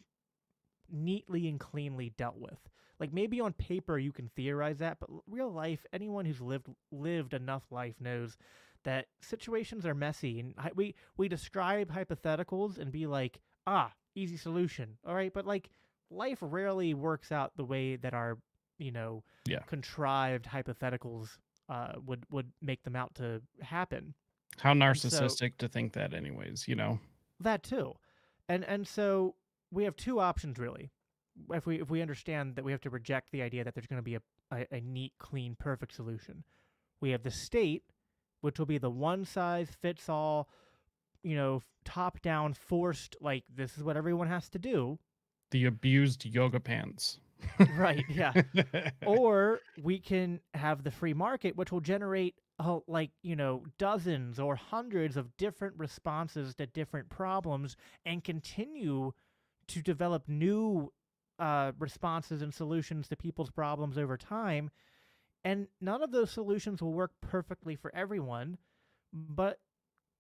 neatly 0.92 1.48
and 1.48 1.60
cleanly 1.60 2.12
dealt 2.18 2.38
with. 2.38 2.60
Like 3.00 3.12
maybe 3.14 3.42
on 3.42 3.54
paper 3.54 3.98
you 3.98 4.12
can 4.12 4.30
theorize 4.36 4.78
that, 4.80 5.00
but 5.00 5.10
real 5.28 5.52
life, 5.52 5.86
anyone 5.94 6.26
who's 6.26 6.42
lived 6.42 6.68
lived 6.92 7.34
enough 7.34 7.64
life 7.72 7.96
knows 8.00 8.38
that 8.84 9.08
situations 9.22 9.86
are 9.86 9.96
messy 9.96 10.40
and 10.40 10.54
hi- 10.58 10.72
we 10.76 10.96
we 11.18 11.28
describe 11.28 11.92
hypotheticals 11.92 12.78
and 12.78 12.92
be 12.92 13.08
like, 13.08 13.40
"Ah, 13.66 13.94
easy 14.16 14.38
solution." 14.38 14.98
All 15.06 15.16
right, 15.16 15.34
but 15.34 15.46
like 15.46 15.70
life 16.14 16.38
rarely 16.42 16.94
works 16.94 17.32
out 17.32 17.52
the 17.58 17.64
way 17.66 17.96
that 17.98 18.14
our, 18.14 18.38
you 18.78 18.92
know, 18.92 19.24
Yeah. 19.46 19.60
contrived 19.64 20.46
hypotheticals 20.46 21.38
uh, 21.70 21.94
would 22.06 22.26
would 22.30 22.52
make 22.62 22.84
them 22.84 22.96
out 22.96 23.16
to 23.16 23.42
happen. 23.62 24.14
how 24.60 24.74
so- 24.74 24.80
narcissistic 24.80 25.58
to 25.58 25.68
think 25.68 25.94
that, 25.94 26.14
anyways. 26.14 26.68
You 26.68 26.76
know. 26.76 27.00
That 27.40 27.64
too, 27.64 27.94
and 28.48 28.64
and 28.66 28.88
so 28.88 29.36
we 29.72 29.84
have 29.86 29.96
two 29.96 30.20
options 30.20 30.60
really. 30.60 30.92
If 31.50 31.66
we 31.66 31.82
if 31.82 31.90
we 31.90 32.02
understand 32.02 32.56
that 32.56 32.64
we 32.66 32.72
have 32.72 32.82
to 32.82 32.90
reject 32.92 33.32
the 33.32 33.42
idea 33.42 33.64
that 33.64 33.74
there's 33.74 33.88
going 33.88 33.98
to 33.98 34.04
be 34.04 34.16
a, 34.16 34.22
a 34.52 34.68
a 34.72 34.82
neat, 34.82 35.14
clean, 35.18 35.56
perfect 35.58 35.94
solution, 35.94 36.44
we 37.02 37.10
have 37.12 37.24
the 37.24 37.32
state, 37.32 37.84
which 38.42 38.60
will 38.60 38.68
be 38.68 38.78
the 38.78 38.92
one 38.92 39.26
size 39.26 39.70
fits 39.82 40.08
all, 40.10 40.48
you 41.24 41.36
know, 41.36 41.62
top 41.86 42.22
down 42.22 42.54
forced 42.54 43.16
like 43.20 43.44
this 43.54 43.78
is 43.78 43.84
what 43.84 43.98
everyone 43.98 44.28
has 44.28 44.48
to 44.50 44.60
do. 44.60 45.00
The 45.54 45.66
abused 45.66 46.26
yoga 46.26 46.60
pants. 46.60 47.20
right? 47.78 48.04
Yeah. 48.10 48.34
or 49.06 49.60
we 49.82 50.00
can 50.00 50.40
have 50.54 50.84
the 50.84 50.92
free 50.92 51.14
market 51.14 51.56
which 51.56 51.72
will 51.72 51.80
generate 51.80 52.36
uh, 52.60 52.80
like 52.88 53.12
you 53.22 53.36
know 53.36 53.64
dozens 53.78 54.40
or 54.40 54.56
hundreds 54.56 55.18
of 55.18 55.36
different 55.38 55.76
responses 55.78 56.56
to 56.56 56.66
different 56.66 57.10
problems 57.10 57.76
and 58.06 58.24
continue 58.24 59.12
to 59.68 59.82
develop 59.82 60.24
new 60.28 60.92
uh, 61.40 61.72
responses 61.80 62.42
and 62.42 62.54
solutions 62.54 63.08
to 63.08 63.16
people's 63.16 63.52
problems 63.52 63.98
over 63.98 64.18
time 64.18 64.70
and 65.44 65.68
none 65.82 66.02
of 66.02 66.12
those 66.12 66.32
solutions 66.32 66.82
will 66.82 66.94
work 66.94 67.12
perfectly 67.22 67.76
for 67.76 67.94
everyone 67.96 68.58
but 69.12 69.60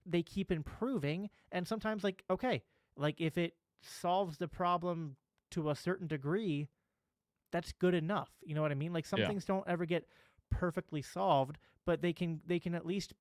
they 0.06 0.22
keep 0.22 0.52
improving 0.52 1.30
and 1.52 1.68
sometimes 1.68 2.04
like 2.04 2.24
okay 2.30 2.62
like 2.98 3.20
if 3.20 3.38
it 3.38 3.54
solves 3.82 4.38
the 4.38 4.48
problem 4.48 5.16
to 5.54 5.70
a 5.70 5.76
certain 5.76 6.08
degree 6.08 6.68
that's 7.52 7.72
good 7.74 7.94
enough. 7.94 8.30
You 8.44 8.56
know 8.56 8.62
what 8.62 8.72
I 8.72 8.76
mean? 8.76 8.94
Like 8.94 9.06
some 9.06 9.20
Yeah. 9.20 9.28
things 9.28 9.46
don't 9.46 9.68
ever 9.68 9.86
get 9.86 10.08
perfectly 10.50 11.02
solved, 11.02 11.58
but 11.86 12.02
they 12.02 12.14
can 12.14 12.42
they 12.46 12.60
can 12.60 12.76
at 12.76 12.86
least 12.86 13.14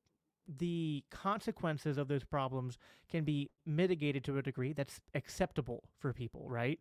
the 0.46 1.04
consequences 1.10 1.98
of 1.98 2.08
those 2.08 2.24
problems 2.24 2.78
can 3.08 3.24
be 3.24 3.50
mitigated 3.66 4.24
to 4.24 4.38
a 4.38 4.42
degree 4.42 4.72
that's 4.72 5.00
acceptable 5.14 5.84
for 5.98 6.12
people, 6.12 6.48
right? 6.48 6.80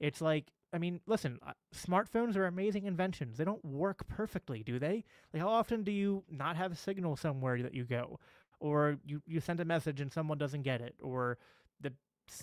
It's 0.00 0.20
like 0.20 0.52
I 0.72 0.78
mean, 0.78 1.00
listen, 1.06 1.38
smartphones 1.74 2.36
are 2.36 2.46
amazing 2.46 2.84
inventions. 2.84 3.36
They 3.36 3.44
don't 3.44 3.64
work 3.64 4.06
perfectly, 4.08 4.62
do 4.62 4.78
they? 4.78 5.04
Like 5.32 5.42
how 5.42 5.48
often 5.48 5.82
do 5.82 5.92
you 5.92 6.24
not 6.30 6.56
have 6.56 6.72
a 6.72 6.76
signal 6.76 7.16
somewhere 7.16 7.62
that 7.62 7.74
you 7.74 7.84
go 7.84 8.18
or 8.60 8.98
you 9.04 9.22
you 9.26 9.40
send 9.40 9.60
a 9.60 9.64
message 9.64 10.00
and 10.00 10.12
someone 10.12 10.38
doesn't 10.38 10.62
get 10.62 10.80
it 10.80 10.94
or 11.02 11.38
the 11.80 11.92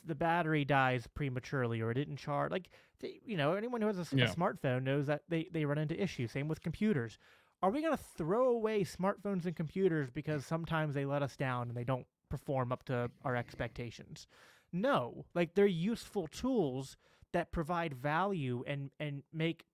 the 0.06 0.16
battery 0.16 0.66
dies 0.66 1.08
prematurely 1.14 1.82
or 1.82 1.92
it 1.92 1.96
didn't 1.96 2.18
charge 2.18 2.52
like 2.52 2.70
you 3.02 3.38
know 3.38 3.54
anyone 3.54 3.82
who 3.82 3.88
has 3.88 3.98
a, 4.00 4.16
Yeah. 4.16 4.28
smartphone 4.28 4.84
knows 4.84 5.06
that 5.08 5.22
they, 5.30 5.48
they 5.52 5.66
run 5.66 5.78
into 5.78 6.02
issues. 6.02 6.32
Same 6.32 6.48
with 6.48 6.62
computers. 6.62 7.20
Are 7.62 7.70
we 7.72 7.82
going 7.82 7.96
to 7.96 8.04
throw 8.18 8.50
away 8.50 8.84
smartphones 8.84 9.46
and 9.46 9.56
computers 9.56 10.10
because 10.12 10.46
sometimes 10.46 10.94
they 10.94 11.06
let 11.06 11.22
us 11.24 11.36
down 11.36 11.68
and 11.70 11.78
they 11.78 11.84
don't 11.84 12.06
perform 12.30 12.72
up 12.72 12.84
to 12.86 13.10
our 13.24 13.36
expectations? 13.36 14.28
No. 14.74 15.26
Like 15.34 15.54
they're 15.56 15.66
useful 15.68 16.28
tools 16.28 16.98
that 17.34 17.52
provide 17.52 17.94
value 17.94 18.64
and 18.68 18.90
and 19.00 19.24
make 19.34 19.66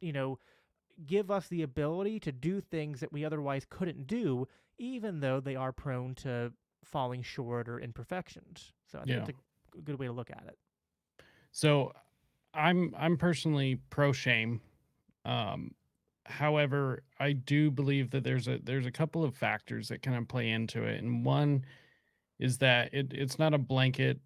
you 0.00 0.12
know 0.12 0.38
give 1.06 1.30
us 1.30 1.48
the 1.48 1.62
ability 1.62 2.20
to 2.20 2.32
do 2.32 2.60
things 2.60 3.00
that 3.00 3.12
we 3.12 3.24
otherwise 3.24 3.66
couldn't 3.68 4.06
do 4.06 4.46
even 4.78 5.20
though 5.20 5.40
they 5.40 5.56
are 5.56 5.72
prone 5.72 6.14
to 6.14 6.52
falling 6.84 7.22
short 7.22 7.68
or 7.68 7.80
imperfections 7.80 8.72
so 8.86 8.98
i 8.98 9.04
think 9.04 9.18
Yeah. 9.18 9.22
it's 9.28 9.30
a 9.78 9.80
good 9.82 9.98
way 9.98 10.06
to 10.06 10.12
look 10.12 10.30
at 10.30 10.44
it 10.48 10.58
So 11.50 11.92
I'm 12.54 12.94
I'm 12.96 13.16
personally 13.16 13.76
pro 13.90 14.12
shame. 14.12 14.60
Um 15.24 15.72
however, 16.26 17.04
I 17.18 17.32
do 17.32 17.70
believe 17.70 18.10
that 18.10 18.24
there's 18.24 18.48
a 18.48 18.58
there's 18.58 18.86
a 18.86 18.92
couple 18.92 19.24
of 19.24 19.36
factors 19.36 19.88
that 19.88 20.02
kind 20.02 20.16
of 20.16 20.28
play 20.28 20.50
into 20.50 20.84
it. 20.84 20.98
And 21.02 21.24
one 21.24 21.64
is 22.38 22.58
that 22.58 22.94
it 22.94 23.12
it's 23.12 23.38
not 23.38 23.54
a 23.54 23.58
blanket 23.58 24.20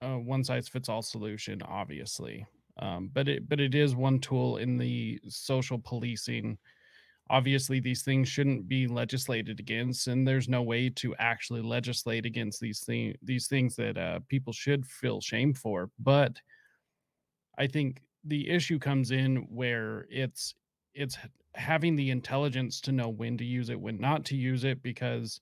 uh, 0.00 0.16
one 0.16 0.44
size 0.44 0.68
fits 0.68 0.88
all 0.88 1.02
solution, 1.02 1.62
obviously. 1.62 2.46
Um, 2.76 3.08
but 3.08 3.28
it 3.28 3.48
but 3.48 3.60
it 3.60 3.74
is 3.74 3.94
one 3.94 4.18
tool 4.18 4.56
in 4.56 4.76
the 4.78 5.20
social 5.28 5.78
policing. 5.78 6.58
Obviously, 7.30 7.80
these 7.80 8.02
things 8.02 8.28
shouldn't 8.28 8.68
be 8.68 8.86
legislated 8.86 9.58
against, 9.58 10.08
and 10.08 10.28
there's 10.28 10.48
no 10.48 10.62
way 10.62 10.90
to 10.90 11.14
actually 11.16 11.62
legislate 11.62 12.26
against 12.26 12.60
these 12.60 12.80
things 12.80 13.16
these 13.22 13.46
things 13.46 13.74
that 13.76 13.96
uh, 13.96 14.20
people 14.28 14.52
should 14.52 14.86
feel 14.86 15.20
shame 15.20 15.54
for. 15.54 15.90
But 15.98 16.38
I 17.56 17.66
think 17.66 18.02
the 18.24 18.48
issue 18.50 18.78
comes 18.78 19.10
in 19.10 19.36
where 19.48 20.06
it's 20.10 20.54
it's 20.94 21.16
having 21.54 21.96
the 21.96 22.10
intelligence 22.10 22.80
to 22.82 22.92
know 22.92 23.08
when 23.08 23.38
to 23.38 23.44
use 23.44 23.70
it, 23.70 23.80
when 23.80 23.98
not 23.98 24.24
to 24.26 24.36
use 24.36 24.64
it, 24.64 24.82
because 24.82 25.40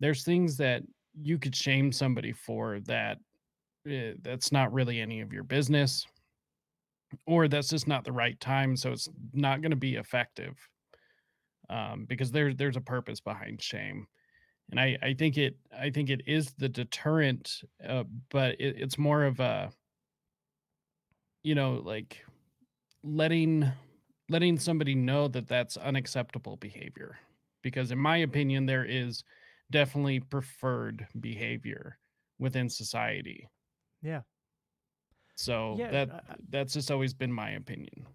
there's 0.00 0.22
things 0.22 0.56
that 0.58 0.82
you 1.14 1.38
could 1.38 1.54
shame 1.54 1.92
somebody 1.92 2.32
for 2.32 2.80
that 2.80 3.18
eh, 3.88 4.12
that's 4.20 4.52
not 4.52 4.72
really 4.72 5.00
any 5.00 5.20
of 5.22 5.32
your 5.32 5.44
business, 5.44 6.06
or 7.26 7.48
that's 7.48 7.68
just 7.68 7.88
not 7.88 8.04
the 8.04 8.12
right 8.12 8.38
time, 8.40 8.76
so 8.76 8.92
it's 8.92 9.08
not 9.32 9.62
going 9.62 9.70
to 9.70 9.76
be 9.76 9.94
effective. 9.94 10.56
Um, 11.68 12.04
because 12.06 12.30
there's 12.30 12.56
there's 12.56 12.76
a 12.76 12.80
purpose 12.80 13.20
behind 13.20 13.60
shame, 13.62 14.06
and 14.70 14.78
I 14.80 14.96
I 15.02 15.14
think 15.14 15.36
it 15.38 15.56
I 15.76 15.90
think 15.90 16.10
it 16.10 16.22
is 16.26 16.52
the 16.58 16.68
deterrent, 16.68 17.62
uh, 17.86 18.04
but 18.30 18.60
it, 18.60 18.76
it's 18.78 18.98
more 18.98 19.24
of 19.24 19.40
a 19.40 19.72
you 21.42 21.54
know 21.54 21.74
like 21.84 22.24
letting 23.02 23.70
letting 24.28 24.58
somebody 24.58 24.94
know 24.94 25.28
that 25.28 25.48
that's 25.48 25.76
unacceptable 25.76 26.56
behavior. 26.56 27.18
Because 27.62 27.90
in 27.90 27.98
my 27.98 28.18
opinion 28.18 28.66
there 28.66 28.84
is 28.84 29.24
definitely 29.70 30.20
preferred 30.20 31.06
behavior 31.20 31.98
within 32.38 32.68
society. 32.68 33.48
Yeah. 34.02 34.20
So 35.36 35.76
Yeah, 35.78 35.90
that 35.90 36.10
I- 36.12 36.36
that's 36.48 36.72
just 36.74 36.90
always 36.90 37.12
been 37.12 37.32
my 37.32 37.50
opinion 37.50 38.06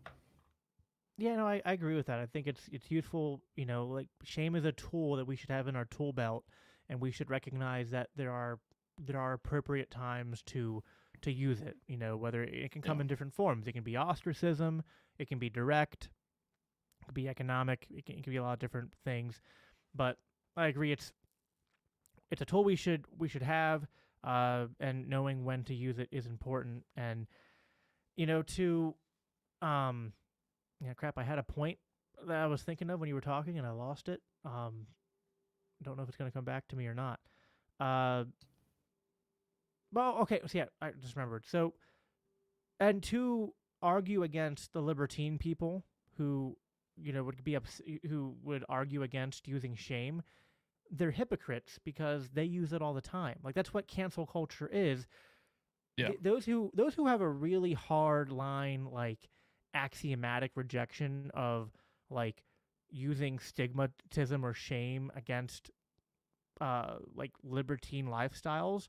Yeah, 1.22 1.36
no, 1.36 1.46
I, 1.48 1.62
I 1.64 1.74
agree 1.74 1.96
with 1.96 2.08
that. 2.08 2.20
I 2.20 2.26
think 2.26 2.48
it's 2.48 2.68
it's 2.72 2.90
useful. 2.90 3.44
You 3.56 3.68
know, 3.68 3.86
like 3.86 4.08
shame 4.24 4.56
is 4.56 4.66
a 4.66 4.72
tool 4.72 5.18
that 5.18 5.28
we 5.28 5.36
should 5.36 5.52
have 5.52 5.68
in 5.68 5.76
our 5.76 5.86
tool 5.86 6.14
belt, 6.14 6.46
and 6.90 7.00
we 7.00 7.12
should 7.12 7.30
recognize 7.30 7.92
that 7.92 8.10
there 8.16 8.32
are 8.32 8.60
there 9.00 9.20
are 9.20 9.34
appropriate 9.34 9.92
times 9.92 10.42
to 10.48 10.84
to 11.22 11.32
use 11.32 11.62
it. 11.62 11.78
You 11.88 11.98
know, 11.98 12.18
whether 12.18 12.42
it 12.44 12.72
can 12.72 12.82
come 12.82 12.98
Yeah. 12.98 13.02
in 13.02 13.08
different 13.08 13.34
forms. 13.36 13.68
It 13.68 13.74
can 13.74 13.84
be 13.84 13.96
ostracism. 13.96 14.82
It 15.20 15.28
can 15.28 15.38
be 15.38 15.48
direct. 15.48 16.10
It 17.02 17.06
can 17.06 17.14
be 17.14 17.30
economic. 17.30 17.86
It 17.92 18.04
can, 18.06 18.16
it 18.18 18.24
can 18.24 18.34
be 18.34 18.38
a 18.38 18.44
lot 18.44 18.54
of 18.54 18.60
different 18.60 18.92
things. 19.06 19.40
But 19.94 20.18
I 20.58 20.68
agree. 20.68 20.92
It's 20.92 21.14
it's 22.32 22.42
a 22.42 22.46
tool 22.46 22.64
we 22.64 22.76
should 22.76 23.06
we 23.20 23.28
should 23.28 23.44
have, 23.44 23.86
uh, 24.24 24.66
and 24.80 25.08
knowing 25.08 25.46
when 25.46 25.66
to 25.66 25.76
use 25.76 26.00
it 26.00 26.10
is 26.12 26.26
important. 26.26 26.84
And 26.98 27.28
you 28.16 28.26
know, 28.26 28.42
to 28.42 28.96
um, 29.62 30.14
yeah, 30.84 30.94
crap. 30.94 31.18
I 31.18 31.24
had 31.24 31.38
a 31.38 31.44
point 31.44 31.78
that 32.28 32.38
I 32.38 32.48
was 32.48 32.62
thinking 32.64 32.90
of 32.90 33.00
when 33.00 33.10
you 33.10 33.16
were 33.16 33.22
talking, 33.22 33.58
and 33.58 33.68
I 33.68 33.72
lost 33.72 34.10
it. 34.10 34.22
Um, 34.46 34.88
don't 35.84 35.98
know 35.98 36.04
if 36.04 36.10
it's 36.10 36.18
gonna 36.18 36.32
come 36.32 36.46
back 36.46 36.68
to 36.70 36.76
me 36.76 36.88
or 36.88 36.94
not. 36.94 37.20
Uh, 37.80 38.26
well, 39.94 40.18
okay. 40.22 40.40
So 40.46 40.58
yeah, 40.58 40.66
I 40.82 40.92
just 40.92 41.16
remembered. 41.16 41.46
So, 41.48 41.74
and 42.80 43.02
to 43.04 43.54
argue 43.82 44.24
against 44.24 44.74
the 44.74 44.82
libertine 44.82 45.38
people 45.38 45.86
who, 46.18 46.58
you 46.96 47.12
know, 47.12 47.24
would 47.24 47.44
be 47.44 47.56
ups- 47.56 47.82
who 48.08 48.36
would 48.44 48.64
argue 48.70 49.04
against 49.04 49.48
using 49.48 49.76
shame, 49.76 50.22
they're 50.92 51.12
hypocrites 51.12 51.80
because 51.84 52.30
they 52.34 52.44
use 52.44 52.74
it 52.74 52.82
all 52.82 52.94
the 52.94 53.02
time. 53.02 53.40
Like 53.44 53.56
that's 53.56 53.74
what 53.74 53.88
cancel 53.88 54.26
culture 54.26 54.70
is. 54.72 55.08
Yeah. 55.98 56.08
Th- 56.08 56.20
those 56.22 56.46
who 56.46 56.72
those 56.74 56.94
who 56.94 57.08
have 57.08 57.22
a 57.22 57.30
really 57.30 57.74
hard 57.74 58.32
line, 58.32 58.86
like 58.86 59.30
axiomatic 59.74 60.52
rejection 60.56 61.32
of 61.34 61.72
like 62.10 62.44
using 62.90 63.38
stigmatism 63.40 64.44
or 64.44 64.54
shame 64.54 65.12
against 65.16 65.72
uh 66.60 66.96
like 67.16 67.32
libertine 67.44 68.08
lifestyles 68.08 68.88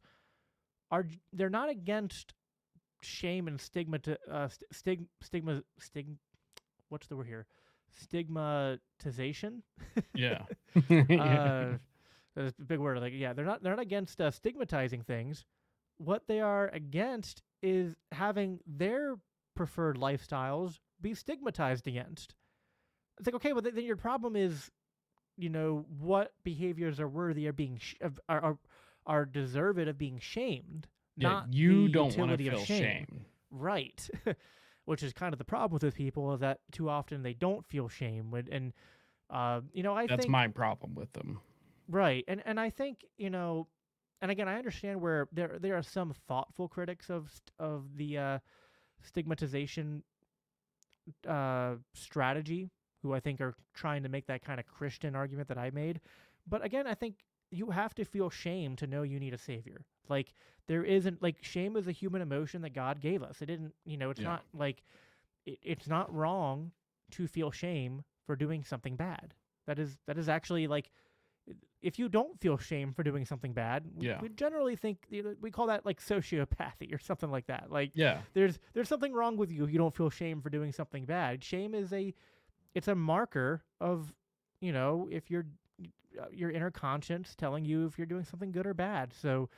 are 0.90 1.06
they're 1.32 1.48
not 1.48 1.70
against 1.70 2.34
shame 3.00 3.46
and 3.48 3.60
stigma 3.60 3.98
uh 4.30 4.48
st- 4.48 4.72
stig 4.72 5.04
stigma 5.20 5.62
stig 5.78 6.08
what's 6.92 7.06
the 7.08 7.16
word 7.16 7.26
here? 7.26 7.46
Stigmatization? 7.92 9.62
Yeah. 10.14 10.42
uh 11.18 11.78
that's 12.34 12.58
a 12.58 12.64
big 12.64 12.78
word 12.78 12.98
like 12.98 13.12
yeah 13.14 13.32
they're 13.34 13.44
not 13.44 13.62
they're 13.62 13.74
not 13.74 13.82
against 13.82 14.20
uh, 14.20 14.30
stigmatizing 14.30 15.02
things. 15.02 15.44
What 15.98 16.26
they 16.28 16.40
are 16.40 16.68
against 16.68 17.42
is 17.62 17.94
having 18.12 18.60
their 18.66 19.16
preferred 19.54 19.96
lifestyles 19.96 20.78
be 21.00 21.14
stigmatized 21.14 21.86
against 21.86 22.34
it's 23.18 23.26
like 23.26 23.34
okay 23.34 23.52
well 23.52 23.62
then 23.62 23.84
your 23.84 23.96
problem 23.96 24.36
is 24.36 24.70
you 25.36 25.48
know 25.48 25.84
what 25.98 26.32
behaviors 26.44 27.00
are 27.00 27.08
worthy 27.08 27.46
of 27.46 27.56
being 27.56 27.76
sh- 27.78 27.94
of, 28.00 28.18
are, 28.28 28.42
are 28.42 28.58
are 29.06 29.24
deserved 29.24 29.80
of 29.80 29.98
being 29.98 30.18
shamed 30.18 30.86
yeah. 31.16 31.28
not 31.28 31.52
You 31.52 31.88
don't 31.88 32.16
want 32.16 32.30
to 32.30 32.38
feel 32.38 32.64
shame. 32.64 32.82
shame. 32.82 33.24
Right. 33.50 34.08
Which 34.84 35.02
is 35.02 35.12
kind 35.12 35.32
of 35.32 35.38
the 35.38 35.44
problem 35.44 35.72
with 35.72 35.82
those 35.82 35.94
people 35.94 36.32
is 36.34 36.40
that 36.40 36.60
too 36.72 36.88
often 36.88 37.22
they 37.22 37.34
don't 37.34 37.64
feel 37.66 37.88
shame. 37.88 38.30
When, 38.30 38.48
and, 38.50 38.72
uh, 39.30 39.60
you 39.72 39.82
know, 39.82 39.94
I 39.94 40.06
That's 40.06 40.22
think. 40.22 40.30
my 40.30 40.48
problem 40.48 40.94
with 40.94 41.12
them. 41.12 41.40
Right. 41.88 42.24
And, 42.26 42.42
and 42.44 42.58
I 42.58 42.70
think, 42.70 43.04
you 43.16 43.30
know, 43.30 43.68
and 44.20 44.30
again, 44.30 44.48
I 44.48 44.56
understand 44.56 45.00
where 45.00 45.28
there 45.32 45.58
there 45.60 45.76
are 45.76 45.82
some 45.82 46.14
thoughtful 46.28 46.68
critics 46.68 47.10
of 47.10 47.28
st- 47.30 47.50
of 47.58 47.96
the 47.96 48.18
uh, 48.18 48.38
stigmatization 49.04 50.02
uh, 51.28 51.74
strategy 51.94 52.70
who 53.02 53.12
I 53.14 53.20
think 53.20 53.40
are 53.40 53.54
trying 53.74 54.02
to 54.04 54.08
make 54.08 54.26
that 54.26 54.44
kind 54.44 54.60
of 54.60 54.66
Christian 54.66 55.16
argument 55.16 55.48
that 55.48 55.58
I 55.58 55.70
made. 55.70 56.00
But 56.48 56.64
again, 56.64 56.86
I 56.86 56.94
think 56.94 57.16
you 57.50 57.70
have 57.70 57.94
to 57.96 58.04
feel 58.04 58.30
shame 58.30 58.76
to 58.76 58.86
know 58.86 59.02
you 59.02 59.18
need 59.18 59.34
a 59.34 59.38
savior. 59.38 59.84
Like 60.08 60.32
there 60.68 60.84
isn't 60.84 61.22
like 61.22 61.36
shame 61.42 61.76
is 61.76 61.88
a 61.88 61.92
human 61.92 62.22
emotion 62.22 62.62
that 62.62 62.74
God 62.74 63.00
gave 63.00 63.22
us. 63.22 63.42
It 63.42 63.46
didn't, 63.46 63.74
you 63.84 63.96
know, 63.96 64.10
it's 64.10 64.20
Yeah. 64.20 64.28
not 64.28 64.44
like 64.54 64.82
it, 65.44 65.58
it's 65.62 65.88
not 65.88 66.12
wrong 66.14 66.72
to 67.12 67.26
feel 67.26 67.50
shame 67.50 68.02
for 68.26 68.36
doing 68.36 68.64
something 68.64 68.96
bad. 68.96 69.34
That 69.66 69.78
is 69.78 69.98
that 70.06 70.18
is 70.18 70.28
actually 70.28 70.66
like 70.66 70.90
if 71.80 71.98
you 71.98 72.08
don't 72.08 72.38
feel 72.40 72.56
shame 72.56 72.92
for 72.92 73.02
doing 73.02 73.24
something 73.24 73.52
bad, 73.52 73.84
we, 73.96 74.06
Yeah. 74.06 74.20
we 74.20 74.28
generally 74.28 74.76
think 74.76 74.98
you 75.10 75.22
know, 75.22 75.34
we 75.40 75.50
call 75.50 75.66
that 75.66 75.84
like 75.84 76.00
sociopathy 76.00 76.94
or 76.94 76.98
something 76.98 77.30
like 77.30 77.46
that. 77.46 77.70
Like 77.70 77.90
Yeah. 77.94 78.20
there's 78.34 78.58
there's 78.72 78.88
something 78.88 79.12
wrong 79.12 79.36
with 79.36 79.50
you 79.50 79.64
if 79.64 79.70
you 79.70 79.78
don't 79.78 79.94
feel 79.94 80.10
shame 80.10 80.40
for 80.40 80.50
doing 80.50 80.72
something 80.72 81.04
bad. 81.04 81.42
Shame 81.42 81.74
is 81.74 81.92
a 81.92 82.14
it's 82.74 82.88
a 82.88 82.94
marker 82.94 83.64
of 83.80 84.14
you 84.60 84.72
know 84.72 85.08
if 85.10 85.30
you're 85.30 85.46
uh, 86.20 86.26
your 86.30 86.50
inner 86.50 86.70
conscience 86.70 87.34
telling 87.34 87.64
you 87.64 87.86
if 87.86 87.98
you're 87.98 88.06
doing 88.06 88.24
something 88.24 88.52
good 88.52 88.66
or 88.66 88.74
bad. 88.74 89.12
So 89.12 89.48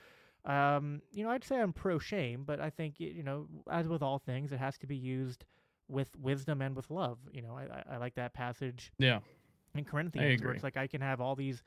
um, 0.47 1.01
you 1.13 1.25
know, 1.25 1.31
I'd 1.31 1.45
say 1.45 1.59
I'm 1.61 1.73
pro 1.73 1.99
shame, 1.99 2.45
but 2.45 2.61
I 2.61 2.71
think 2.71 3.01
you 3.01 3.23
know, 3.23 3.47
as 3.71 3.89
with 3.89 4.03
all 4.03 4.19
things, 4.19 4.53
it 4.53 4.59
has 4.59 4.77
to 4.79 4.87
be 4.87 4.97
used 4.97 5.45
with 5.89 6.09
wisdom 6.19 6.61
and 6.63 6.75
with 6.77 6.91
love. 6.91 7.19
You 7.33 7.43
know, 7.43 7.57
I, 7.59 7.95
I 7.95 7.97
like 7.99 8.15
that 8.15 8.33
passage 8.35 8.93
Yeah. 8.99 9.21
In 9.75 9.85
Corinthians 9.85 10.41
where 10.43 10.55
it's 10.55 10.65
like 10.65 10.77
I 10.77 10.87
can 10.87 11.01
have 11.01 11.21
all 11.21 11.35
these 11.37 11.63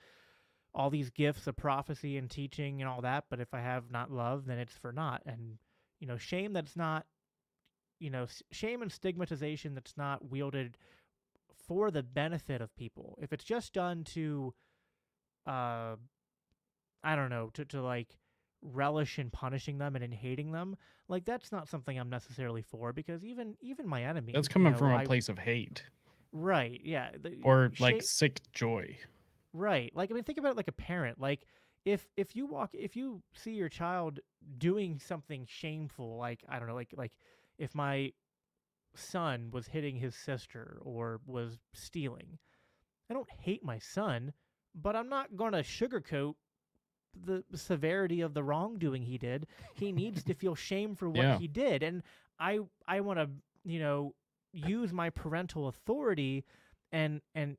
all 0.74 0.90
these 0.90 1.10
gifts 1.10 1.48
of 1.48 1.56
prophecy 1.56 2.18
and 2.18 2.30
teaching 2.30 2.82
and 2.82 2.90
all 2.90 3.02
that, 3.02 3.26
but 3.30 3.40
if 3.40 3.54
I 3.54 3.62
have 3.62 3.90
not 3.90 4.12
love, 4.12 4.46
then 4.46 4.60
it's 4.60 4.78
for 4.78 4.92
naught. 4.92 5.22
And 5.26 5.58
you 6.00 6.08
know, 6.08 6.18
shame 6.18 6.54
that's 6.54 6.76
not 6.76 7.06
you 8.00 8.10
know, 8.12 8.28
shame 8.52 8.82
and 8.84 8.92
stigmatization 8.92 9.74
that's 9.74 9.98
not 9.98 10.30
wielded 10.30 10.78
for 11.68 11.90
the 11.90 12.04
benefit 12.04 12.62
of 12.62 12.76
people. 12.76 13.18
If 13.20 13.34
it's 13.34 13.44
just 13.44 13.74
done 13.74 14.04
to 14.14 14.54
uh 15.46 15.96
I 17.04 17.16
don't 17.16 17.30
know, 17.30 17.50
to 17.54 17.66
to 17.66 17.82
like 17.82 18.18
relish 18.62 19.18
in 19.20 19.30
punishing 19.30 19.78
them 19.78 19.96
and 19.96 20.04
in 20.04 20.12
hating 20.12 20.52
them, 20.52 20.76
like 21.08 21.26
that's 21.26 21.52
not 21.52 21.68
something 21.68 21.98
I'm 21.98 22.10
necessarily 22.10 22.62
for 22.62 22.94
because 22.94 23.24
even 23.26 23.56
even 23.62 23.88
my 23.88 24.04
enemies 24.04 24.34
That's 24.36 24.48
you 24.48 24.54
coming 24.54 24.74
know, 24.74 24.78
from 24.78 24.92
a 24.92 24.98
I- 24.98 25.06
place 25.06 25.30
of 25.30 25.40
hate 25.40 25.84
Right, 26.32 26.82
yeah. 26.84 27.12
the- 27.22 27.32
uh, 27.44 27.44
or 27.44 27.72
sha- 27.74 27.84
like 27.84 28.02
sick 28.04 28.42
joy. 28.52 28.98
Right. 29.54 29.92
Like 29.96 30.12
I 30.12 30.14
mean 30.14 30.24
think 30.24 30.38
about 30.38 30.52
it 30.52 30.58
like 30.58 30.68
a 30.68 30.72
parent. 30.74 31.20
Like 31.20 31.46
if 31.86 32.06
if 32.18 32.36
you 32.36 32.46
walk 32.46 32.72
if 32.74 32.96
you 32.96 33.22
see 33.34 33.52
your 33.52 33.70
child 33.70 34.20
doing 34.58 35.00
something 35.00 35.46
shameful 35.48 36.18
like 36.18 36.44
I 36.50 36.60
don't 36.60 36.68
know 36.68 36.76
like 36.76 36.94
like 36.96 37.14
if 37.58 37.74
my 37.74 38.12
son 38.96 39.50
was 39.52 39.68
hitting 39.68 39.96
his 39.96 40.16
sister 40.16 40.80
or 40.84 41.22
was 41.26 41.58
stealing. 41.74 42.38
I 43.10 43.14
don't 43.14 43.30
hate 43.32 43.64
my 43.64 43.80
son, 43.80 44.34
but 44.76 44.96
I'm 44.96 45.08
not 45.10 45.36
going 45.38 45.54
to 45.54 45.60
sugarcoat 45.64 46.34
the 47.26 47.44
severity 47.56 48.22
of 48.22 48.34
the 48.34 48.44
wrongdoing 48.44 49.02
he 49.04 49.18
did. 49.18 49.48
He 49.74 49.92
needs 49.92 50.24
to 50.26 50.34
feel 50.34 50.56
shame 50.56 50.96
for 50.96 51.10
what 51.10 51.18
Yeah. 51.20 51.38
he 51.40 51.48
did 51.48 51.84
and 51.84 52.04
I 52.40 52.60
I 52.88 53.00
want 53.02 53.18
to, 53.20 53.30
you 53.64 53.80
know, 53.80 54.14
use 54.54 54.94
my 54.94 55.10
parental 55.10 55.68
authority 55.68 56.46
and 56.92 57.22
and 57.36 57.58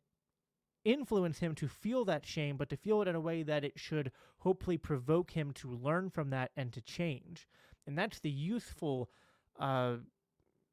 influence 0.84 1.39
him 1.39 1.55
to 1.57 1.68
feel 1.68 2.05
that 2.07 2.24
shame, 2.24 2.57
but 2.57 2.70
to 2.70 2.76
feel 2.76 3.03
it 3.03 3.09
in 3.09 3.14
a 3.14 3.20
way 3.20 3.43
that 3.43 3.64
it 3.64 3.78
should 3.78 4.11
hopefully 4.39 4.78
provoke 4.78 5.32
him 5.32 5.53
to 5.53 5.70
learn 5.70 6.09
from 6.09 6.30
that 6.30 6.51
and 6.57 6.72
to 6.72 6.80
change. 6.80 7.47
And 7.86 7.99
that's 7.99 8.20
the 8.20 8.30
useful 8.30 9.11
uh, 9.59 9.97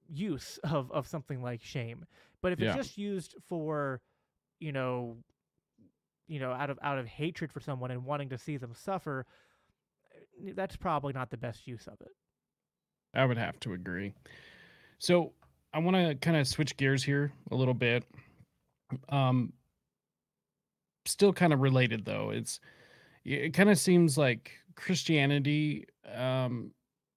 use 0.07 0.57
of, 0.63 0.91
of 0.91 1.07
something 1.07 1.41
like 1.41 1.61
shame. 1.61 2.05
But 2.41 2.51
if 2.53 2.61
Yeah. 2.61 2.67
it's 2.67 2.75
just 2.75 2.97
used 2.97 3.35
for, 3.47 4.01
you 4.59 4.71
know, 4.71 5.17
you 6.27 6.39
know, 6.39 6.51
out 6.51 6.69
of 6.69 6.79
out 6.81 6.97
of 6.97 7.07
hatred 7.07 7.51
for 7.51 7.59
someone 7.59 7.91
and 7.91 8.05
wanting 8.05 8.29
to 8.29 8.37
see 8.37 8.57
them 8.57 8.73
suffer, 8.73 9.25
that's 10.53 10.75
probably 10.75 11.13
not 11.13 11.29
the 11.29 11.37
best 11.37 11.67
use 11.67 11.87
of 11.87 11.99
it. 12.01 12.11
I 13.13 13.25
would 13.25 13.37
have 13.37 13.59
to 13.61 13.73
agree. 13.73 14.13
So 14.99 15.33
I 15.75 15.79
want 15.79 15.97
to 15.97 16.15
kind 16.15 16.37
of 16.37 16.47
switch 16.47 16.77
gears 16.77 17.03
here 17.03 17.33
a 17.51 17.55
little 17.55 17.73
bit. 17.73 18.05
Um, 19.09 19.51
still 21.05 21.33
kind 21.33 21.51
of 21.51 21.59
related 21.59 22.05
though. 22.05 22.29
It's 22.29 22.61
it 23.25 23.53
kind 23.53 23.69
of 23.69 23.77
seems 23.77 24.17
like 24.17 24.53
Christianity, 24.75 25.85
um, 26.15 26.71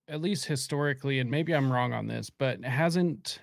at 0.08 0.20
least 0.20 0.44
historically, 0.46 1.20
and 1.20 1.30
maybe 1.30 1.54
I'm 1.54 1.72
wrong 1.72 1.92
on 1.92 2.08
this, 2.08 2.30
but 2.30 2.64
hasn't 2.64 3.38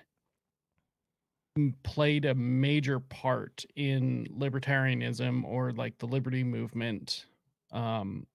played 1.82 2.26
a 2.26 2.34
major 2.34 3.00
part 3.00 3.64
in 3.74 4.26
libertarianism 4.38 5.44
or 5.44 5.72
like 5.72 5.96
the 5.96 6.06
liberty 6.06 6.44
movement. 6.44 7.24
Um, 7.72 8.26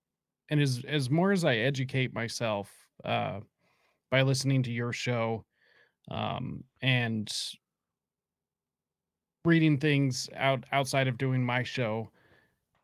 and 0.49 0.59
as 0.59 0.83
as 0.87 1.11
more 1.11 1.31
as 1.31 1.45
I 1.45 1.57
educate 1.57 2.11
myself, 2.11 2.71
uh, 3.05 3.41
by 4.09 4.23
listening 4.23 4.63
to 4.63 4.71
your 4.71 4.93
show 4.93 5.45
um, 6.11 6.63
and 6.83 7.31
reading 9.45 9.77
things 9.77 10.29
out 10.35 10.63
outside 10.71 11.07
of 11.07 11.17
doing 11.17 11.43
my 11.43 11.63
show 11.63 12.11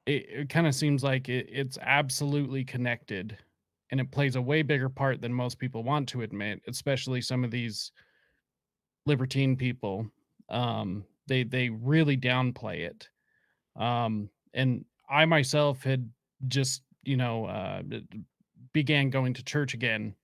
it, 0.08 0.26
it 0.30 0.50
kind 0.50 0.68
of 0.68 0.76
seems 0.76 1.04
like 1.04 1.30
it, 1.30 1.48
it's 1.52 1.78
absolutely 1.82 2.64
connected 2.66 3.38
and 3.92 4.02
it 4.02 4.12
plays 4.12 4.36
a 4.36 4.42
way 4.42 4.62
bigger 4.64 4.90
part 4.90 5.22
than 5.22 5.34
most 5.34 5.60
people 5.60 5.84
want 5.84 6.10
to 6.10 6.24
admit 6.24 6.62
especially 6.68 7.22
some 7.22 7.44
of 7.44 7.52
these 7.52 7.92
libertine 9.06 9.56
people 9.56 10.10
Um, 10.50 11.06
they 11.28 11.44
they 11.44 11.70
really 11.70 12.18
downplay 12.18 12.88
it. 12.88 13.10
Um, 13.76 14.30
and 14.54 14.86
I 15.10 15.26
myself 15.26 15.84
had 15.84 16.10
just 16.48 16.84
you 17.04 17.18
know 17.18 17.46
uh, 17.46 17.84
began 18.74 19.10
going 19.10 19.34
to 19.36 19.44
church 19.44 19.74
again. 19.74 20.16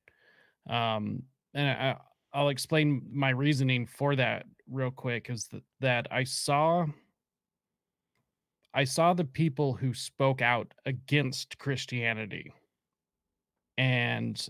Um, 0.69 1.23
and 1.53 1.69
I, 1.69 1.97
I'll 2.33 2.49
explain 2.49 3.05
my 3.11 3.29
reasoning 3.29 3.85
for 3.85 4.15
that 4.15 4.45
real 4.69 4.91
quick. 4.91 5.29
Is 5.29 5.47
that 5.47 5.63
that 5.81 6.07
I 6.11 6.23
saw 6.23 6.87
I 8.73 8.83
saw 8.83 9.13
the 9.13 9.25
people 9.25 9.73
who 9.73 9.93
spoke 9.93 10.41
out 10.41 10.73
against 10.85 11.57
Christianity. 11.59 12.51
And 13.77 14.47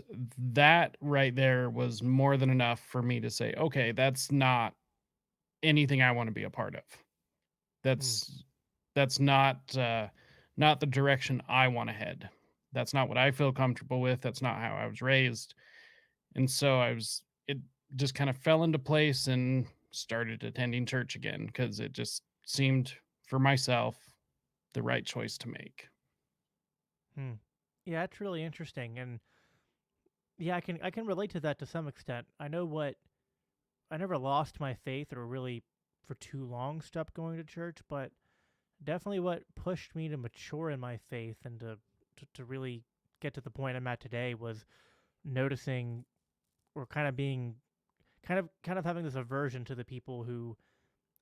that 0.52 0.96
right 1.00 1.34
there 1.34 1.70
was 1.70 2.02
more 2.02 2.36
than 2.36 2.50
enough 2.50 2.80
for 2.80 3.02
me 3.02 3.20
to 3.20 3.30
say, 3.30 3.54
okay, 3.56 3.92
that's 3.92 4.30
not 4.30 4.74
anything 5.62 6.02
I 6.02 6.12
want 6.12 6.28
to 6.28 6.34
be 6.34 6.44
a 6.44 6.50
part 6.50 6.74
of. 6.74 6.82
Mm. 6.82 6.98
That's 7.82 8.44
that's 8.94 9.18
not 9.20 9.76
uh 9.76 10.08
not 10.56 10.78
the 10.80 10.86
direction 10.86 11.42
I 11.48 11.68
want 11.68 11.88
to 11.88 11.94
head. 11.94 12.28
That's 12.72 12.94
not 12.94 13.08
what 13.08 13.18
I 13.18 13.30
feel 13.30 13.52
comfortable 13.52 14.00
with. 14.00 14.20
That's 14.20 14.42
not 14.42 14.56
how 14.56 14.74
I 14.74 14.86
was 14.86 15.02
raised. 15.02 15.54
And 16.34 16.50
so 16.50 16.78
I 16.78 16.92
was 16.92 17.22
just 17.96 18.14
kind 18.14 18.30
of 18.30 18.36
fell 18.36 18.64
into 18.64 18.78
place 18.78 19.26
and 19.26 19.66
started 19.90 20.42
attending 20.42 20.86
church 20.86 21.14
again 21.14 21.46
because 21.46 21.80
it 21.80 21.92
just 21.92 22.22
seemed 22.44 22.92
for 23.26 23.38
myself 23.38 23.96
the 24.72 24.82
right 24.82 25.04
choice 25.04 25.38
to 25.38 25.48
make. 25.48 25.88
Hmm. 27.14 27.32
Yeah, 27.84 28.02
it's 28.02 28.20
really 28.20 28.42
interesting, 28.42 28.98
and 28.98 29.20
yeah, 30.38 30.56
I 30.56 30.60
can 30.60 30.78
I 30.82 30.90
can 30.90 31.06
relate 31.06 31.30
to 31.30 31.40
that 31.40 31.58
to 31.60 31.66
some 31.66 31.86
extent. 31.86 32.26
I 32.40 32.48
know 32.48 32.64
what 32.64 32.96
I 33.90 33.96
never 33.96 34.18
lost 34.18 34.58
my 34.58 34.74
faith 34.74 35.12
or 35.12 35.26
really 35.26 35.62
for 36.06 36.14
too 36.16 36.44
long 36.44 36.80
stopped 36.80 37.14
going 37.14 37.36
to 37.36 37.44
church, 37.44 37.78
but 37.88 38.10
definitely 38.82 39.20
what 39.20 39.42
pushed 39.54 39.94
me 39.94 40.08
to 40.08 40.16
mature 40.16 40.70
in 40.70 40.80
my 40.80 40.96
faith 40.96 41.36
and 41.44 41.60
to 41.60 41.78
to, 42.16 42.26
to 42.34 42.44
really 42.44 42.82
get 43.20 43.34
to 43.34 43.40
the 43.40 43.50
point 43.50 43.76
I'm 43.76 43.86
at 43.86 44.00
today 44.00 44.34
was 44.34 44.64
noticing 45.24 46.04
or 46.74 46.86
kind 46.86 47.08
of 47.08 47.16
being 47.16 47.54
kind 48.24 48.40
of 48.40 48.48
kind 48.62 48.78
of 48.78 48.84
having 48.84 49.04
this 49.04 49.14
aversion 49.14 49.64
to 49.66 49.74
the 49.74 49.84
people 49.84 50.24
who 50.24 50.56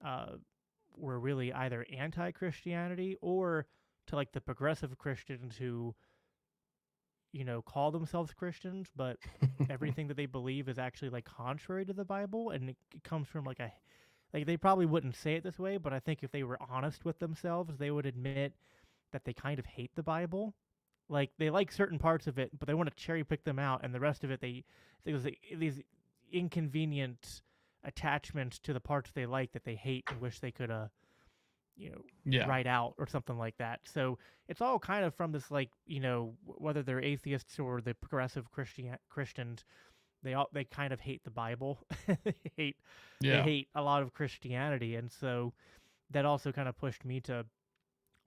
uh, 0.05 0.33
were 0.97 1.19
really 1.19 1.53
either 1.53 1.87
anti-Christianity 1.97 3.17
or 3.21 3.67
to 4.07 4.17
like 4.17 4.33
the 4.33 4.41
progressive 4.41 4.97
Christians 4.99 5.57
who 5.57 5.95
you 7.33 7.45
know 7.45 7.63
call 7.63 7.91
themselves 7.91 8.33
Christians 8.33 8.89
but 8.95 9.17
everything 9.71 10.09
that 10.09 10.17
they 10.17 10.27
believe 10.27 10.69
is 10.69 10.79
actually 10.79 11.11
like 11.11 11.25
contrary 11.25 11.85
to 11.85 11.93
the 11.93 12.05
Bible 12.05 12.51
and 12.51 12.71
it, 12.71 12.77
it 12.95 13.05
comes 13.05 13.29
from 13.29 13.45
like 13.45 13.61
a 13.61 13.73
like 14.35 14.47
they 14.47 14.57
probably 14.57 14.87
wouldn't 14.87 15.17
say 15.17 15.35
it 15.35 15.45
this 15.45 15.59
way 15.59 15.77
but 15.77 15.93
I 15.93 16.01
think 16.01 16.23
if 16.23 16.31
they 16.31 16.43
were 16.43 16.59
honest 16.71 17.05
with 17.05 17.19
themselves 17.19 17.79
they 17.79 17.91
would 17.91 18.07
admit 18.07 18.55
that 19.13 19.25
they 19.25 19.35
kind 19.35 19.59
of 19.59 19.67
hate 19.67 19.91
the 19.95 20.03
Bible. 20.03 20.55
Like 21.09 21.31
they 21.39 21.51
like 21.51 21.71
certain 21.71 21.99
parts 21.99 22.27
of 22.27 22.39
it 22.39 22.51
but 22.59 22.67
they 22.67 22.75
want 22.75 22.89
to 22.91 23.03
cherry 23.03 23.25
pick 23.25 23.45
them 23.45 23.59
out 23.59 23.81
and 23.83 23.95
the 23.95 24.01
rest 24.01 24.25
of 24.25 24.31
it 24.31 24.41
they 24.41 24.65
there's 25.05 25.27
these 25.57 25.81
inconvenient 26.33 27.43
attachments 27.85 28.59
to 28.61 28.73
the 28.73 28.81
parts 28.81 29.11
they 29.13 29.27
like 29.27 29.53
that 29.53 29.65
they 29.65 29.75
hate 29.75 30.05
and 30.11 30.21
wish 30.21 30.39
they 30.41 30.53
could 30.53 30.71
uh 30.71 30.87
you 31.77 31.91
know 31.91 32.03
Yeah. 32.25 32.47
write 32.47 32.67
out 32.67 32.95
or 32.99 33.07
something 33.07 33.37
like 33.37 33.57
that 33.59 33.81
so 33.85 34.19
it's 34.49 34.61
all 34.61 34.79
kind 34.79 35.05
of 35.05 35.15
from 35.15 35.33
this 35.33 35.51
like 35.51 35.71
you 35.87 36.01
know 36.01 36.35
whether 36.45 36.83
they're 36.83 37.03
atheists 37.03 37.59
or 37.59 37.81
the 37.81 37.95
progressive 37.95 38.51
christian 38.53 38.97
christians 39.09 39.65
they 40.23 40.35
all 40.35 40.49
they 40.53 40.65
kind 40.65 40.93
of 40.93 41.01
hate 41.01 41.25
the 41.25 41.31
bible 41.31 41.79
they 42.25 42.35
hate 42.57 42.77
Yeah. 43.21 43.39
they 43.39 43.43
hate 43.43 43.69
a 43.75 43.83
lot 43.83 44.03
of 44.03 44.13
christianity 44.15 44.95
and 44.95 45.11
so 45.11 45.53
that 46.11 46.25
also 46.25 46.53
kind 46.53 46.69
of 46.69 46.77
pushed 46.77 47.05
me 47.05 47.21
to 47.21 47.45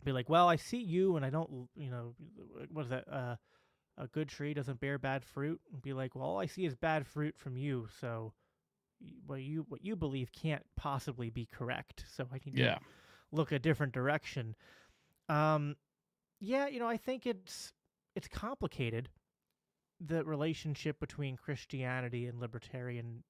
be 0.04 0.12
like 0.12 0.28
well 0.28 0.50
i 0.50 0.56
see 0.56 0.82
you 0.82 1.16
and 1.16 1.26
i 1.26 1.30
don't 1.30 1.70
you 1.76 1.90
know 1.90 2.14
what 2.72 2.84
is 2.86 2.90
that 2.90 3.08
uh 3.12 3.36
a 3.98 4.08
good 4.08 4.28
tree 4.30 4.54
doesn't 4.54 4.80
bear 4.80 4.98
bad 4.98 5.24
fruit 5.24 5.60
and 5.72 5.82
be 5.82 5.94
like 5.94 6.16
well 6.16 6.26
all 6.26 6.40
i 6.40 6.46
see 6.46 6.66
is 6.66 6.76
bad 6.76 7.06
fruit 7.08 7.36
from 7.38 7.56
you 7.58 7.88
so 8.02 8.34
y- 9.02 9.12
what 9.26 9.42
you 9.42 9.66
what 9.70 9.84
you 9.84 9.96
believe 9.96 10.32
can't 10.32 10.64
possibly 10.76 11.30
be 11.30 11.46
correct 11.52 12.06
so 12.14 12.28
i 12.32 12.40
need 12.46 12.56
to 12.58 12.62
Yeah. 12.64 12.78
look 13.32 13.52
a 13.52 13.60
different 13.60 13.92
direction. 13.94 14.56
Um, 15.30 15.76
yeah, 16.40 16.68
you 16.68 16.80
know, 16.80 16.88
I 16.88 16.98
think 16.98 17.26
it's 17.26 17.74
it's 18.16 18.28
complicated 18.28 19.10
the 20.00 20.24
relationship 20.24 21.00
between 21.00 21.36
Christianity 21.38 22.28
and 22.28 22.40
libertarian 22.40 23.24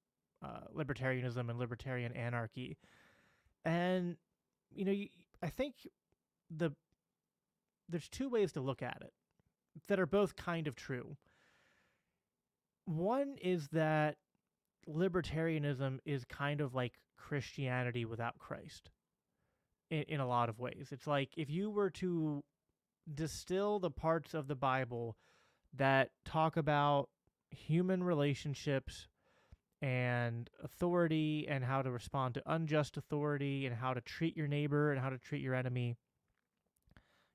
uh, 0.44 0.66
libertarianism 0.74 1.48
and 1.48 1.58
libertarian 1.58 2.12
anarchy, 2.12 2.76
and 3.64 4.16
you 4.70 4.84
know, 4.84 4.92
you, 4.92 5.08
I 5.42 5.48
think 5.48 5.74
the 6.50 6.72
there's 7.88 8.08
two 8.08 8.28
ways 8.28 8.52
to 8.52 8.60
look 8.60 8.82
at 8.82 8.98
it 9.00 9.12
that 9.88 10.00
are 10.00 10.06
both 10.06 10.36
kind 10.36 10.66
of 10.66 10.74
true. 10.74 11.16
One 12.84 13.36
is 13.42 13.68
that 13.68 14.16
libertarianism 14.88 15.98
is 16.04 16.24
kind 16.24 16.60
of 16.60 16.74
like 16.74 16.94
Christianity 17.16 18.04
without 18.04 18.38
Christ 18.38 18.90
in, 19.90 20.02
in 20.02 20.20
a 20.20 20.28
lot 20.28 20.48
of 20.48 20.58
ways. 20.58 20.88
It's 20.92 21.06
like 21.06 21.30
if 21.36 21.50
you 21.50 21.70
were 21.70 21.90
to 21.90 22.44
distill 23.12 23.78
the 23.78 23.90
parts 23.90 24.34
of 24.34 24.48
the 24.48 24.54
Bible 24.54 25.16
that 25.74 26.10
talk 26.24 26.56
about 26.56 27.08
human 27.50 28.02
relationships 28.02 29.08
and 29.82 30.48
authority 30.62 31.46
and 31.48 31.64
how 31.64 31.82
to 31.82 31.90
respond 31.90 32.34
to 32.34 32.42
unjust 32.46 32.96
authority 32.96 33.66
and 33.66 33.76
how 33.76 33.92
to 33.94 34.00
treat 34.00 34.36
your 34.36 34.48
neighbor 34.48 34.90
and 34.90 35.00
how 35.00 35.10
to 35.10 35.18
treat 35.18 35.42
your 35.42 35.54
enemy. 35.54 35.96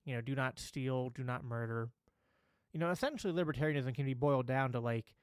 You 0.06 0.16
know, 0.16 0.22
do 0.22 0.36
not 0.36 0.60
steal, 0.60 1.10
do 1.10 1.24
not 1.24 1.44
murder. 1.44 1.90
You 2.74 2.80
know, 2.80 2.90
essentially 2.90 3.34
libertarianism 3.34 3.94
can 3.94 4.06
be 4.06 4.14
boiled 4.14 4.48
down 4.48 4.72
to 4.74 4.80
like, 4.80 5.14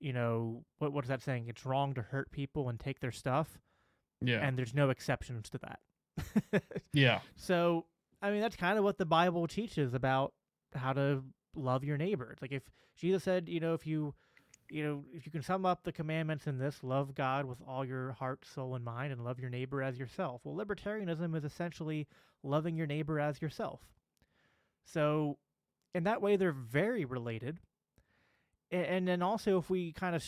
you 0.00 0.12
know, 0.12 0.64
what 0.78 0.92
what 0.92 1.04
is 1.04 1.08
that 1.08 1.22
saying? 1.22 1.46
It's 1.48 1.64
wrong 1.66 1.94
to 1.94 2.02
hurt 2.02 2.30
people 2.30 2.68
and 2.68 2.78
take 2.78 3.00
their 3.00 3.12
stuff, 3.12 3.58
Yeah. 4.20 4.46
and 4.46 4.58
there's 4.58 4.74
no 4.74 4.90
exceptions 4.90 5.48
to 5.50 5.58
that. 5.58 6.62
yeah. 6.92 7.20
So, 7.36 7.86
I 8.20 8.30
mean, 8.30 8.40
that's 8.40 8.56
kind 8.56 8.78
of 8.78 8.84
what 8.84 8.98
the 8.98 9.06
Bible 9.06 9.46
teaches 9.46 9.94
about 9.94 10.34
how 10.74 10.92
to 10.92 11.24
love 11.54 11.82
your 11.84 11.96
neighbor. 11.96 12.30
It's 12.32 12.42
like 12.42 12.52
if 12.52 12.62
Jesus 12.96 13.24
said, 13.24 13.48
you 13.48 13.58
know, 13.60 13.74
if 13.74 13.86
you, 13.86 14.14
you 14.70 14.84
know, 14.84 15.04
if 15.14 15.24
you 15.24 15.32
can 15.32 15.42
sum 15.42 15.64
up 15.64 15.82
the 15.84 15.92
commandments 15.92 16.46
in 16.46 16.58
this, 16.58 16.82
love 16.82 17.14
God 17.14 17.46
with 17.46 17.58
all 17.66 17.84
your 17.84 18.12
heart, 18.12 18.44
soul, 18.44 18.74
and 18.74 18.84
mind, 18.84 19.12
and 19.12 19.24
love 19.24 19.40
your 19.40 19.50
neighbor 19.50 19.82
as 19.82 19.98
yourself. 19.98 20.42
Well, 20.44 20.54
libertarianism 20.54 21.34
is 21.36 21.44
essentially 21.44 22.06
loving 22.42 22.76
your 22.76 22.86
neighbor 22.86 23.18
as 23.18 23.40
yourself. 23.40 23.80
So, 24.84 25.38
in 25.94 26.04
that 26.04 26.22
way, 26.22 26.36
they're 26.36 26.52
very 26.52 27.04
related. 27.04 27.58
And 28.70 29.08
then 29.08 29.22
also, 29.22 29.58
if 29.58 29.70
we 29.70 29.92
kind 29.92 30.14
of, 30.14 30.22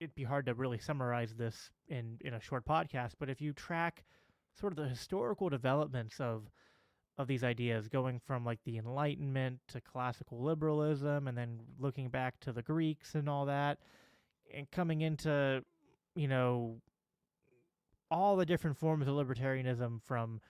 it'd 0.00 0.14
be 0.14 0.22
hard 0.22 0.46
to 0.46 0.54
really 0.54 0.78
summarize 0.78 1.34
this 1.34 1.70
in 1.88 2.18
in 2.20 2.34
a 2.34 2.40
short 2.40 2.64
podcast, 2.64 3.14
but 3.18 3.28
if 3.28 3.40
you 3.40 3.52
track 3.52 4.04
sort 4.54 4.72
of 4.72 4.76
the 4.76 4.88
historical 4.88 5.48
developments 5.48 6.20
of 6.20 6.48
of 7.16 7.26
these 7.26 7.44
ideas 7.44 7.88
going 7.88 8.20
from 8.26 8.44
like 8.44 8.58
the 8.64 8.76
enlightenment 8.76 9.60
to 9.68 9.80
classical 9.80 10.42
liberalism 10.42 11.28
and 11.28 11.38
then 11.38 11.60
looking 11.78 12.08
back 12.08 12.40
to 12.40 12.52
the 12.52 12.62
greeks 12.62 13.14
and 13.14 13.28
all 13.28 13.46
that 13.46 13.78
and 14.52 14.70
coming 14.72 15.00
into 15.00 15.62
you 16.16 16.26
know 16.26 16.80
all 18.10 18.36
the 18.36 18.46
different 18.46 18.76
forms 18.76 19.06
of 19.06 19.14
libertarianism 19.14 20.02
from 20.02 20.40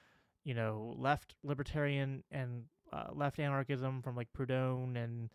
you 0.43 0.55
know 0.55 0.95
left 0.99 1.35
libertarian 1.43 2.23
and 2.31 2.65
uh, 2.95 3.09
left 3.13 3.39
anarchism 3.39 4.03
from 4.03 4.15
like 4.17 4.29
Proudhon 4.33 4.97
and 4.97 5.31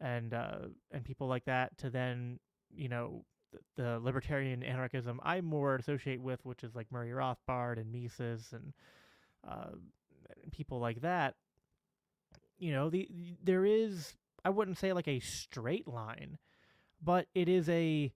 and 0.00 0.34
uh, 0.34 0.58
and 0.90 1.04
people 1.04 1.28
like 1.28 1.44
that 1.44 1.76
to 1.78 1.90
then 1.90 2.38
you 2.74 2.88
know 2.88 3.24
th- 3.50 3.62
the 3.76 3.98
libertarian 4.00 4.62
anarchism 4.62 5.20
I 5.22 5.40
more 5.40 5.76
associate 5.76 6.20
with, 6.20 6.44
which 6.44 6.64
is 6.64 6.74
like 6.74 6.90
Murray 6.90 7.10
Rothbard 7.10 7.78
and 7.78 7.92
Mises 7.92 8.52
and 8.52 8.72
uh, 9.46 9.76
people 10.52 10.78
like 10.78 11.02
that. 11.02 11.34
You 12.58 12.72
know, 12.72 12.90
the 12.90 13.08
there 13.42 13.64
is 13.64 14.14
I 14.44 14.50
wouldn't 14.50 14.78
say 14.78 14.92
like 14.92 15.08
a 15.08 15.20
straight 15.20 15.86
line, 15.86 16.38
but 17.02 17.26
it 17.34 17.48
is 17.48 17.68
a 17.68 18.12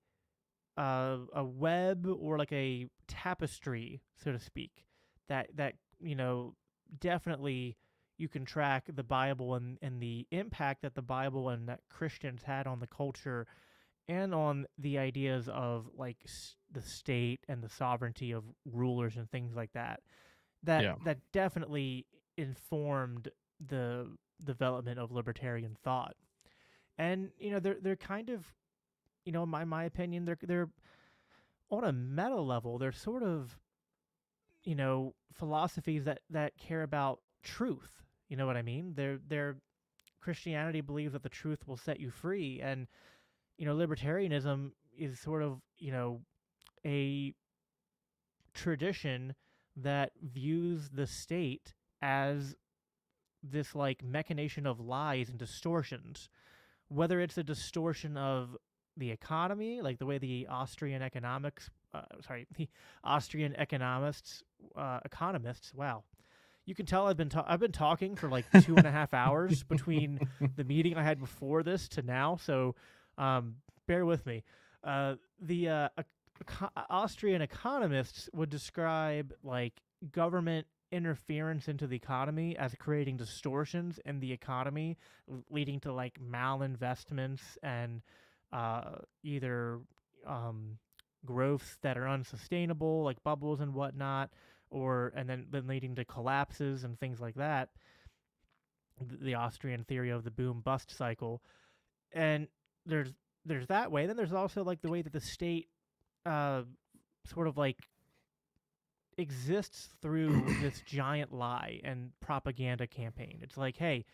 uh, 0.78 1.18
a 1.34 1.44
web 1.44 2.06
or 2.06 2.38
like 2.38 2.52
a 2.52 2.86
tapestry, 3.08 4.02
so 4.22 4.32
to 4.32 4.38
speak, 4.38 4.84
that 5.28 5.48
that 5.56 5.74
you 6.00 6.14
know 6.14 6.54
definitely 6.98 7.76
you 8.18 8.28
can 8.28 8.44
track 8.44 8.84
the 8.94 9.02
Bible 9.02 9.54
and, 9.54 9.78
and 9.82 10.00
the 10.00 10.26
impact 10.30 10.82
that 10.82 10.94
the 10.94 11.02
Bible 11.02 11.48
and 11.48 11.68
that 11.68 11.80
Christians 11.90 12.42
had 12.42 12.66
on 12.66 12.80
the 12.80 12.86
culture 12.86 13.46
and 14.08 14.34
on 14.34 14.66
the 14.78 14.98
ideas 14.98 15.48
of 15.48 15.88
like 15.96 16.16
s- 16.24 16.56
the 16.72 16.82
state 16.82 17.40
and 17.48 17.62
the 17.62 17.68
sovereignty 17.68 18.32
of 18.32 18.44
rulers 18.64 19.16
and 19.16 19.30
things 19.30 19.54
like 19.54 19.72
that. 19.72 20.00
That 20.62 20.82
Yeah. 20.82 20.94
that 21.04 21.18
definitely 21.32 22.06
informed 22.36 23.28
the 23.66 24.10
development 24.44 24.98
of 24.98 25.10
libertarian 25.12 25.76
thought. 25.82 26.14
And 26.98 27.30
you 27.38 27.50
know 27.50 27.60
they're 27.60 27.78
they're 27.80 27.96
kind 27.96 28.30
of 28.30 28.52
you 29.24 29.32
know 29.32 29.44
my 29.44 29.64
my 29.64 29.84
opinion 29.84 30.24
they're 30.24 30.38
they're 30.42 30.70
on 31.70 31.84
a 31.84 31.92
meta 31.92 32.40
level 32.40 32.78
they're 32.78 32.92
sort 32.92 33.22
of 33.22 33.58
you 34.64 34.74
know, 34.74 35.14
philosophies 35.32 36.04
that 36.04 36.20
that 36.28 36.58
care 36.58 36.82
about 36.82 37.20
truth. 37.42 38.02
You 38.28 38.36
know 38.36 38.46
what 38.46 38.56
I 38.56 38.62
mean? 38.62 38.94
They're 38.96 39.56
Christianity 40.20 40.80
believes 40.80 41.12
that 41.12 41.22
the 41.22 41.28
truth 41.28 41.66
will 41.68 41.76
set 41.76 42.00
you 42.00 42.10
free, 42.10 42.60
and 42.60 42.88
you 43.58 43.66
know, 43.66 43.76
libertarianism 43.76 44.72
is 44.98 45.20
sort 45.20 45.42
of 45.42 45.60
you 45.78 45.92
know 45.92 46.20
a 46.84 47.34
tradition 48.54 49.34
that 49.76 50.12
views 50.22 50.88
the 50.92 51.06
state 51.06 51.74
as 52.00 52.54
this 53.42 53.74
like 53.74 54.02
machination 54.02 54.66
of 54.66 54.80
lies 54.80 55.28
and 55.28 55.38
distortions 55.38 56.28
whether 56.88 57.20
it's 57.20 57.36
a 57.36 57.42
distortion 57.42 58.16
of 58.16 58.56
the 58.96 59.10
economy 59.10 59.82
like 59.82 59.98
the 59.98 60.06
way 60.06 60.18
the 60.18 60.46
austrian 60.48 61.02
economics 61.02 61.70
uh, 61.94 62.00
sorry 62.26 62.46
the 62.56 62.68
austrian 63.04 63.54
economists 63.56 64.42
uh, 64.76 64.98
economists 65.04 65.72
wow 65.74 66.02
you 66.66 66.74
can 66.74 66.84
tell 66.84 67.06
i've 67.06 67.16
been 67.16 67.28
ta- 67.28 67.44
i've 67.48 67.60
been 67.60 67.72
talking 67.72 68.16
for 68.16 68.28
like 68.28 68.44
two 68.62 68.76
and 68.76 68.86
a 68.86 68.90
half 68.90 69.14
hours 69.14 69.62
between 69.68 70.20
the 70.56 70.64
meeting 70.64 70.96
i 70.96 71.02
had 71.02 71.18
before 71.18 71.62
this 71.62 71.88
to 71.88 72.02
now 72.02 72.36
so 72.36 72.74
um, 73.18 73.56
bear 73.86 74.04
with 74.04 74.26
me. 74.26 74.42
Uh, 74.84 75.14
the 75.40 75.68
uh, 75.68 75.88
eco- 76.40 76.70
austrian 76.90 77.42
economists 77.42 78.28
would 78.32 78.50
describe 78.50 79.32
like 79.42 79.72
government 80.12 80.66
interference 80.92 81.66
into 81.68 81.86
the 81.86 81.96
economy 81.96 82.56
as 82.56 82.74
creating 82.78 83.16
distortions 83.16 83.98
in 84.04 84.20
the 84.20 84.32
economy, 84.32 84.96
leading 85.50 85.80
to 85.80 85.92
like 85.92 86.18
malinvestments 86.20 87.40
and 87.62 88.02
uh, 88.52 88.96
either 89.24 89.80
um, 90.26 90.78
growths 91.24 91.78
that 91.82 91.98
are 91.98 92.08
unsustainable, 92.08 93.02
like 93.02 93.22
bubbles 93.24 93.60
and 93.60 93.74
whatnot, 93.74 94.30
or 94.70 95.12
and 95.14 95.28
then 95.28 95.46
then 95.50 95.66
leading 95.66 95.94
to 95.96 96.04
collapses 96.04 96.84
and 96.84 96.98
things 96.98 97.20
like 97.20 97.34
that. 97.36 97.70
The 99.00 99.34
Austrian 99.34 99.84
theory 99.84 100.10
of 100.10 100.24
the 100.24 100.30
boom 100.30 100.62
bust 100.64 100.96
cycle, 100.96 101.42
and 102.12 102.48
there's 102.86 103.12
there's 103.44 103.66
that 103.66 103.92
way. 103.92 104.06
Then 104.06 104.16
there's 104.16 104.32
also 104.32 104.64
like 104.64 104.80
the 104.80 104.90
way 104.90 105.02
that 105.02 105.12
the 105.12 105.20
state 105.20 105.68
uh, 106.24 106.62
sort 107.24 107.46
of 107.46 107.56
like 107.56 107.78
exists 109.18 109.90
through 110.02 110.44
this 110.60 110.82
giant 110.86 111.32
lie 111.32 111.80
and 111.84 112.10
propaganda 112.20 112.86
campaign. 112.86 113.38
It's 113.42 113.56
like, 113.56 113.76
hey, 113.76 114.04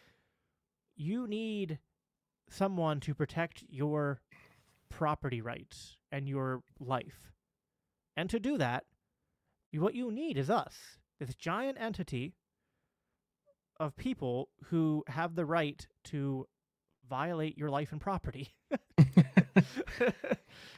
you 0.96 1.26
need 1.26 1.78
someone 2.48 3.00
to 3.00 3.14
protect 3.14 3.64
your 3.68 4.20
property 4.90 5.40
rights 5.40 5.96
and 6.10 6.28
your 6.28 6.62
life. 6.78 7.32
And 8.16 8.28
to 8.30 8.38
do 8.38 8.58
that, 8.58 8.84
what 9.80 9.94
you 9.94 10.10
need 10.10 10.36
is 10.38 10.50
us, 10.50 10.74
this 11.18 11.34
giant 11.34 11.78
entity 11.80 12.34
of 13.80 13.96
people 13.96 14.48
who 14.64 15.02
have 15.08 15.34
the 15.34 15.44
right 15.44 15.86
to 16.04 16.46
violate 17.08 17.58
your 17.58 17.70
life 17.70 17.92
and 17.92 18.00
property. 18.00 18.54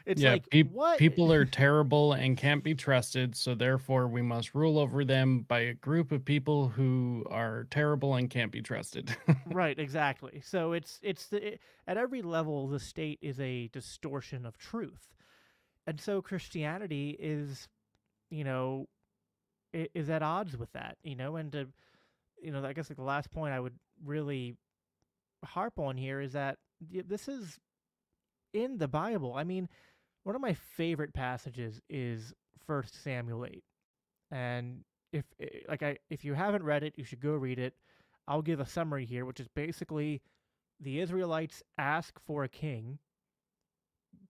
it's 0.07 0.23
Yeah, 0.23 0.33
like 0.33 0.49
peop- 0.51 0.73
what 0.73 0.99
People 0.99 1.33
are 1.33 1.45
terrible 1.45 2.13
and 2.13 2.37
can't 2.37 2.63
be 2.65 2.75
trusted, 2.75 3.37
so 3.37 3.55
therefore 3.55 4.09
we 4.09 4.23
must 4.23 4.55
rule 4.55 4.79
over 4.79 5.05
them 5.05 5.41
by 5.41 5.61
a 5.61 5.75
group 5.75 6.13
of 6.13 6.25
people 6.25 6.69
who 6.69 7.25
are 7.31 7.67
terrible 7.71 8.15
and 8.15 8.31
can't 8.31 8.53
be 8.53 8.63
trusted. 8.63 9.15
right 9.47 9.79
exactly 9.79 10.41
so 10.43 10.73
it's 10.73 10.99
it's 11.03 11.27
the, 11.27 11.55
it, 11.55 11.61
at 11.87 11.97
every 11.99 12.23
level 12.23 12.67
the 12.67 12.81
state 12.81 13.19
is 13.21 13.39
a 13.41 13.69
distortion 13.69 14.47
of 14.47 14.57
truth 14.57 15.13
and 15.87 16.01
so 16.01 16.23
christianity 16.23 17.17
is 17.21 17.69
you 18.35 18.45
know 18.45 18.87
is 19.72 20.09
at 20.09 20.22
odds 20.22 20.57
with 20.57 20.72
that 20.72 20.97
you 21.03 21.16
know 21.16 21.37
and 21.37 21.53
to 21.53 21.66
you 22.43 22.53
know 22.53 22.64
i 22.64 22.72
guess 22.72 22.89
like 22.89 22.97
the 22.97 23.03
last 23.03 23.30
point 23.30 23.53
i 23.53 23.61
would 23.61 23.74
really 24.05 24.57
harp 25.45 25.78
on 25.78 25.97
here 25.97 26.20
is 26.20 26.32
that 26.32 26.59
this 26.91 27.28
is 27.28 27.59
in 28.53 28.78
the 28.78 28.89
bible. 28.89 29.35
I 29.35 29.45
mean 29.45 29.68
one 30.22 30.35
of 30.35 30.41
my 30.41 30.55
favorite 30.55 31.12
passages 31.12 31.80
is 31.89 32.32
first 32.66 33.03
samuel 33.03 33.45
8 33.45 33.62
and 34.30 34.85
if 35.12 35.24
eh, 35.41 35.61
like 35.68 35.82
i 35.82 35.99
if 36.09 36.24
you 36.24 36.35
haven't 36.35 36.62
read 36.62 36.82
it 36.82 36.95
you 36.97 37.05
should 37.05 37.20
go 37.20 37.32
read 37.32 37.59
it. 37.59 37.74
I'll 38.26 38.43
give 38.43 38.61
a 38.61 38.66
summary 38.66 39.05
here, 39.05 39.26
which 39.26 39.39
is 39.39 39.49
basically 39.55 40.22
the 40.80 41.01
Israelites 41.01 41.62
ask 41.76 42.18
for 42.26 42.43
a 42.45 42.49
king 42.49 42.99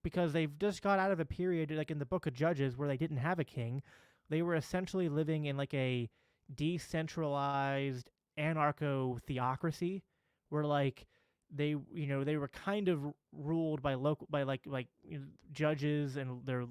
because 0.04 0.32
they've 0.32 0.56
just 0.60 0.82
got 0.82 1.00
out 1.00 1.10
of 1.10 1.18
a 1.18 1.24
period, 1.24 1.72
like 1.72 1.90
in 1.90 1.98
the 1.98 2.06
book 2.06 2.26
of 2.26 2.32
Judges, 2.32 2.76
where 2.76 2.86
they 2.86 2.96
didn't 2.96 3.16
have 3.16 3.40
a 3.40 3.44
king. 3.44 3.82
They 4.30 4.42
were 4.42 4.54
essentially 4.54 5.08
living 5.08 5.46
in 5.46 5.56
like 5.56 5.74
a 5.74 6.08
decentralized 6.54 8.10
anarcho 8.38 9.20
theocracy 9.22 10.02
where 10.50 10.64
like 10.64 11.06
they 11.50 11.68
you 11.68 12.06
know 12.06 12.22
they 12.22 12.36
were 12.36 12.48
kind 12.48 12.88
of 12.88 13.00
ruled 13.32 13.80
by 13.82 13.94
local 13.94 14.28
by 14.30 14.42
like 14.42 14.60
like 14.66 14.88
you 15.02 15.18
know, 15.18 15.24
judges 15.52 16.16
and 16.16 16.44
their 16.44 16.64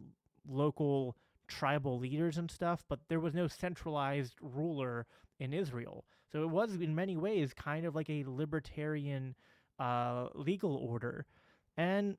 local 0.48 1.16
tribal 1.48 1.98
leaders 1.98 2.38
and 2.38 2.52
stuff 2.52 2.84
but 2.90 3.00
there 3.08 3.20
was 3.20 3.34
no 3.34 3.48
centralized 3.48 4.36
ruler 4.42 5.06
in 5.40 5.54
Israel 5.54 6.06
so 6.32 6.44
it 6.44 6.50
was 6.50 6.76
in 6.76 6.94
many 6.94 7.16
ways 7.16 7.54
kind 7.54 7.86
of 7.86 7.96
like 7.96 8.10
a 8.10 8.26
libertarian 8.28 9.36
uh, 9.80 10.28
legal 10.36 10.76
order. 10.76 11.26
And, 11.78 12.18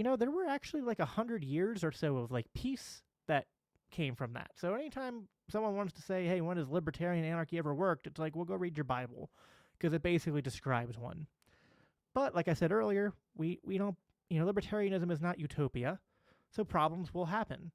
you 0.00 0.04
know, 0.04 0.16
there 0.16 0.30
were 0.30 0.46
actually 0.46 0.80
like 0.80 0.98
a 0.98 1.04
hundred 1.04 1.44
years 1.44 1.84
or 1.84 1.92
so 1.92 2.16
of 2.16 2.30
like 2.30 2.46
peace 2.54 3.02
that 3.28 3.44
came 3.90 4.14
from 4.14 4.32
that. 4.32 4.50
So 4.54 4.72
anytime 4.72 5.28
someone 5.50 5.76
wants 5.76 5.92
to 5.92 6.00
say, 6.00 6.24
hey, 6.24 6.40
when 6.40 6.56
has 6.56 6.70
libertarian 6.70 7.22
anarchy 7.22 7.58
ever 7.58 7.74
worked? 7.74 8.06
It's 8.06 8.18
like, 8.18 8.34
well, 8.34 8.46
go 8.46 8.54
read 8.54 8.78
your 8.78 8.84
Bible 8.84 9.28
because 9.76 9.92
it 9.92 10.02
basically 10.02 10.40
describes 10.40 10.96
one. 10.96 11.26
But 12.14 12.34
like 12.34 12.48
I 12.48 12.54
said 12.54 12.72
earlier, 12.72 13.12
we, 13.36 13.60
we 13.62 13.76
don't, 13.76 13.94
you 14.30 14.40
know, 14.40 14.50
libertarianism 14.50 15.12
is 15.12 15.20
not 15.20 15.38
utopia. 15.38 16.00
So 16.50 16.64
problems 16.64 17.12
will 17.12 17.26
happen. 17.26 17.70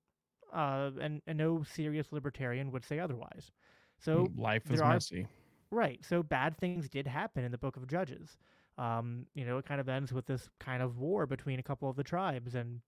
Uh, 0.51 0.89
and, 0.99 1.21
and 1.27 1.37
no 1.37 1.61
serious 1.61 2.07
libertarian 2.11 2.71
would 2.71 2.83
say 2.83 2.97
otherwise. 2.97 3.51
So 3.99 4.31
life 4.35 4.63
is 4.71 4.81
are- 4.81 4.93
messy. 4.93 5.27
Right. 5.69 6.03
So 6.03 6.23
bad 6.23 6.57
things 6.57 6.89
did 6.89 7.05
happen 7.05 7.43
in 7.43 7.51
the 7.51 7.59
book 7.59 7.77
of 7.77 7.85
Judges. 7.85 8.39
Um, 8.77 9.25
you 9.33 9.45
know, 9.45 9.57
it 9.57 9.65
kind 9.65 9.79
of 9.79 9.87
ends 9.87 10.11
with 10.11 10.25
this 10.25 10.49
kind 10.59 10.83
of 10.83 10.97
war 10.97 11.25
between 11.25 11.59
a 11.59 11.63
couple 11.63 11.89
of 11.89 11.95
the 11.95 12.03
tribes. 12.03 12.55
And, 12.55 12.81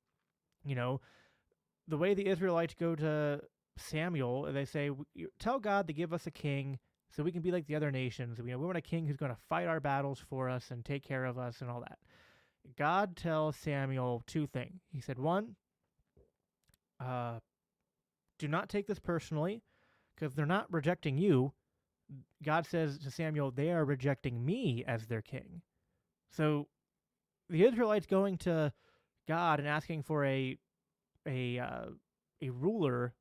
you 0.65 0.75
know, 0.75 0.99
the 1.87 1.97
way 1.97 2.13
the 2.13 2.27
Israelites 2.27 2.75
go 2.77 2.95
to 2.95 3.41
Samuel, 3.77 4.51
they 4.51 4.65
say, 4.65 4.91
Tell 5.39 5.59
God 5.59 5.87
to 5.87 5.93
give 5.93 6.13
us 6.13 6.27
a 6.27 6.31
king 6.31 6.79
so 7.09 7.23
we 7.23 7.31
can 7.31 7.41
be 7.41 7.51
like 7.51 7.67
the 7.67 7.75
other 7.75 7.91
nations. 7.91 8.37
You 8.37 8.45
know, 8.45 8.57
we 8.57 8.65
want 8.65 8.77
a 8.77 8.81
king 8.81 9.05
who's 9.05 9.17
going 9.17 9.31
to 9.31 9.37
fight 9.49 9.67
our 9.67 9.79
battles 9.79 10.21
for 10.29 10.49
us 10.49 10.71
and 10.71 10.83
take 10.83 11.03
care 11.03 11.25
of 11.25 11.37
us 11.37 11.61
and 11.61 11.69
all 11.69 11.79
that. 11.81 11.99
God 12.77 13.15
tells 13.15 13.55
Samuel 13.55 14.23
two 14.27 14.47
things. 14.47 14.81
He 14.91 14.99
said, 14.99 15.17
one, 15.17 15.55
uh, 16.99 17.39
do 18.39 18.47
not 18.47 18.69
take 18.69 18.87
this 18.87 18.99
personally 18.99 19.61
because 20.15 20.35
they're 20.35 20.45
not 20.45 20.71
rejecting 20.71 21.17
you. 21.17 21.53
God 22.43 22.65
says 22.65 22.97
to 22.99 23.11
Samuel, 23.11 23.51
they 23.51 23.71
are 23.71 23.85
rejecting 23.85 24.45
me 24.45 24.83
as 24.87 25.07
their 25.07 25.21
king. 25.21 25.61
So 26.31 26.67
the 27.49 27.65
Israelites 27.65 28.05
going 28.05 28.37
to 28.39 28.73
God 29.27 29.59
and 29.59 29.67
asking 29.67 30.03
for 30.03 30.25
a 30.25 30.57
a 31.25 31.59
uh, 31.59 31.85
a 32.41 32.49
ruler 32.49 33.13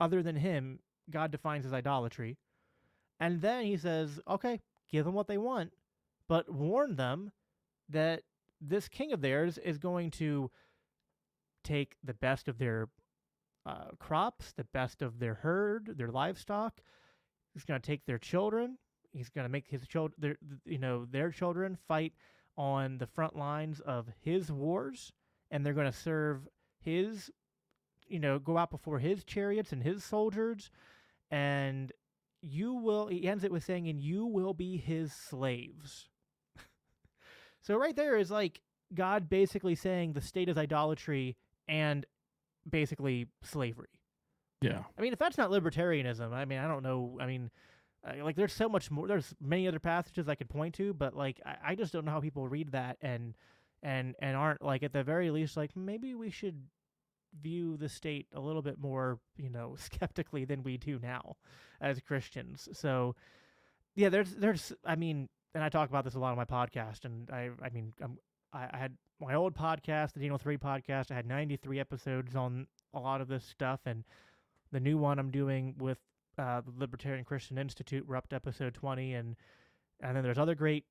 other 0.00 0.22
than 0.22 0.36
him, 0.36 0.80
God 1.10 1.30
defines 1.30 1.66
as 1.66 1.72
idolatry. 1.72 2.36
And 3.20 3.40
then 3.40 3.64
he 3.64 3.76
says, 3.76 4.20
okay, 4.28 4.60
give 4.90 5.04
them 5.04 5.14
what 5.14 5.26
they 5.26 5.38
want, 5.38 5.72
but 6.28 6.52
warn 6.52 6.96
them 6.96 7.32
that 7.88 8.22
this 8.60 8.88
king 8.88 9.12
of 9.12 9.20
theirs 9.20 9.58
is 9.58 9.78
going 9.78 10.10
to 10.12 10.50
take 11.64 11.96
the 12.04 12.14
best 12.14 12.48
of 12.48 12.58
their 12.58 12.88
uh, 13.66 13.90
crops, 13.98 14.52
the 14.52 14.64
best 14.72 15.02
of 15.02 15.18
their 15.18 15.34
herd, 15.34 15.94
their 15.96 16.10
livestock. 16.10 16.80
He's 17.52 17.64
going 17.64 17.80
to 17.80 17.86
take 17.86 18.06
their 18.06 18.18
children. 18.18 18.78
He's 19.12 19.28
going 19.28 19.44
to 19.44 19.50
make 19.50 19.66
his 19.68 19.86
children, 19.86 20.14
their, 20.18 20.36
you 20.64 20.78
know, 20.78 21.04
their 21.04 21.30
children 21.30 21.76
fight 21.88 22.12
on 22.56 22.98
the 22.98 23.06
front 23.06 23.36
lines 23.36 23.80
of 23.80 24.08
his 24.20 24.50
wars, 24.50 25.12
and 25.50 25.64
they're 25.64 25.72
going 25.72 25.90
to 25.90 25.96
serve 25.96 26.48
his, 26.80 27.30
you 28.06 28.18
know, 28.18 28.38
go 28.38 28.58
out 28.58 28.70
before 28.70 28.98
his 28.98 29.24
chariots 29.24 29.72
and 29.72 29.82
his 29.82 30.04
soldiers, 30.04 30.70
and 31.30 31.92
you 32.42 32.74
will. 32.74 33.08
He 33.08 33.26
ends 33.26 33.44
it 33.44 33.52
with 33.52 33.64
saying, 33.64 33.88
"And 33.88 34.00
you 34.00 34.26
will 34.26 34.54
be 34.54 34.76
his 34.76 35.12
slaves." 35.12 36.08
so 37.62 37.76
right 37.76 37.96
there 37.96 38.16
is 38.16 38.30
like 38.30 38.60
God 38.94 39.28
basically 39.28 39.74
saying 39.74 40.12
the 40.12 40.20
state 40.20 40.48
is 40.48 40.58
idolatry 40.58 41.36
and 41.66 42.06
basically 42.68 43.26
slavery. 43.42 43.88
Yeah. 44.60 44.82
I 44.96 45.02
mean, 45.02 45.12
if 45.12 45.18
that's 45.18 45.38
not 45.38 45.50
libertarianism, 45.50 46.32
I 46.32 46.44
mean, 46.44 46.58
I 46.58 46.66
don't 46.66 46.82
know. 46.82 47.18
I 47.20 47.26
mean, 47.26 47.50
uh, 48.06 48.24
like, 48.24 48.36
there's 48.36 48.52
so 48.52 48.68
much 48.68 48.90
more. 48.90 49.08
There's 49.08 49.34
many 49.40 49.66
other 49.66 49.80
passages 49.80 50.28
I 50.28 50.34
could 50.34 50.48
point 50.48 50.74
to, 50.76 50.94
but 50.94 51.16
like, 51.16 51.40
I, 51.44 51.56
I 51.68 51.74
just 51.74 51.92
don't 51.92 52.04
know 52.04 52.12
how 52.12 52.20
people 52.20 52.48
read 52.48 52.72
that 52.72 52.96
and 53.00 53.34
and 53.82 54.14
and 54.20 54.36
aren't 54.36 54.62
like 54.62 54.82
at 54.82 54.92
the 54.92 55.04
very 55.04 55.30
least 55.30 55.56
like 55.56 55.76
maybe 55.76 56.14
we 56.14 56.30
should 56.30 56.62
view 57.40 57.76
the 57.76 57.88
state 57.88 58.26
a 58.34 58.40
little 58.40 58.62
bit 58.62 58.78
more, 58.78 59.18
you 59.36 59.50
know, 59.50 59.76
skeptically 59.78 60.44
than 60.44 60.62
we 60.62 60.76
do 60.76 60.98
now 61.02 61.36
as 61.80 62.00
Christians. 62.00 62.68
So, 62.72 63.14
yeah, 63.94 64.08
there's 64.08 64.34
there's 64.34 64.72
I 64.84 64.96
mean, 64.96 65.28
and 65.54 65.62
I 65.62 65.68
talk 65.68 65.88
about 65.88 66.04
this 66.04 66.14
a 66.14 66.18
lot 66.18 66.30
on 66.30 66.36
my 66.36 66.44
podcast, 66.44 67.04
and 67.04 67.30
I 67.30 67.50
I 67.62 67.70
mean 67.70 67.92
I'm, 68.00 68.18
I, 68.52 68.68
I 68.72 68.78
had 68.78 68.96
my 69.20 69.34
old 69.34 69.54
podcast, 69.54 70.12
the 70.12 70.20
Dino 70.20 70.38
Three 70.38 70.58
podcast. 70.58 71.10
I 71.10 71.14
had 71.14 71.26
93 71.26 71.80
episodes 71.80 72.36
on 72.36 72.66
a 72.94 73.00
lot 73.00 73.20
of 73.20 73.28
this 73.28 73.44
stuff, 73.44 73.80
and 73.86 74.04
the 74.72 74.80
new 74.80 74.98
one 74.98 75.18
I'm 75.18 75.30
doing 75.30 75.74
with 75.78 75.98
uh, 76.38 76.60
the 76.60 76.72
Libertarian 76.76 77.24
Christian 77.24 77.58
Institute. 77.58 78.06
We're 78.06 78.16
up 78.16 78.28
to 78.28 78.36
episode 78.36 78.74
20, 78.74 79.14
and 79.14 79.36
and 80.00 80.16
then 80.16 80.22
there's 80.22 80.38
other 80.38 80.54
great. 80.54 80.84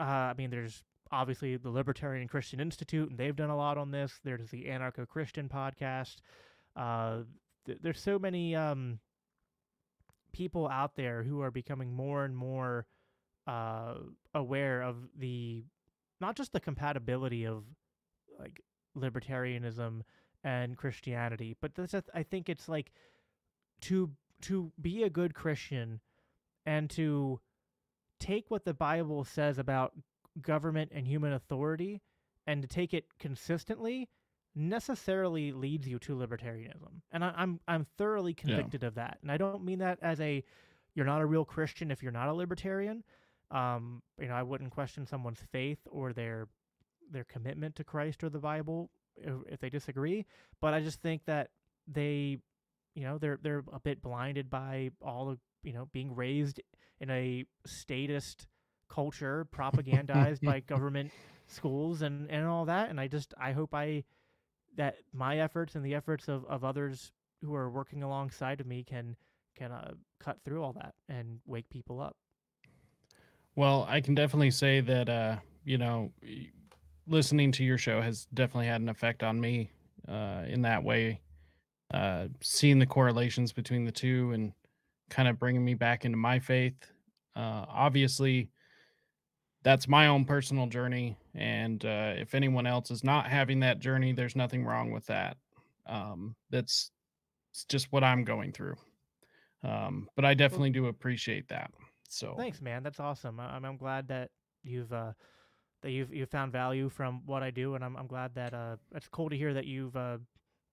Uh, 0.00 0.02
I 0.02 0.34
mean, 0.36 0.50
there's 0.50 0.82
obviously 1.12 1.56
the 1.56 1.70
Libertarian 1.70 2.28
Christian 2.28 2.60
Institute, 2.60 3.10
and 3.10 3.18
they've 3.18 3.36
done 3.36 3.50
a 3.50 3.56
lot 3.56 3.78
on 3.78 3.90
this. 3.90 4.20
There's 4.24 4.50
the 4.50 4.64
Anarcho 4.64 5.06
Christian 5.06 5.48
podcast. 5.48 6.16
Uh, 6.74 7.20
th- 7.66 7.78
there's 7.82 8.00
so 8.00 8.18
many 8.18 8.56
um, 8.56 8.98
people 10.32 10.68
out 10.68 10.96
there 10.96 11.22
who 11.22 11.42
are 11.42 11.50
becoming 11.50 11.92
more 11.92 12.24
and 12.24 12.36
more 12.36 12.86
uh, 13.46 13.94
aware 14.34 14.82
of 14.82 14.96
the 15.16 15.64
not 16.20 16.36
just 16.36 16.52
the 16.52 16.60
compatibility 16.60 17.46
of 17.46 17.64
like 18.38 18.60
libertarianism 18.96 20.00
and 20.42 20.76
Christianity, 20.76 21.56
but 21.60 21.74
this, 21.74 21.94
I 22.14 22.22
think 22.22 22.48
it's 22.48 22.68
like 22.68 22.92
to 23.82 24.10
to 24.46 24.72
be 24.80 25.02
a 25.02 25.10
good 25.10 25.34
Christian 25.34 26.00
and 26.64 26.90
to 26.90 27.40
take 28.18 28.50
what 28.50 28.64
the 28.64 28.74
Bible 28.74 29.24
says 29.24 29.58
about 29.58 29.92
government 30.40 30.92
and 30.94 31.06
human 31.06 31.32
authority 31.32 32.02
and 32.46 32.62
to 32.62 32.68
take 32.68 32.94
it 32.94 33.04
consistently 33.18 34.08
necessarily 34.54 35.52
leads 35.52 35.86
you 35.86 35.98
to 35.98 36.16
libertarianism. 36.16 37.02
And 37.12 37.24
I, 37.24 37.28
am 37.28 37.34
I'm, 37.36 37.60
I'm 37.68 37.86
thoroughly 37.98 38.34
convicted 38.34 38.82
yeah. 38.82 38.88
of 38.88 38.94
that. 38.94 39.18
And 39.22 39.30
I 39.30 39.36
don't 39.36 39.64
mean 39.64 39.80
that 39.80 39.98
as 40.00 40.20
a 40.20 40.42
you're 40.94 41.06
not 41.06 41.20
a 41.20 41.26
real 41.26 41.44
Christian 41.44 41.90
if 41.90 42.02
you're 42.02 42.12
not 42.12 42.28
a 42.28 42.32
libertarian. 42.32 43.04
Um, 43.50 44.02
you 44.18 44.28
know, 44.28 44.34
I 44.34 44.42
wouldn't 44.42 44.70
question 44.70 45.06
someone's 45.06 45.40
faith 45.52 45.78
or 45.90 46.12
their 46.12 46.48
their 47.10 47.24
commitment 47.24 47.76
to 47.76 47.84
Christ 47.84 48.24
or 48.24 48.30
the 48.30 48.38
Bible 48.38 48.90
if, 49.16 49.34
if 49.48 49.60
they 49.60 49.68
disagree. 49.68 50.24
But 50.60 50.74
I 50.74 50.80
just 50.80 51.00
think 51.02 51.24
that 51.26 51.50
they, 51.86 52.38
you 52.96 53.04
know, 53.04 53.18
they're 53.18 53.38
they're 53.42 53.62
a 53.72 53.78
bit 53.78 54.02
blinded 54.02 54.50
by 54.50 54.90
all 55.02 55.28
of 55.28 55.38
you 55.62 55.72
know 55.72 55.86
being 55.92 56.16
raised 56.16 56.60
in 57.00 57.10
a 57.10 57.44
statist 57.66 58.48
culture 58.88 59.46
propagandized 59.54 60.40
by 60.42 60.60
government 60.66 61.12
schools 61.46 62.02
and 62.02 62.30
and 62.30 62.44
all 62.46 62.64
that 62.64 62.88
and 62.88 62.98
i 62.98 63.06
just 63.06 63.34
i 63.38 63.52
hope 63.52 63.74
i 63.74 64.02
that 64.76 64.96
my 65.12 65.38
efforts 65.38 65.74
and 65.74 65.84
the 65.84 65.94
efforts 65.94 66.28
of 66.28 66.44
of 66.46 66.64
others 66.64 67.12
who 67.42 67.54
are 67.54 67.68
working 67.70 68.02
alongside 68.02 68.60
of 68.60 68.66
me 68.66 68.82
can 68.82 69.14
can 69.56 69.70
uh, 69.72 69.92
cut 70.18 70.38
through 70.44 70.62
all 70.62 70.72
that 70.72 70.94
and 71.08 71.38
wake 71.46 71.68
people 71.70 72.00
up. 72.00 72.16
Well 73.54 73.86
i 73.88 74.00
can 74.00 74.14
definitely 74.14 74.50
say 74.50 74.80
that 74.80 75.08
uh 75.08 75.36
you 75.64 75.78
know 75.78 76.12
listening 77.06 77.52
to 77.52 77.64
your 77.64 77.78
show 77.78 78.00
has 78.00 78.26
definitely 78.32 78.66
had 78.66 78.80
an 78.80 78.88
effect 78.88 79.22
on 79.22 79.40
me 79.40 79.70
uh 80.08 80.42
in 80.46 80.62
that 80.62 80.82
way 80.82 81.20
uh 81.92 82.26
seeing 82.40 82.78
the 82.78 82.86
correlations 82.86 83.52
between 83.52 83.84
the 83.84 83.92
two 83.92 84.32
and 84.32 84.52
kind 85.08 85.28
of 85.28 85.38
bringing 85.38 85.64
me 85.64 85.74
back 85.74 86.04
into 86.04 86.16
my 86.16 86.38
faith 86.38 86.74
uh 87.36 87.64
obviously 87.68 88.50
that's 89.66 89.88
my 89.88 90.06
own 90.06 90.24
personal 90.24 90.68
journey. 90.68 91.16
And 91.34 91.84
uh, 91.84 92.12
if 92.16 92.36
anyone 92.36 92.68
else 92.68 92.92
is 92.92 93.02
not 93.02 93.26
having 93.26 93.58
that 93.60 93.80
journey, 93.80 94.12
there's 94.12 94.36
nothing 94.36 94.64
wrong 94.64 94.92
with 94.92 95.04
that. 95.06 95.36
Um, 95.86 96.36
that's 96.50 96.92
just 97.68 97.90
what 97.90 98.04
I'm 98.04 98.22
going 98.22 98.52
through. 98.52 98.76
Um, 99.64 100.08
but 100.14 100.24
I 100.24 100.34
definitely 100.34 100.70
do 100.70 100.86
appreciate 100.86 101.48
that. 101.48 101.72
So 102.08 102.34
thanks, 102.38 102.62
man. 102.62 102.84
That's 102.84 103.00
awesome. 103.00 103.40
I, 103.40 103.56
I'm 103.56 103.76
glad 103.76 104.06
that 104.06 104.30
you've 104.62 104.92
uh, 104.92 105.10
that 105.82 105.90
you've 105.90 106.14
you've 106.14 106.30
found 106.30 106.52
value 106.52 106.88
from 106.88 107.22
what 107.26 107.42
I 107.42 107.50
do, 107.50 107.74
and 107.74 107.84
I'm 107.84 107.96
I'm 107.96 108.06
glad 108.06 108.36
that 108.36 108.54
uh, 108.54 108.76
it's 108.94 109.08
cool 109.08 109.28
to 109.30 109.36
hear 109.36 109.52
that 109.52 109.66
you've 109.66 109.96
uh, 109.96 110.18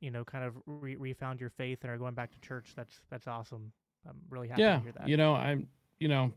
you 0.04 0.12
know 0.12 0.24
kind 0.26 0.44
of 0.44 0.54
re- 0.66 0.98
refound 0.98 1.40
your 1.40 1.50
faith 1.50 1.80
and 1.82 1.92
are 1.92 1.98
going 1.98 2.14
back 2.14 2.32
to 2.32 2.40
church. 2.42 2.74
That's 2.76 2.94
that's 3.10 3.26
awesome. 3.26 3.72
I'm 4.08 4.18
really 4.30 4.50
happy 4.50 4.62
yeah, 4.62 4.76
to 4.76 4.84
hear 4.84 4.92
that. 4.92 5.08
You 5.08 5.18
know, 5.18 5.34
I'm 5.34 5.68
you 6.00 6.10
know 6.10 6.34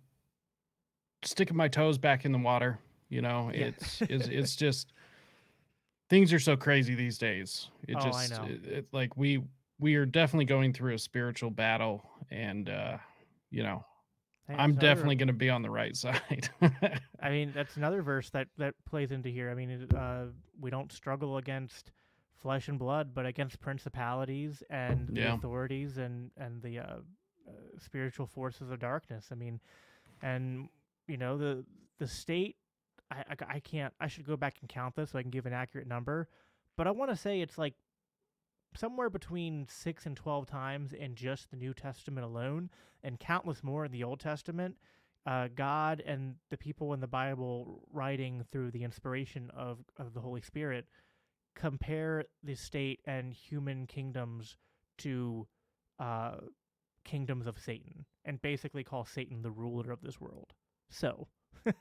sticking 1.24 1.56
my 1.56 1.66
toes 1.66 1.98
back 1.98 2.24
in 2.24 2.32
the 2.32 2.38
water. 2.38 2.78
You 3.08 3.22
know, 3.22 3.50
yeah. 3.52 3.66
it's 3.66 4.02
it's 4.02 4.28
it's 4.30 4.56
just 4.56 4.92
things 6.08 6.32
are 6.32 6.38
so 6.38 6.56
crazy 6.56 6.94
these 6.94 7.18
days. 7.18 7.68
It 7.88 7.96
oh, 7.98 8.04
just 8.04 8.32
I 8.32 8.36
know. 8.36 8.44
It, 8.44 8.64
it, 8.64 8.86
like 8.92 9.16
we 9.16 9.42
we 9.80 9.96
are 9.96 10.06
definitely 10.06 10.46
going 10.46 10.72
through 10.72 10.94
a 10.94 10.98
spiritual 10.98 11.50
battle, 11.50 12.08
and 12.30 12.70
uh, 12.70 12.98
you 13.50 13.64
know, 13.64 13.84
hey, 14.46 14.54
I'm 14.54 14.70
another, 14.70 14.86
definitely 14.86 15.16
going 15.16 15.26
to 15.26 15.34
be 15.34 15.50
on 15.50 15.62
the 15.62 15.70
right 15.70 15.96
side. 15.96 16.48
I 17.20 17.30
mean, 17.30 17.52
that's 17.52 17.76
another 17.76 18.00
verse 18.02 18.30
that 18.30 18.46
that 18.58 18.74
plays 18.88 19.10
into 19.10 19.28
here. 19.28 19.50
I 19.50 19.54
mean, 19.54 19.88
uh, 19.92 20.26
we 20.60 20.70
don't 20.70 20.92
struggle 20.92 21.38
against 21.38 21.90
flesh 22.40 22.68
and 22.68 22.78
blood, 22.78 23.14
but 23.14 23.26
against 23.26 23.60
principalities 23.60 24.62
and 24.70 25.10
yeah. 25.12 25.30
the 25.30 25.34
authorities 25.34 25.98
and 25.98 26.30
and 26.36 26.62
the 26.62 26.78
uh, 26.78 26.82
uh, 27.48 27.52
spiritual 27.78 28.26
forces 28.26 28.70
of 28.70 28.78
darkness. 28.78 29.28
I 29.32 29.34
mean, 29.34 29.60
and 30.22 30.68
you 31.06 31.16
know 31.16 31.36
the 31.36 31.64
the 31.98 32.06
state 32.06 32.56
I, 33.10 33.16
I, 33.16 33.54
I 33.54 33.60
can't 33.60 33.92
i 34.00 34.08
should 34.08 34.26
go 34.26 34.36
back 34.36 34.56
and 34.60 34.68
count 34.68 34.96
this 34.96 35.10
so 35.10 35.18
i 35.18 35.22
can 35.22 35.30
give 35.30 35.46
an 35.46 35.52
accurate 35.52 35.86
number 35.86 36.28
but 36.76 36.86
i 36.86 36.90
want 36.90 37.10
to 37.10 37.16
say 37.16 37.40
it's 37.40 37.58
like 37.58 37.74
somewhere 38.74 39.08
between 39.08 39.66
6 39.68 40.06
and 40.06 40.16
12 40.16 40.46
times 40.46 40.92
in 40.92 41.14
just 41.14 41.50
the 41.50 41.56
new 41.56 41.72
testament 41.72 42.24
alone 42.26 42.70
and 43.02 43.18
countless 43.18 43.62
more 43.62 43.86
in 43.86 43.92
the 43.92 44.04
old 44.04 44.20
testament 44.20 44.76
uh, 45.26 45.48
god 45.54 46.02
and 46.06 46.34
the 46.50 46.56
people 46.56 46.92
in 46.92 47.00
the 47.00 47.06
bible 47.06 47.82
writing 47.92 48.44
through 48.52 48.70
the 48.70 48.84
inspiration 48.84 49.50
of, 49.56 49.78
of 49.98 50.14
the 50.14 50.20
holy 50.20 50.40
spirit 50.40 50.86
compare 51.56 52.24
the 52.44 52.54
state 52.54 53.00
and 53.04 53.32
human 53.32 53.86
kingdoms 53.86 54.56
to 54.98 55.48
uh, 55.98 56.36
kingdoms 57.04 57.46
of 57.46 57.58
satan 57.58 58.04
and 58.24 58.40
basically 58.42 58.84
call 58.84 59.04
satan 59.04 59.42
the 59.42 59.50
ruler 59.50 59.90
of 59.90 60.00
this 60.02 60.20
world 60.20 60.52
so. 60.90 61.28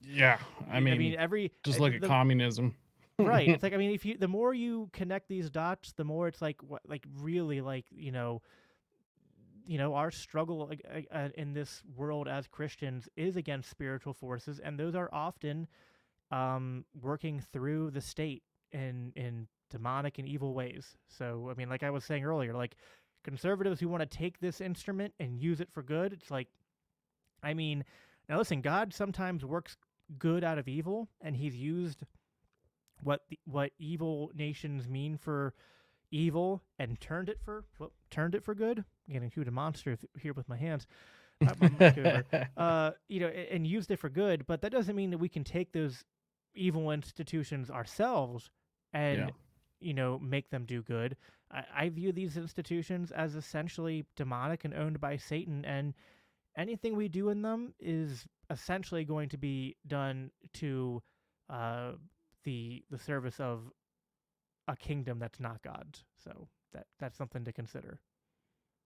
yeah, 0.00 0.38
I 0.70 0.80
mean, 0.80 0.94
I 0.94 0.98
mean, 0.98 1.16
every 1.18 1.52
just 1.64 1.80
look 1.80 1.94
at 1.94 2.02
communism. 2.02 2.76
right. 3.18 3.48
It's 3.48 3.62
like 3.62 3.74
I 3.74 3.76
mean, 3.76 3.90
if 3.90 4.04
you 4.04 4.16
the 4.16 4.28
more 4.28 4.54
you 4.54 4.90
connect 4.92 5.28
these 5.28 5.50
dots, 5.50 5.92
the 5.92 6.04
more 6.04 6.28
it's 6.28 6.40
like 6.40 6.62
what 6.62 6.82
like 6.86 7.04
really 7.20 7.60
like 7.60 7.86
you 7.90 8.12
know, 8.12 8.42
you 9.66 9.78
know, 9.78 9.94
our 9.94 10.10
struggle 10.10 10.70
uh, 11.12 11.28
in 11.34 11.52
this 11.52 11.82
world 11.96 12.28
as 12.28 12.46
Christians 12.46 13.08
is 13.16 13.36
against 13.36 13.70
spiritual 13.70 14.14
forces, 14.14 14.60
and 14.60 14.78
those 14.78 14.94
are 14.94 15.08
often 15.12 15.66
um, 16.30 16.84
working 17.00 17.42
through 17.52 17.90
the 17.90 18.00
state 18.00 18.42
in 18.72 19.12
in 19.16 19.46
demonic 19.70 20.18
and 20.18 20.28
evil 20.28 20.54
ways. 20.54 20.96
So 21.08 21.48
I 21.50 21.54
mean, 21.54 21.68
like 21.68 21.82
I 21.82 21.90
was 21.90 22.04
saying 22.04 22.24
earlier, 22.24 22.54
like 22.54 22.76
conservatives 23.24 23.80
who 23.80 23.88
want 23.88 24.08
to 24.08 24.18
take 24.18 24.38
this 24.40 24.60
instrument 24.60 25.12
and 25.20 25.40
use 25.40 25.60
it 25.60 25.70
for 25.72 25.82
good, 25.82 26.12
it's 26.12 26.30
like, 26.30 26.48
I 27.42 27.54
mean 27.54 27.84
now, 28.28 28.38
listen, 28.38 28.60
God 28.60 28.92
sometimes 28.92 29.44
works 29.44 29.76
good 30.18 30.44
out 30.44 30.58
of 30.58 30.68
evil, 30.68 31.08
and 31.20 31.36
He's 31.36 31.56
used 31.56 32.02
what 33.02 33.22
the, 33.28 33.38
what 33.44 33.72
evil 33.78 34.30
nations 34.34 34.88
mean 34.88 35.16
for 35.16 35.54
evil 36.10 36.62
and 36.78 37.00
turned 37.00 37.28
it 37.28 37.38
for 37.44 37.64
well, 37.78 37.92
turned 38.10 38.34
it 38.34 38.44
for 38.44 38.54
good. 38.54 38.78
I'm 38.78 39.12
getting 39.14 39.30
too 39.30 39.44
demonstrative 39.44 40.04
here 40.18 40.34
with 40.34 40.48
my 40.48 40.56
hands. 40.56 40.86
uh, 42.56 42.90
you 43.08 43.20
know, 43.20 43.28
and, 43.28 43.48
and 43.48 43.66
used 43.66 43.90
it 43.90 43.98
for 43.98 44.08
good, 44.08 44.46
but 44.46 44.60
that 44.62 44.72
doesn't 44.72 44.96
mean 44.96 45.10
that 45.10 45.18
we 45.18 45.28
can 45.28 45.44
take 45.44 45.72
those 45.72 46.04
evil 46.54 46.90
institutions 46.90 47.70
ourselves 47.70 48.50
and 48.98 49.18
yeah. 49.18 49.30
you 49.80 49.94
know 49.94 50.18
make 50.18 50.50
them 50.50 50.64
do 50.64 50.82
good. 50.82 51.16
I, 51.50 51.64
I 51.74 51.88
view 51.88 52.12
these 52.12 52.36
institutions 52.36 53.10
as 53.10 53.34
essentially 53.34 54.04
demonic 54.16 54.64
and 54.64 54.74
owned 54.74 55.00
by 55.00 55.16
Satan, 55.16 55.64
and 55.64 55.94
anything 56.56 56.96
we 56.96 57.08
do 57.08 57.28
in 57.28 57.42
them 57.42 57.74
is 57.78 58.26
essentially 58.50 59.04
going 59.04 59.28
to 59.30 59.38
be 59.38 59.76
done 59.86 60.30
to 60.54 61.02
uh, 61.48 61.92
the 62.44 62.84
the 62.90 62.98
service 62.98 63.40
of 63.40 63.70
a 64.66 64.76
kingdom 64.76 65.18
that's 65.18 65.40
not 65.40 65.62
God's. 65.62 66.04
So 66.22 66.48
that 66.72 66.86
that's 66.98 67.16
something 67.16 67.44
to 67.44 67.52
consider. 67.52 68.00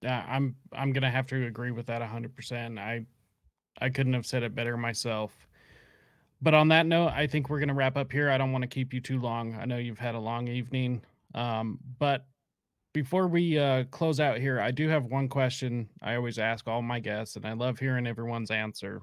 Yeah, 0.01 0.23
I'm 0.27 0.55
I'm 0.71 0.93
gonna 0.93 1.11
have 1.11 1.27
to 1.27 1.45
agree 1.47 1.71
with 1.71 1.87
that 1.87 2.01
hundred 2.01 2.35
percent. 2.35 2.77
I 2.77 3.05
I 3.79 3.89
couldn't 3.89 4.13
have 4.13 4.25
said 4.25 4.43
it 4.43 4.53
better 4.53 4.77
myself. 4.77 5.47
But 6.43 6.53
on 6.53 6.67
that 6.69 6.85
note, 6.85 7.07
I 7.09 7.27
think 7.27 7.49
we're 7.49 7.59
gonna 7.59 7.73
wrap 7.73 7.97
up 7.97 8.11
here. 8.11 8.29
I 8.29 8.37
don't 8.37 8.51
want 8.51 8.63
to 8.63 8.67
keep 8.67 8.93
you 8.93 8.99
too 8.99 9.19
long. 9.19 9.55
I 9.55 9.65
know 9.65 9.77
you've 9.77 9.99
had 9.99 10.15
a 10.15 10.19
long 10.19 10.47
evening. 10.47 11.01
Um, 11.33 11.79
but 11.97 12.25
before 12.93 13.27
we 13.27 13.57
uh, 13.57 13.85
close 13.85 14.19
out 14.19 14.37
here, 14.37 14.59
I 14.59 14.71
do 14.71 14.89
have 14.89 15.05
one 15.05 15.29
question 15.29 15.89
I 16.01 16.15
always 16.15 16.37
ask 16.37 16.67
all 16.67 16.81
my 16.81 16.99
guests, 16.99 17.35
and 17.35 17.45
I 17.45 17.53
love 17.53 17.79
hearing 17.79 18.05
everyone's 18.05 18.51
answer. 18.51 19.01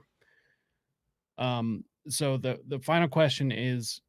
Um, 1.38 1.84
so 2.09 2.36
the 2.36 2.61
the 2.68 2.78
final 2.78 3.09
question 3.09 3.51
is, 3.51 4.01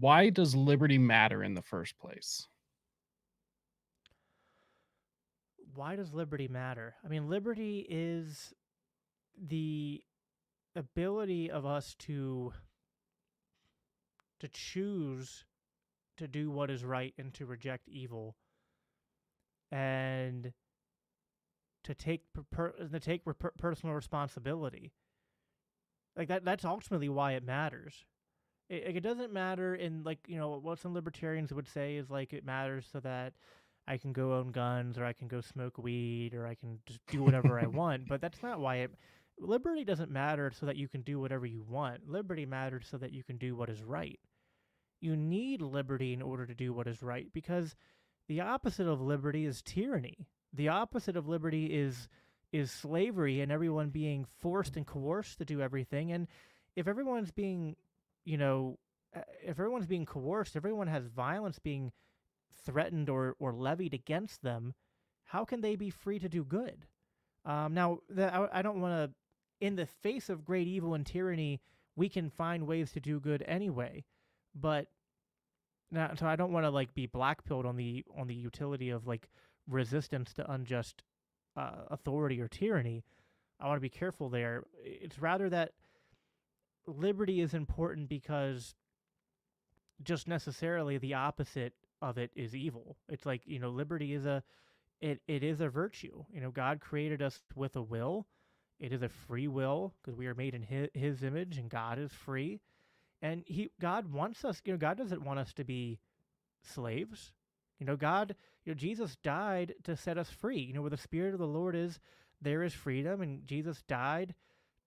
why 0.00 0.30
does 0.30 0.56
liberty 0.56 0.98
matter 0.98 1.44
in 1.44 1.54
the 1.54 1.62
first 1.62 1.98
place? 1.98 2.48
why 5.74 5.96
does 5.96 6.12
liberty 6.12 6.48
matter? 6.48 6.94
I 7.04 7.08
mean, 7.08 7.28
liberty 7.28 7.86
is 7.88 8.52
the 9.42 10.02
ability 10.76 11.50
of 11.50 11.66
us 11.66 11.94
to 12.00 12.52
to 14.40 14.48
choose 14.48 15.44
to 16.16 16.28
do 16.28 16.50
what 16.50 16.70
is 16.70 16.84
right 16.84 17.14
and 17.18 17.32
to 17.34 17.46
reject 17.46 17.88
evil 17.88 18.36
and 19.72 20.52
to 21.84 21.94
take 21.94 22.22
per, 22.50 22.70
to 22.70 23.00
take 23.00 23.24
per, 23.24 23.32
personal 23.34 23.94
responsibility 23.94 24.92
like 26.16 26.28
that 26.28 26.44
that's 26.44 26.64
ultimately 26.64 27.08
why 27.08 27.32
it 27.32 27.44
matters 27.44 28.04
it, 28.68 28.96
it 28.96 29.00
doesn't 29.00 29.32
matter 29.32 29.74
in 29.74 30.02
like 30.02 30.18
you 30.26 30.38
know 30.38 30.58
what 30.62 30.78
some 30.78 30.92
libertarians 30.92 31.52
would 31.52 31.68
say 31.68 31.96
is 31.96 32.10
like 32.10 32.32
it 32.32 32.44
matters 32.44 32.86
so 32.90 33.00
that 33.00 33.32
I 33.90 33.98
can 33.98 34.12
go 34.12 34.34
own 34.34 34.52
guns 34.52 34.98
or 34.98 35.04
I 35.04 35.12
can 35.12 35.26
go 35.26 35.40
smoke 35.40 35.76
weed 35.76 36.32
or 36.34 36.46
I 36.46 36.54
can 36.54 36.78
just 36.86 37.00
do 37.08 37.24
whatever 37.24 37.58
I 37.58 37.66
want. 37.66 38.08
But 38.08 38.20
that's 38.20 38.42
not 38.42 38.60
why 38.60 38.76
it. 38.76 38.92
Liberty 39.38 39.84
doesn't 39.84 40.10
matter 40.10 40.52
so 40.54 40.66
that 40.66 40.76
you 40.76 40.86
can 40.86 41.00
do 41.00 41.18
whatever 41.18 41.44
you 41.46 41.64
want. 41.68 42.08
Liberty 42.08 42.46
matters 42.46 42.86
so 42.88 42.98
that 42.98 43.12
you 43.12 43.24
can 43.24 43.36
do 43.36 43.56
what 43.56 43.68
is 43.68 43.82
right. 43.82 44.20
You 45.00 45.16
need 45.16 45.62
liberty 45.62 46.12
in 46.12 46.22
order 46.22 46.46
to 46.46 46.54
do 46.54 46.72
what 46.72 46.86
is 46.86 47.02
right 47.02 47.28
because 47.32 47.74
the 48.28 48.40
opposite 48.40 48.86
of 48.86 49.00
liberty 49.00 49.46
is 49.46 49.62
tyranny. 49.62 50.26
The 50.52 50.68
opposite 50.68 51.16
of 51.16 51.28
liberty 51.28 51.66
is 51.66 52.08
is 52.52 52.70
slavery 52.70 53.40
and 53.40 53.52
everyone 53.52 53.90
being 53.90 54.26
forced 54.40 54.76
and 54.76 54.86
coerced 54.86 55.38
to 55.38 55.44
do 55.44 55.60
everything. 55.60 56.12
And 56.12 56.26
if 56.74 56.88
everyone's 56.88 57.30
being, 57.30 57.76
you 58.24 58.36
know, 58.36 58.78
if 59.42 59.50
everyone's 59.50 59.86
being 59.86 60.06
coerced, 60.06 60.56
everyone 60.56 60.88
has 60.88 61.06
violence 61.06 61.58
being 61.58 61.92
threatened 62.64 63.08
or, 63.08 63.36
or 63.38 63.52
levied 63.52 63.94
against 63.94 64.42
them, 64.42 64.74
how 65.24 65.44
can 65.44 65.60
they 65.60 65.76
be 65.76 65.90
free 65.90 66.18
to 66.18 66.28
do 66.28 66.44
good? 66.44 66.86
Um, 67.44 67.74
now, 67.74 67.98
the, 68.08 68.34
I, 68.34 68.58
I 68.58 68.62
don't 68.62 68.80
want 68.80 68.94
to, 68.94 69.64
in 69.64 69.76
the 69.76 69.86
face 69.86 70.28
of 70.28 70.44
great 70.44 70.66
evil 70.66 70.94
and 70.94 71.06
tyranny, 71.06 71.60
we 71.96 72.08
can 72.08 72.30
find 72.30 72.66
ways 72.66 72.92
to 72.92 73.00
do 73.00 73.20
good 73.20 73.44
anyway. 73.46 74.04
But 74.54 74.88
now, 75.90 76.12
so 76.18 76.26
I 76.26 76.36
don't 76.36 76.52
want 76.52 76.64
to 76.64 76.70
like 76.70 76.94
be 76.94 77.06
blackpilled 77.06 77.64
on 77.64 77.76
the 77.76 78.04
on 78.16 78.26
the 78.26 78.34
utility 78.34 78.90
of 78.90 79.06
like 79.06 79.28
resistance 79.68 80.32
to 80.34 80.50
unjust 80.50 81.02
uh, 81.56 81.84
authority 81.88 82.40
or 82.40 82.48
tyranny. 82.48 83.04
I 83.60 83.66
want 83.66 83.76
to 83.76 83.82
be 83.82 83.88
careful 83.88 84.28
there. 84.28 84.64
It's 84.82 85.18
rather 85.18 85.48
that 85.50 85.72
liberty 86.86 87.40
is 87.40 87.54
important 87.54 88.08
because 88.08 88.74
just 90.02 90.28
necessarily 90.28 90.98
the 90.98 91.14
opposite 91.14 91.74
of 92.00 92.18
it 92.18 92.30
is 92.34 92.54
evil. 92.54 92.96
It's 93.08 93.26
like, 93.26 93.42
you 93.46 93.58
know, 93.58 93.70
liberty 93.70 94.14
is 94.14 94.24
a 94.24 94.42
it 95.00 95.20
it 95.26 95.42
is 95.42 95.60
a 95.60 95.68
virtue. 95.68 96.24
You 96.32 96.40
know, 96.40 96.50
God 96.50 96.80
created 96.80 97.22
us 97.22 97.42
with 97.54 97.76
a 97.76 97.82
will. 97.82 98.26
It 98.78 98.92
is 98.92 99.02
a 99.02 99.08
free 99.08 99.48
will 99.48 99.94
because 100.00 100.16
we 100.16 100.26
are 100.26 100.34
made 100.34 100.54
in 100.54 100.62
his, 100.62 100.88
his 100.94 101.22
image 101.22 101.58
and 101.58 101.68
God 101.68 101.98
is 101.98 102.12
free. 102.12 102.60
And 103.22 103.44
he 103.46 103.70
God 103.80 104.12
wants 104.12 104.44
us, 104.44 104.60
you 104.64 104.72
know, 104.72 104.78
God 104.78 104.96
doesn't 104.96 105.24
want 105.24 105.38
us 105.38 105.52
to 105.54 105.64
be 105.64 105.98
slaves. 106.62 107.32
You 107.78 107.86
know, 107.86 107.96
God, 107.96 108.34
you 108.64 108.72
know, 108.72 108.76
Jesus 108.76 109.16
died 109.22 109.74
to 109.84 109.96
set 109.96 110.18
us 110.18 110.30
free. 110.30 110.60
You 110.60 110.74
know, 110.74 110.80
where 110.82 110.90
the 110.90 110.96
spirit 110.96 111.32
of 111.32 111.40
the 111.40 111.46
Lord 111.46 111.74
is, 111.74 111.98
there 112.40 112.62
is 112.62 112.72
freedom 112.74 113.20
and 113.20 113.46
Jesus 113.46 113.82
died 113.86 114.34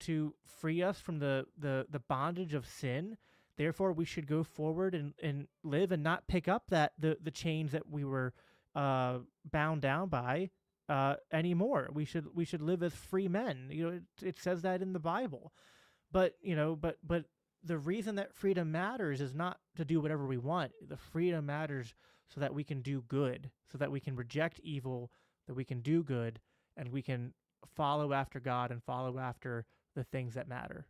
to 0.02 0.34
free 0.60 0.82
us 0.82 1.00
from 1.00 1.20
the 1.20 1.46
the 1.58 1.86
the 1.90 2.00
bondage 2.00 2.54
of 2.54 2.66
sin 2.66 3.18
Therefore, 3.58 3.94
we 3.94 4.06
should 4.06 4.28
go 4.28 4.44
forward 4.44 4.96
and, 4.96 5.14
and 5.22 5.48
live 5.64 5.92
and 5.92 6.02
not 6.02 6.28
pick 6.28 6.48
up 6.48 6.64
that 6.70 6.94
the, 6.98 7.18
the 7.22 7.32
chains 7.32 7.72
that 7.72 7.90
we 7.90 8.04
were 8.04 8.34
uh, 8.76 9.20
bound 9.52 9.82
down 9.82 10.10
by 10.10 10.50
uh, 10.90 11.16
anymore. 11.32 11.90
We 11.94 12.06
should 12.06 12.36
we 12.36 12.46
should 12.46 12.62
live 12.62 12.82
as 12.82 12.94
free 12.94 13.28
men. 13.28 13.68
You 13.70 13.84
know, 13.84 13.98
it, 13.98 14.28
it 14.28 14.40
says 14.40 14.64
that 14.64 14.82
in 14.82 14.94
the 14.94 15.00
Bible. 15.00 15.54
But 16.12 16.36
you 16.42 16.56
know, 16.56 16.76
but 16.76 16.98
but 17.06 17.26
the 17.64 17.78
reason 17.78 18.16
that 18.16 18.34
freedom 18.34 18.72
matters 18.72 19.22
is 19.22 19.34
not 19.34 19.57
to 19.76 19.86
do 19.86 20.01
whatever 20.01 20.26
we 20.26 20.38
want. 20.38 20.72
The 20.88 20.97
freedom 20.97 21.45
matters 21.45 21.93
so 22.34 22.41
that 22.41 22.53
we 22.53 22.64
can 22.64 22.82
do 22.82 23.03
good, 23.07 23.49
so 23.72 23.78
that 23.78 23.91
we 23.91 23.99
can 23.99 24.16
reject 24.16 24.59
evil, 24.64 25.11
that 25.47 25.53
we 25.53 25.64
can 25.64 25.82
do 25.82 26.03
good, 26.03 26.39
and 26.78 26.89
we 26.89 27.01
can 27.01 27.34
follow 27.76 28.14
after 28.14 28.39
God 28.39 28.72
and 28.72 28.84
follow 28.84 29.20
after 29.20 29.66
the 29.95 30.03
things 30.03 30.34
that 30.34 30.47
matter. 30.47 30.86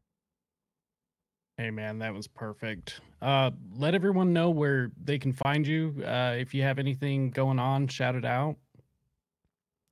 Hey 1.57 1.69
man, 1.69 1.99
that 1.99 2.13
was 2.13 2.27
perfect. 2.27 3.01
Uh, 3.21 3.51
let 3.75 3.93
everyone 3.93 4.33
know 4.33 4.49
where 4.49 4.91
they 5.01 5.19
can 5.19 5.33
find 5.33 5.67
you. 5.67 6.03
Uh, 6.03 6.35
if 6.37 6.53
you 6.55 6.63
have 6.63 6.79
anything 6.79 7.29
going 7.29 7.59
on, 7.59 7.87
shout 7.87 8.15
it 8.15 8.25
out. 8.25 8.55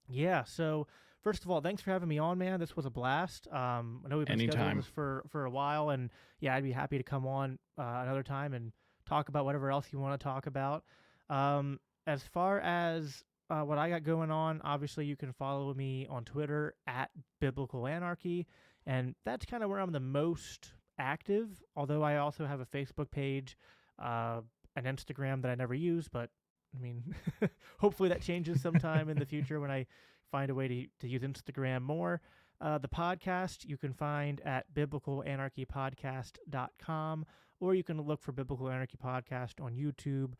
Yeah. 0.09 0.43
So 0.43 0.87
first 1.21 1.43
of 1.43 1.51
all, 1.51 1.61
thanks 1.61 1.81
for 1.81 1.91
having 1.91 2.09
me 2.09 2.17
on, 2.17 2.37
man. 2.37 2.59
This 2.59 2.75
was 2.75 2.85
a 2.85 2.89
blast. 2.89 3.47
Um, 3.51 4.01
I 4.05 4.09
know 4.09 4.17
we've 4.17 4.27
been 4.27 4.39
Anytime. 4.41 4.75
scheduling 4.75 4.75
this 4.77 4.85
for 4.87 5.23
for 5.29 5.45
a 5.45 5.49
while, 5.49 5.89
and 5.89 6.09
yeah, 6.39 6.55
I'd 6.55 6.63
be 6.63 6.71
happy 6.71 6.97
to 6.97 7.03
come 7.03 7.25
on 7.27 7.59
uh, 7.77 8.01
another 8.03 8.23
time 8.23 8.53
and 8.53 8.71
talk 9.07 9.29
about 9.29 9.45
whatever 9.45 9.71
else 9.71 9.87
you 9.91 9.99
want 9.99 10.19
to 10.19 10.23
talk 10.23 10.47
about. 10.47 10.83
Um, 11.29 11.79
as 12.07 12.23
far 12.23 12.59
as 12.59 13.23
uh, 13.49 13.61
what 13.61 13.77
I 13.77 13.89
got 13.89 14.03
going 14.03 14.31
on, 14.31 14.61
obviously 14.63 15.05
you 15.05 15.15
can 15.15 15.33
follow 15.33 15.73
me 15.73 16.07
on 16.09 16.23
Twitter 16.25 16.75
at 16.87 17.09
Biblical 17.39 17.87
Anarchy, 17.87 18.47
and 18.85 19.15
that's 19.25 19.45
kind 19.45 19.63
of 19.63 19.69
where 19.69 19.79
I'm 19.79 19.91
the 19.91 19.99
most 19.99 20.73
active, 20.97 21.61
although 21.75 22.03
I 22.03 22.17
also 22.17 22.45
have 22.45 22.59
a 22.59 22.65
Facebook 22.65 23.11
page, 23.11 23.57
uh, 23.99 24.41
an 24.75 24.83
Instagram 24.85 25.41
that 25.41 25.51
I 25.51 25.55
never 25.55 25.73
use, 25.73 26.07
but 26.07 26.29
I 26.75 26.81
mean, 26.81 27.15
hopefully 27.79 28.09
that 28.09 28.21
changes 28.21 28.61
sometime 28.61 29.09
in 29.09 29.19
the 29.19 29.25
future 29.33 29.59
when 29.59 29.71
I 29.71 29.85
find 30.31 30.49
a 30.49 30.55
way 30.55 30.67
to, 30.67 30.87
to 31.01 31.07
use 31.07 31.21
Instagram 31.21 31.81
more. 31.81 32.21
Uh, 32.59 32.77
the 32.77 32.87
podcast 32.87 33.65
you 33.65 33.77
can 33.77 33.93
find 33.93 34.41
at 34.45 34.65
biblicalanarchypodcast.com, 34.73 37.25
or 37.59 37.75
you 37.75 37.83
can 37.83 38.01
look 38.01 38.21
for 38.21 38.31
Biblical 38.31 38.69
Anarchy 38.69 38.97
Podcast 39.03 39.59
on 39.59 39.73
YouTube, 39.73 40.33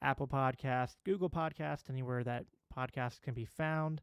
Apple 0.00 0.28
Podcast, 0.28 0.94
Google 1.04 1.28
Podcast, 1.28 1.90
anywhere 1.90 2.24
that 2.24 2.46
podcasts 2.76 3.20
can 3.20 3.34
be 3.34 3.44
found. 3.44 4.00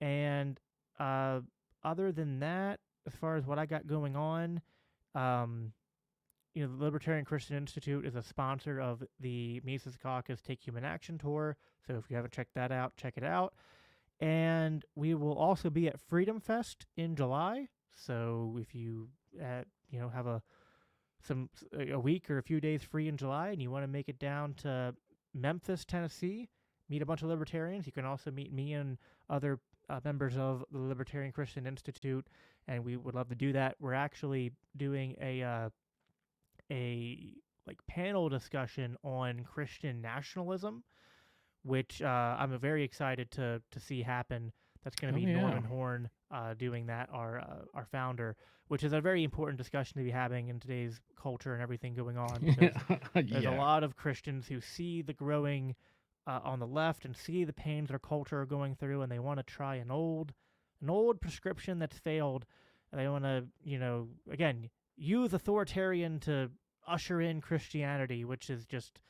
And 0.00 0.60
uh, 0.98 1.40
other 1.82 2.12
than 2.12 2.40
that, 2.40 2.80
as 3.06 3.14
far 3.14 3.36
as 3.36 3.46
what 3.46 3.58
I 3.58 3.66
got 3.66 3.86
going 3.86 4.16
on, 4.16 4.60
um, 5.14 5.72
you 6.54 6.66
know, 6.66 6.76
the 6.76 6.84
Libertarian 6.84 7.24
Christian 7.24 7.56
Institute 7.56 8.06
is 8.06 8.14
a 8.14 8.22
sponsor 8.22 8.80
of 8.80 9.02
the 9.20 9.60
Mises 9.64 9.96
Caucus 9.96 10.40
Take 10.40 10.66
Human 10.66 10.84
Action 10.84 11.18
Tour. 11.18 11.56
So 11.86 11.94
if 11.94 12.10
you 12.10 12.16
haven't 12.16 12.32
checked 12.32 12.54
that 12.54 12.72
out, 12.72 12.96
check 12.96 13.14
it 13.16 13.24
out. 13.24 13.54
And 14.20 14.84
we 14.94 15.14
will 15.14 15.36
also 15.36 15.68
be 15.70 15.88
at 15.88 16.00
Freedom 16.00 16.40
Fest 16.40 16.86
in 16.96 17.16
July. 17.16 17.68
So 17.94 18.58
if 18.60 18.74
you, 18.74 19.08
uh, 19.42 19.62
you 19.90 19.98
know, 19.98 20.08
have 20.08 20.26
a 20.26 20.42
some 21.22 21.48
a 21.72 21.98
week 21.98 22.30
or 22.30 22.38
a 22.38 22.42
few 22.42 22.60
days 22.60 22.82
free 22.82 23.08
in 23.08 23.16
July, 23.16 23.48
and 23.48 23.60
you 23.60 23.70
want 23.70 23.82
to 23.82 23.88
make 23.88 24.08
it 24.08 24.18
down 24.18 24.54
to 24.54 24.94
Memphis, 25.34 25.84
Tennessee, 25.84 26.48
meet 26.88 27.02
a 27.02 27.06
bunch 27.06 27.22
of 27.22 27.28
libertarians. 27.28 27.86
You 27.86 27.92
can 27.92 28.04
also 28.04 28.30
meet 28.30 28.52
me 28.52 28.74
and 28.74 28.98
other 29.28 29.58
uh, 29.88 30.00
members 30.04 30.36
of 30.36 30.64
the 30.70 30.78
Libertarian 30.78 31.32
Christian 31.32 31.66
Institute, 31.66 32.26
and 32.68 32.84
we 32.84 32.96
would 32.96 33.14
love 33.14 33.28
to 33.28 33.34
do 33.34 33.52
that. 33.52 33.76
We're 33.80 33.94
actually 33.94 34.52
doing 34.76 35.16
a 35.20 35.42
uh, 35.42 35.68
a 36.70 37.34
like 37.66 37.78
panel 37.88 38.28
discussion 38.28 38.96
on 39.02 39.44
Christian 39.44 40.00
nationalism, 40.00 40.84
which 41.66 42.00
uh, 42.00 42.36
I'm 42.38 42.58
very 42.58 42.84
excited 42.84 43.30
to 43.32 43.60
to 43.70 43.80
see 43.80 44.02
happen. 44.02 44.52
That's 44.84 44.96
going 44.96 45.12
to 45.12 45.18
be 45.18 45.26
oh, 45.26 45.30
yeah. 45.30 45.40
Norman 45.40 45.64
Horn 45.64 46.10
uh, 46.30 46.54
doing 46.54 46.86
that, 46.86 47.08
our 47.12 47.40
uh, 47.40 47.64
our 47.74 47.86
founder, 47.86 48.36
which 48.68 48.84
is 48.84 48.92
a 48.92 49.00
very 49.00 49.24
important 49.24 49.58
discussion 49.58 49.98
to 49.98 50.04
be 50.04 50.10
having 50.10 50.48
in 50.48 50.60
today's 50.60 51.00
culture 51.20 51.54
and 51.54 51.62
everything 51.62 51.94
going 51.94 52.16
on. 52.16 52.56
There's 53.14 53.44
a 53.44 53.50
lot 53.50 53.82
of 53.82 53.96
Christians 53.96 54.46
who 54.46 54.60
see 54.60 55.02
the 55.02 55.12
growing 55.12 55.74
uh, 56.26 56.40
on 56.44 56.60
the 56.60 56.66
left 56.66 57.04
and 57.04 57.16
see 57.16 57.44
the 57.44 57.52
pains 57.52 57.88
their 57.88 57.98
culture 57.98 58.40
are 58.40 58.46
going 58.46 58.74
through, 58.74 59.02
and 59.02 59.10
they 59.10 59.18
want 59.18 59.38
to 59.38 59.42
try 59.42 59.76
an 59.76 59.90
old, 59.90 60.32
an 60.80 60.90
old 60.90 61.20
prescription 61.20 61.78
that's 61.78 61.98
failed. 61.98 62.46
And 62.92 63.00
they 63.00 63.08
want 63.08 63.24
to, 63.24 63.44
you 63.64 63.78
know, 63.78 64.08
again, 64.30 64.70
use 64.96 65.32
authoritarian 65.32 66.20
to 66.20 66.50
usher 66.86 67.20
in 67.20 67.40
Christianity, 67.40 68.24
which 68.24 68.48
is 68.50 68.64
just 68.64 69.00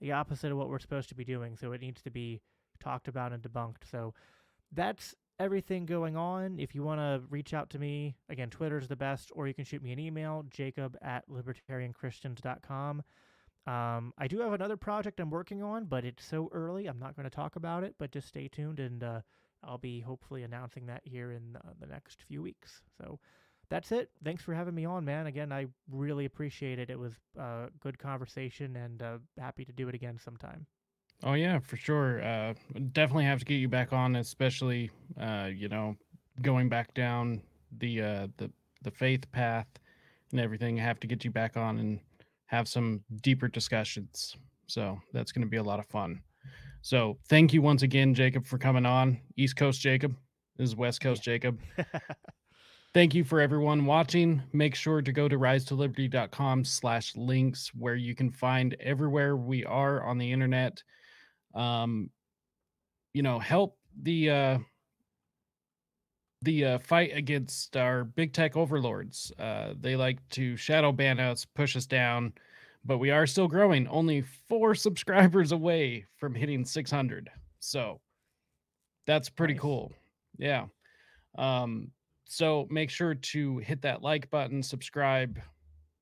the 0.00 0.12
opposite 0.12 0.52
of 0.52 0.58
what 0.58 0.68
we're 0.68 0.78
supposed 0.78 1.08
to 1.10 1.14
be 1.14 1.24
doing. 1.24 1.56
So 1.56 1.72
it 1.72 1.80
needs 1.80 2.02
to 2.02 2.10
be 2.10 2.40
talked 2.80 3.08
about 3.08 3.32
and 3.32 3.42
debunked. 3.42 3.90
So 3.90 4.14
that's 4.72 5.14
everything 5.38 5.86
going 5.86 6.16
on. 6.16 6.58
If 6.58 6.74
you 6.74 6.82
want 6.82 7.00
to 7.00 7.22
reach 7.30 7.54
out 7.54 7.70
to 7.70 7.78
me, 7.78 8.16
again, 8.28 8.50
Twitter's 8.50 8.88
the 8.88 8.96
best, 8.96 9.30
or 9.34 9.46
you 9.46 9.54
can 9.54 9.64
shoot 9.64 9.82
me 9.82 9.92
an 9.92 9.98
email, 9.98 10.44
jacob 10.50 10.96
at 11.02 11.28
libertarianchristians.com. 11.28 13.02
Um, 13.66 14.14
I 14.16 14.28
do 14.28 14.40
have 14.40 14.52
another 14.52 14.76
project 14.76 15.18
I'm 15.18 15.30
working 15.30 15.62
on, 15.62 15.86
but 15.86 16.04
it's 16.04 16.24
so 16.24 16.48
early, 16.52 16.86
I'm 16.86 17.00
not 17.00 17.16
going 17.16 17.28
to 17.28 17.34
talk 17.34 17.56
about 17.56 17.82
it. 17.82 17.94
But 17.98 18.12
just 18.12 18.28
stay 18.28 18.48
tuned, 18.48 18.78
and 18.78 19.02
uh, 19.02 19.20
I'll 19.64 19.78
be 19.78 20.00
hopefully 20.00 20.44
announcing 20.44 20.86
that 20.86 21.02
here 21.04 21.32
in 21.32 21.56
uh, 21.56 21.70
the 21.80 21.86
next 21.86 22.22
few 22.22 22.42
weeks. 22.42 22.82
So 22.96 23.18
that's 23.68 23.92
it. 23.92 24.10
Thanks 24.24 24.42
for 24.42 24.54
having 24.54 24.74
me 24.74 24.84
on, 24.84 25.04
man. 25.04 25.26
Again, 25.26 25.52
I 25.52 25.66
really 25.90 26.24
appreciate 26.24 26.78
it. 26.78 26.90
It 26.90 26.98
was 26.98 27.12
a 27.38 27.68
good 27.80 27.98
conversation, 27.98 28.76
and 28.76 29.02
uh, 29.02 29.18
happy 29.38 29.64
to 29.64 29.72
do 29.72 29.88
it 29.88 29.94
again 29.94 30.18
sometime. 30.22 30.66
Oh 31.22 31.34
yeah, 31.34 31.58
for 31.58 31.76
sure. 31.76 32.22
Uh, 32.22 32.54
definitely 32.92 33.24
have 33.24 33.38
to 33.40 33.44
get 33.44 33.56
you 33.56 33.68
back 33.68 33.92
on, 33.92 34.16
especially 34.16 34.90
uh, 35.20 35.48
you 35.54 35.68
know, 35.68 35.96
going 36.42 36.68
back 36.68 36.94
down 36.94 37.42
the 37.78 38.02
uh, 38.02 38.26
the 38.36 38.50
the 38.82 38.90
faith 38.90 39.30
path 39.32 39.66
and 40.30 40.40
everything. 40.40 40.76
Have 40.76 41.00
to 41.00 41.06
get 41.06 41.24
you 41.24 41.30
back 41.30 41.56
on 41.56 41.78
and 41.78 42.00
have 42.46 42.68
some 42.68 43.02
deeper 43.22 43.48
discussions. 43.48 44.36
So 44.66 45.00
that's 45.12 45.32
going 45.32 45.44
to 45.44 45.50
be 45.50 45.56
a 45.56 45.62
lot 45.62 45.78
of 45.78 45.86
fun. 45.86 46.20
So 46.82 47.18
thank 47.28 47.52
you 47.52 47.62
once 47.62 47.82
again, 47.82 48.14
Jacob, 48.14 48.46
for 48.46 48.58
coming 48.58 48.86
on. 48.86 49.18
East 49.36 49.56
Coast 49.56 49.80
Jacob 49.80 50.14
this 50.56 50.70
is 50.70 50.76
West 50.76 51.00
Coast 51.00 51.22
Jacob. 51.22 51.60
Thank 52.96 53.14
you 53.14 53.24
for 53.24 53.42
everyone 53.42 53.84
watching. 53.84 54.42
Make 54.54 54.74
sure 54.74 55.02
to 55.02 55.12
go 55.12 55.28
to 55.28 55.38
risetoliberty.com 55.38 56.64
slash 56.64 57.14
links 57.14 57.70
where 57.74 57.94
you 57.94 58.14
can 58.14 58.30
find 58.30 58.74
everywhere 58.80 59.36
we 59.36 59.66
are 59.66 60.02
on 60.02 60.16
the 60.16 60.32
internet. 60.32 60.82
Um, 61.54 62.08
you 63.12 63.20
know, 63.22 63.38
help 63.38 63.76
the 64.00 64.30
uh 64.30 64.58
the 66.40 66.64
uh, 66.64 66.78
fight 66.78 67.10
against 67.14 67.76
our 67.76 68.04
big 68.04 68.32
tech 68.32 68.56
overlords. 68.56 69.30
Uh, 69.38 69.74
they 69.78 69.94
like 69.94 70.26
to 70.30 70.56
shadow 70.56 70.90
ban 70.90 71.20
us, 71.20 71.44
push 71.44 71.76
us 71.76 71.84
down, 71.84 72.32
but 72.82 72.96
we 72.96 73.10
are 73.10 73.26
still 73.26 73.46
growing. 73.46 73.86
Only 73.88 74.24
four 74.48 74.74
subscribers 74.86 75.52
away 75.52 76.06
from 76.16 76.34
hitting 76.34 76.64
600. 76.64 77.28
So 77.60 78.00
that's 79.06 79.28
pretty 79.28 79.52
Nice. 79.52 79.60
cool. 79.60 79.92
Yeah. 80.38 80.64
Um, 81.36 81.90
so 82.26 82.66
make 82.70 82.90
sure 82.90 83.14
to 83.14 83.58
hit 83.58 83.82
that 83.82 84.02
like 84.02 84.28
button, 84.30 84.62
subscribe, 84.62 85.40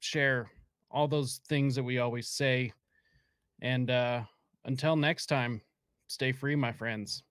share, 0.01 0.51
all 0.91 1.07
those 1.07 1.41
things 1.49 1.75
that 1.75 1.83
we 1.83 1.99
always 1.99 2.29
say. 2.29 2.73
And 3.61 3.91
uh, 3.91 4.23
until 4.65 4.97
next 4.97 5.27
time, 5.27 5.61
stay 6.09 6.33
free, 6.33 6.57
my 6.57 6.73
friends. 6.73 7.23